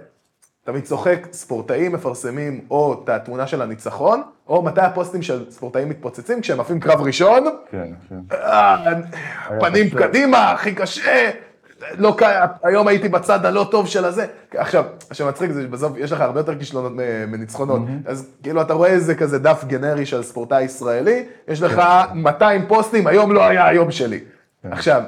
[0.64, 6.40] תמיד צוחק, ספורטאים מפרסמים או את התמונה של הניצחון, או מתי הפוסטים של ספורטאים מתפוצצים
[6.40, 8.36] כשהם עפים קרב ראשון, כן, כן.
[8.36, 9.02] אה,
[9.60, 9.90] פנים.
[9.90, 11.30] קדימה, הכי קשה,
[11.98, 14.26] לא קיים, היום הייתי בצד הלא טוב של הזה.
[14.54, 16.92] עכשיו, מה שמצחיק זה שבסוף יש לך הרבה יותר כישלונות
[17.28, 17.82] מניצחונות.
[18.06, 21.82] אז כאילו אתה רואה איזה כזה דף גנרי של ספורטאי ישראלי, יש לך
[22.14, 24.20] 200 פוסטים, היום לא היה היום שלי.
[24.64, 25.02] עכשיו,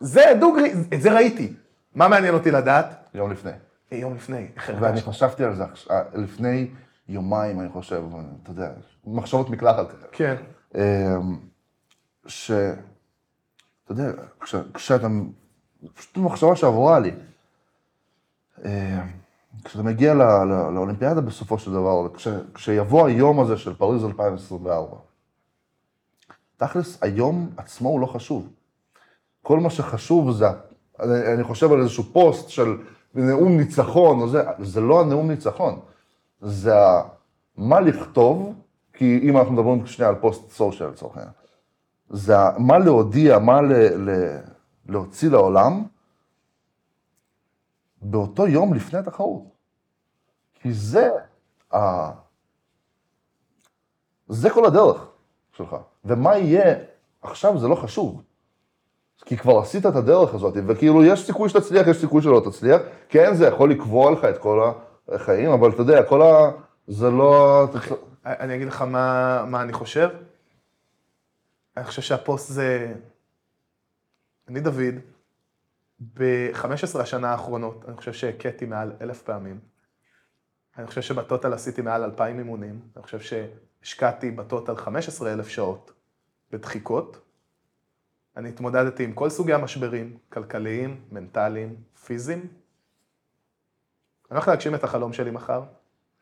[0.00, 1.52] זה דוגרי, את זה ראיתי.
[1.94, 2.86] מה מעניין אותי לדעת?
[3.14, 3.50] יום לפני.
[3.92, 4.46] אה, יום לפני,
[4.80, 5.00] ואני?
[5.00, 6.68] חשבתי על זה אה, לפני
[7.08, 8.02] יומיים, אני חושב,
[8.42, 8.68] אתה יודע,
[9.06, 9.86] מחשבות מקלחת.
[10.12, 10.34] כן,
[10.74, 10.80] אמ,
[12.26, 12.50] ש...
[13.84, 15.06] אתה יודע, כש- כשאתה...
[15.94, 17.10] פשוט מחשבה שעברה לי.
[18.64, 18.70] אמ,
[19.64, 24.96] כשאתה מגיע ל- ל- לאולימפיאדה בסופו של דבר, כש, כשיבוא היום הזה של פריז 2024,
[26.56, 28.48] תכלס, היום עצמו הוא לא חשוב.
[29.42, 30.46] כל מה שחשוב זה,
[31.00, 32.76] אני, אני חושב על איזשהו פוסט של
[33.14, 35.80] נאום ניצחון, זה, זה לא הנאום ניצחון,
[36.40, 36.74] זה
[37.56, 38.54] מה לכתוב,
[38.92, 41.32] כי אם אנחנו מדברים שנייה על פוסט סושיאל לצורך העניין,
[42.10, 43.72] זה מה להודיע, מה ל,
[44.10, 44.38] ל,
[44.86, 45.84] להוציא לעולם,
[48.02, 49.42] באותו יום לפני התחרות.
[50.54, 51.10] כי זה,
[51.74, 51.78] ה...
[54.28, 55.06] זה כל הדרך
[55.52, 55.76] שלך.
[56.04, 56.74] ומה יהיה
[57.22, 58.22] עכשיו זה לא חשוב.
[59.24, 62.80] כי כבר עשית את הדרך הזאת, וכאילו יש סיכוי שתצליח, יש סיכוי שלא תצליח.
[63.08, 64.72] כן, זה יכול לקבוע לך את כל
[65.08, 66.50] החיים, אבל אתה יודע, כל ה...
[66.86, 67.64] זה לא...
[68.26, 70.08] אני אגיד לך מה, מה אני חושב.
[71.76, 72.94] אני חושב שהפוסט זה...
[74.52, 74.94] אני דוד,
[76.14, 79.60] ב-15 השנה האחרונות, אני חושב שהכיתי מעל אלף פעמים.
[80.78, 82.80] אני חושב שבטוטל עשיתי מעל אלפיים אימונים.
[82.96, 85.92] אני חושב שהשקעתי בטוטל 15 אלף שעות
[86.50, 87.20] בדחיקות.
[88.36, 92.48] אני התמודדתי עם כל סוגי המשברים, כלכליים, מנטליים, פיזיים.
[94.28, 95.62] הולך להגשים את החלום שלי מחר,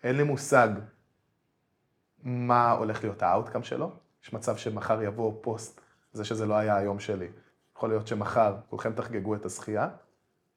[0.02, 0.68] אין לי מושג
[2.22, 3.92] מה הולך להיות ה outcome שלו,
[4.24, 5.80] יש מצב שמחר יבוא פוסט,
[6.12, 7.28] זה שזה לא היה היום שלי.
[7.80, 9.88] יכול להיות שמחר כולכם תחגגו את הזכייה,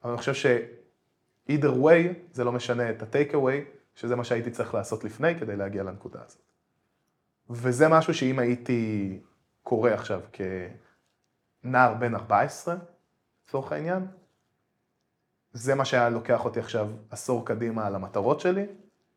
[0.03, 4.73] אבל אני חושב ש-either way זה לא משנה את ה-take away, שזה מה שהייתי צריך
[4.73, 6.41] לעשות לפני כדי להגיע לנקודה הזאת.
[7.49, 9.19] וזה משהו שאם הייתי
[9.63, 10.21] קורא עכשיו
[11.63, 12.75] כנער בן 14,
[13.47, 14.07] לצורך העניין,
[15.51, 18.65] זה מה שהיה לוקח אותי עכשיו עשור קדימה על המטרות שלי,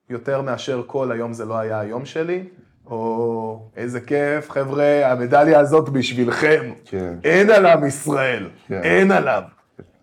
[0.08, 2.48] יותר מאשר כל היום זה לא היה היום שלי,
[2.86, 6.72] או איזה כיף, חבר'ה, המדליה הזאת בשבילכם.
[6.84, 7.14] כן.
[7.24, 8.80] אין על עם ישראל, כן.
[8.82, 9.42] אין עליו.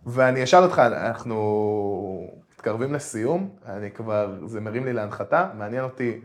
[0.05, 6.21] ואני אשאל אותך, אנחנו מתקרבים לסיום, אני כבר, זה מרים לי להנחתה, מעניין אותי,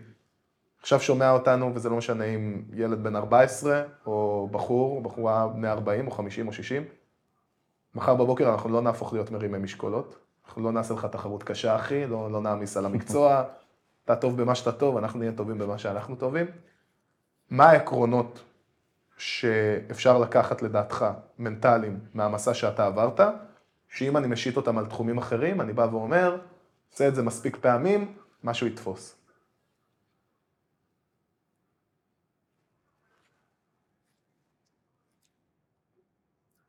[0.81, 5.69] עכשיו שומע אותנו, וזה לא משנה אם ילד בן 14, או בחור, או בחורה בני
[5.69, 6.85] 40, או 50, או 60,
[7.95, 12.07] מחר בבוקר אנחנו לא נהפוך להיות מרימי משקולות, אנחנו לא נעשה לך תחרות קשה, אחי,
[12.07, 13.43] לא, לא נעמיס על המקצוע,
[14.09, 16.47] אתה טוב במה שאתה טוב, אנחנו נהיה טובים במה שאנחנו טובים.
[17.51, 18.45] מה העקרונות
[19.19, 21.07] שאפשר לקחת לדעתך,
[21.39, 23.21] מנטליים, מהמסע שאתה עברת,
[23.89, 26.41] שאם אני משית אותם על תחומים אחרים, אני בא ואומר,
[26.93, 29.17] עושה את זה מספיק פעמים, משהו יתפוס.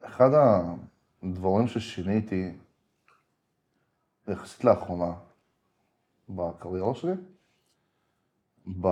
[0.02, 0.30] אחד
[1.24, 2.58] הדברים ששיניתי
[4.28, 5.29] יחסית לאחרונה
[6.30, 7.14] בקריירה שלי,
[8.82, 8.88] ב...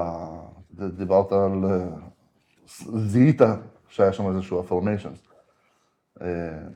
[0.72, 1.52] דיברת על...
[3.08, 3.42] זיהית
[3.88, 4.64] שהיה שם איזשהו.
[6.22, 6.68] אה,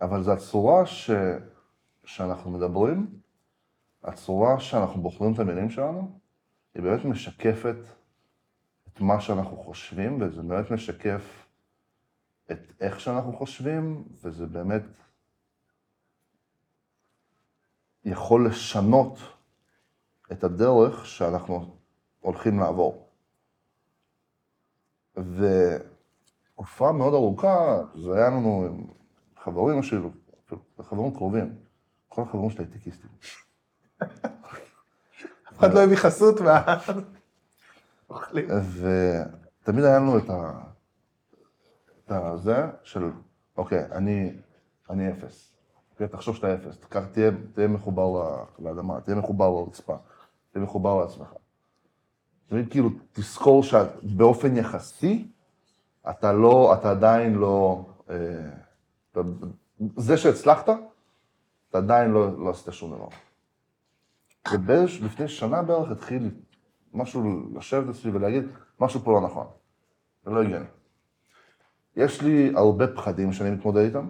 [0.00, 1.10] אבל זו הצורה ש...
[2.04, 3.20] שאנחנו מדברים,
[4.04, 6.18] הצורה שאנחנו בוחרים את המילים שלנו,
[6.74, 7.76] היא באמת משקפת
[8.88, 11.46] את מה שאנחנו חושבים, וזה באמת משקף
[12.50, 14.82] את איך שאנחנו חושבים, וזה באמת
[18.08, 19.18] יכול לשנות
[20.32, 21.76] את הדרך שאנחנו
[22.20, 23.08] הולכים לעבור.
[26.56, 28.86] והופעה מאוד ארוכה, זה היה לנו עם
[29.36, 29.98] חברים שלי,
[30.82, 31.56] חברים קרובים,
[32.08, 33.10] כל החברים שלי הייטקיסטים.
[34.02, 36.78] אף אחד לא הביא חסות וה...
[38.10, 38.48] אוכלים.
[39.62, 40.60] ותמיד היה לנו את ה...
[42.04, 43.10] את הזה של,
[43.56, 44.32] אוקיי, אני,
[44.90, 45.57] אני אפס.
[45.98, 49.96] אוקיי, תחשוב שאתה אפס, תקח, תהיה, תהיה מחובר לאדמה, תהיה מחובר לרצפה,
[50.52, 51.34] תהיה מחובר לעצמך.
[52.48, 55.28] תמיד כאילו, תזכור שבאופן יחסי,
[56.10, 58.16] אתה לא, אתה עדיין לא, אה,
[59.12, 59.20] אתה,
[59.96, 60.68] זה שהצלחת,
[61.70, 63.08] אתה עדיין לא, לא עשית שום דבר.
[65.00, 66.30] ולפני שנה בערך התחיל
[66.94, 68.44] משהו לשבת אצלי ולהגיד,
[68.80, 69.46] משהו פה לא נכון.
[70.24, 70.66] זה לא הגיוני.
[71.96, 74.08] יש לי הרבה פחדים שאני מתמודד איתם,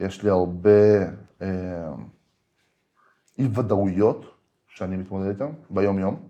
[0.00, 1.02] יש לי הרבה
[1.42, 1.92] אה,
[3.38, 4.24] אי-ודאויות
[4.66, 6.28] שאני מתמודד איתן ביום-יום,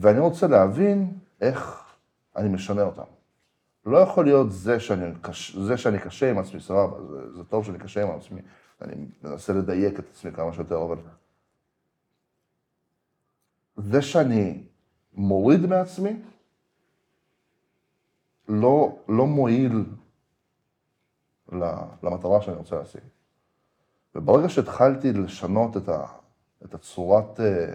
[0.00, 1.84] ואני רוצה להבין איך
[2.36, 3.02] אני משנה אותן.
[3.86, 7.64] לא יכול להיות זה שאני, קש- זה שאני קשה עם עצמי, סבבה, זה, זה טוב
[7.64, 8.40] שאני קשה עם עצמי,
[8.82, 10.96] אני מנסה לדייק את עצמי כמה שיותר, אבל
[13.76, 14.62] זה שאני
[15.14, 16.22] מוריד מעצמי,
[18.48, 19.84] לא, לא מועיל
[22.02, 23.00] למטרה שאני רוצה להשיג.
[24.14, 26.06] וברגע שהתחלתי לשנות את, ה,
[26.64, 27.74] את הצורת, אה,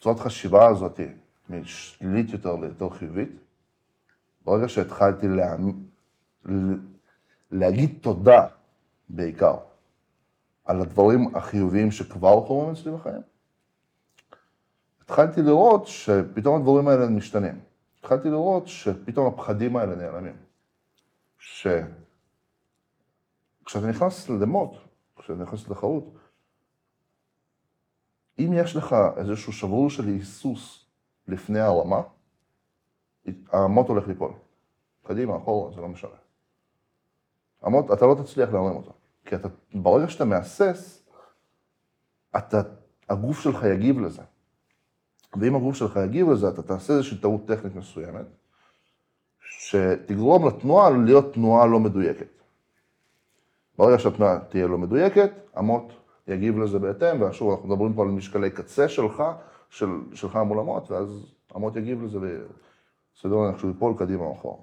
[0.00, 1.00] צורת חשיבה הזאת
[1.50, 3.30] משלילית יותר ליותר חיובית,
[4.44, 5.56] ברגע שהתחלתי לה,
[7.50, 8.46] להגיד תודה
[9.08, 9.56] בעיקר
[10.64, 13.22] על הדברים החיוביים שכבר קורים אצלי בחיים,
[15.04, 17.60] התחלתי לראות שפתאום הדברים האלה משתנים.
[18.00, 20.45] התחלתי לראות שפתאום הפחדים האלה נעלמים.
[21.46, 21.86] שכשאתה
[23.88, 24.70] נכנס למוט,
[25.16, 26.04] כשאתה נכנס לתחרות,
[28.38, 30.86] אם יש לך איזשהו שברור של היסוס
[31.28, 32.02] לפני הרמה,
[33.52, 34.32] המוט הולך ליפול.
[35.02, 36.10] קדימה, אחורה, זה לא משנה.
[37.62, 38.92] המוט, אתה לא תצליח להרים אותו.
[39.24, 41.08] כי אתה, ברגע שאתה מהסס,
[42.36, 42.62] אתה,
[43.08, 44.22] הגוף שלך יגיב לזה.
[45.40, 48.26] ואם הגוף שלך יגיב לזה, אתה תעשה איזושהי טעות טכנית מסוימת,
[49.48, 52.42] שתגרום לתנועה להיות תנועה לא מדויקת.
[53.78, 55.92] ברגע שהתנועה תהיה לא מדויקת, המוט
[56.28, 59.22] יגיב לזה בהתאם, ושוב, אנחנו מדברים פה על משקלי קצה שלך,
[59.70, 62.18] של, שלך מול המוט, ואז המוט יגיב לזה
[63.14, 64.56] בסדר איך שהוא ייפול קדימה או אחורה,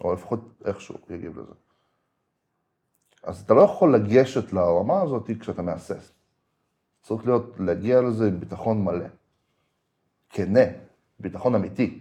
[0.00, 1.52] או לפחות איכשהו יגיב לזה.
[3.22, 6.12] אז אתה לא יכול לגשת לרמה הזאת כשאתה מהסס.
[7.02, 9.06] צריך להיות, להגיע לזה עם ביטחון מלא.
[10.30, 10.60] כנה,
[11.20, 12.00] ביטחון אמיתי.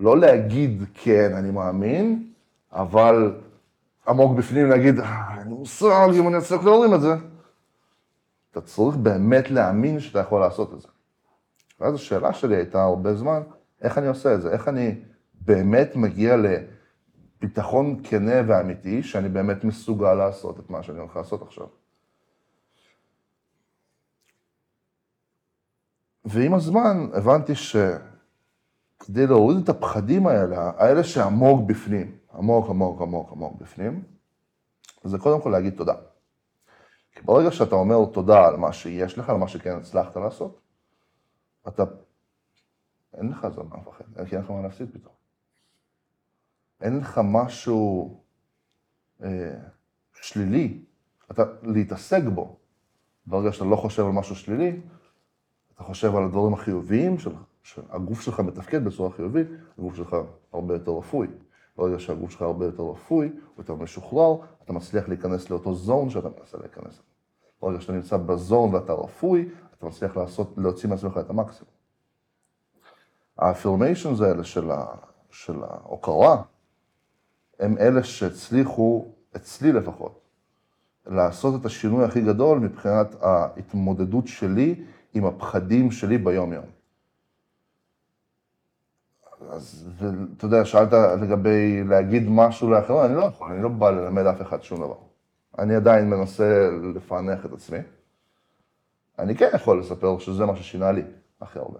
[0.00, 2.32] לא להגיד כן, אני מאמין,
[2.72, 3.40] אבל
[4.08, 7.14] עמוק בפנים להגיד, "אה, אין לי מושג אם אני אצליח להרים את זה.
[8.50, 10.88] אתה צריך באמת להאמין שאתה יכול לעשות את זה.
[11.80, 13.42] ואז השאלה שלי הייתה הרבה זמן,
[13.82, 14.50] איך אני עושה את זה?
[14.50, 15.00] איך אני
[15.34, 21.66] באמת מגיע לביטחון כנה ואמיתי, שאני באמת מסוגל לעשות את מה שאני הולך לעשות עכשיו.
[26.24, 27.54] ועם הזמן הבנתי
[29.02, 34.02] שכדי להוריד את הפחדים האלה, האלה שעמוק בפנים, עמוק עמוק עמוק עמוק בפנים,
[35.04, 35.94] זה קודם כל להגיד תודה.
[37.12, 40.60] כי ברגע שאתה אומר תודה על מה שיש לך, על מה שכן הצלחת לעשות,
[41.68, 41.84] אתה,
[43.14, 43.76] אין לך אז על מה
[44.16, 45.14] אין לך מה להפסיד פתאום.
[46.80, 48.20] אין לך משהו
[49.22, 49.58] אה,
[50.12, 50.84] שלילי,
[51.30, 52.56] אתה להתעסק בו.
[53.26, 54.80] ברגע שאתה לא חושב על משהו שלילי,
[55.74, 57.30] אתה חושב על הדברים החיוביים, של,
[57.62, 59.46] שהגוף שלך מתפקד בצורה חיובית,
[59.78, 60.16] הגוף שלך
[60.52, 61.26] הרבה יותר רפוי.
[61.76, 66.28] ברגע שהגוף שלך הרבה יותר רפוי, הוא יותר משוחרר, אתה מצליח להיכנס לאותו זון שאתה
[66.38, 67.02] מנסה להיכנס.
[67.62, 69.48] ברגע שאתה נמצא בזון ואתה רפוי,
[69.78, 71.72] אתה מצליח לעשות, להוציא מעצמך את המקסימום.
[73.38, 74.86] האפירמיישנס האלה של, ה,
[75.30, 76.42] של ההוקרה,
[77.60, 80.20] הם אלה שהצליחו, אצלי לפחות,
[81.06, 84.84] לעשות את השינוי הכי גדול מבחינת ההתמודדות שלי
[85.14, 86.81] עם הפחדים שלי ביום-יום.
[89.50, 89.88] אז
[90.36, 90.92] אתה יודע, שאלת
[91.22, 94.96] לגבי להגיד משהו לאחרים, אני לא יכול, אני לא בא ללמד אף אחד שום דבר.
[95.58, 97.78] אני עדיין מנסה לפענח את עצמי.
[99.18, 101.02] אני כן יכול לספר שזה מה ששינה לי
[101.40, 101.78] הכי הרבה.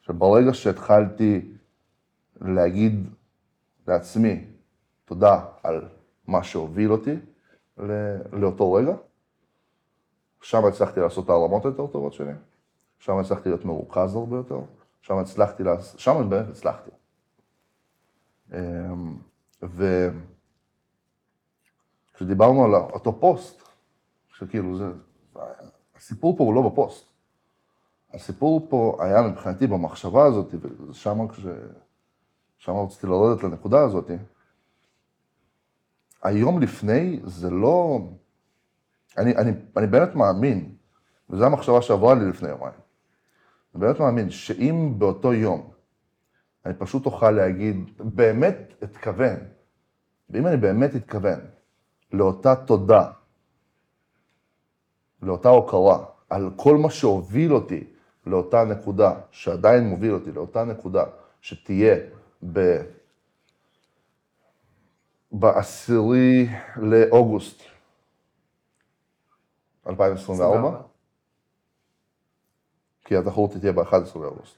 [0.00, 1.52] שברגע שהתחלתי
[2.40, 3.08] להגיד
[3.88, 4.44] לעצמי
[5.04, 5.88] תודה על
[6.26, 7.14] מה שהוביל אותי
[8.32, 8.94] לאותו רגע,
[10.40, 12.32] שם הצלחתי לעשות את העולמות היותר טובות שלי,
[12.98, 14.60] שם הצלחתי להיות מרוכז הרבה יותר,
[15.06, 16.90] שם הצלחתי, לעשות, שם באמת הצלחתי.
[18.52, 19.16] אמ,
[22.12, 23.62] וכשדיברנו על אותו פוסט,
[24.28, 24.84] שכאילו זה,
[25.96, 27.06] הסיפור פה הוא לא בפוסט.
[28.14, 30.54] הסיפור פה היה מבחינתי במחשבה הזאת,
[30.88, 31.46] ושם כש...
[32.58, 34.10] שם רציתי לרדת לנקודה הזאת,
[36.22, 37.98] היום לפני זה לא...
[39.18, 40.74] אני, אני, אני באמת מאמין,
[41.30, 42.85] וזו המחשבה שעברה לי לפני יומיים,
[43.76, 45.70] אני באמת מאמין שאם באותו יום
[46.66, 49.36] אני פשוט אוכל להגיד, באמת אתכוון,
[50.30, 51.40] ואם אני באמת אתכוון
[52.12, 53.10] לאותה תודה,
[55.22, 57.84] לאותה הוקרה, על כל מה שהוביל אותי
[58.26, 61.04] לאותה נקודה, שעדיין מוביל אותי לאותה נקודה,
[61.40, 61.96] שתהיה
[62.52, 62.82] ב...
[65.32, 67.62] בעשירי לאוגוסט
[69.86, 70.82] 2024,
[73.06, 74.56] כי התחרות תהיה ב-11 באוגוסט.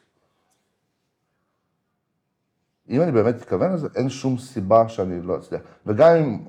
[2.89, 5.61] אם אני באמת אתכוון לזה, אין שום סיבה שאני לא אצליח.
[5.87, 6.45] וגם אם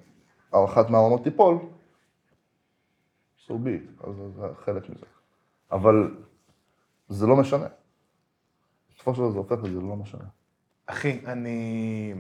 [0.51, 1.57] הערכת מהעולמות תיפול,
[3.49, 5.05] be, אז זה חלק מזה.
[5.71, 6.17] אבל
[7.09, 7.67] זה לא משנה.
[8.95, 10.25] בסופו של דבר זה הופך לזה לא משנה.
[10.85, 12.13] אחי, אני...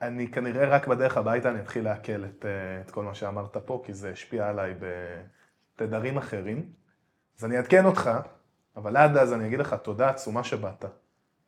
[0.00, 3.82] אני כנראה רק בדרך הביתה אני אתחיל לעכל את, אה, את כל מה שאמרת פה,
[3.86, 4.74] כי זה השפיע עליי
[5.76, 6.72] בתדרים אחרים.
[7.38, 8.10] אז אני אעדכן אותך,
[8.76, 10.84] אבל עד אז אני אגיד לך תודה עצומה שבאת.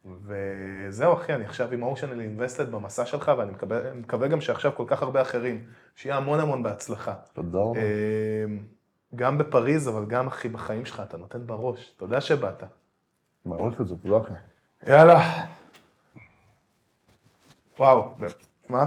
[0.05, 4.85] וזהו אחי, אני עכשיו עם אושנל אינבסטד במסע שלך, ואני מקווה, מקווה גם שעכשיו כל
[4.87, 5.65] כך הרבה אחרים,
[5.97, 7.15] שיהיה המון המון בהצלחה.
[7.33, 7.81] תודה רבה.
[7.81, 8.45] אה,
[9.15, 11.95] גם בפריז, אבל גם אחי בחיים שלך, אתה נותן בראש.
[11.97, 12.63] תודה שבאת.
[13.45, 14.33] מעריך את זה, תודה אחי.
[14.87, 15.47] יאללה.
[17.79, 18.15] וואו,
[18.69, 18.85] מה?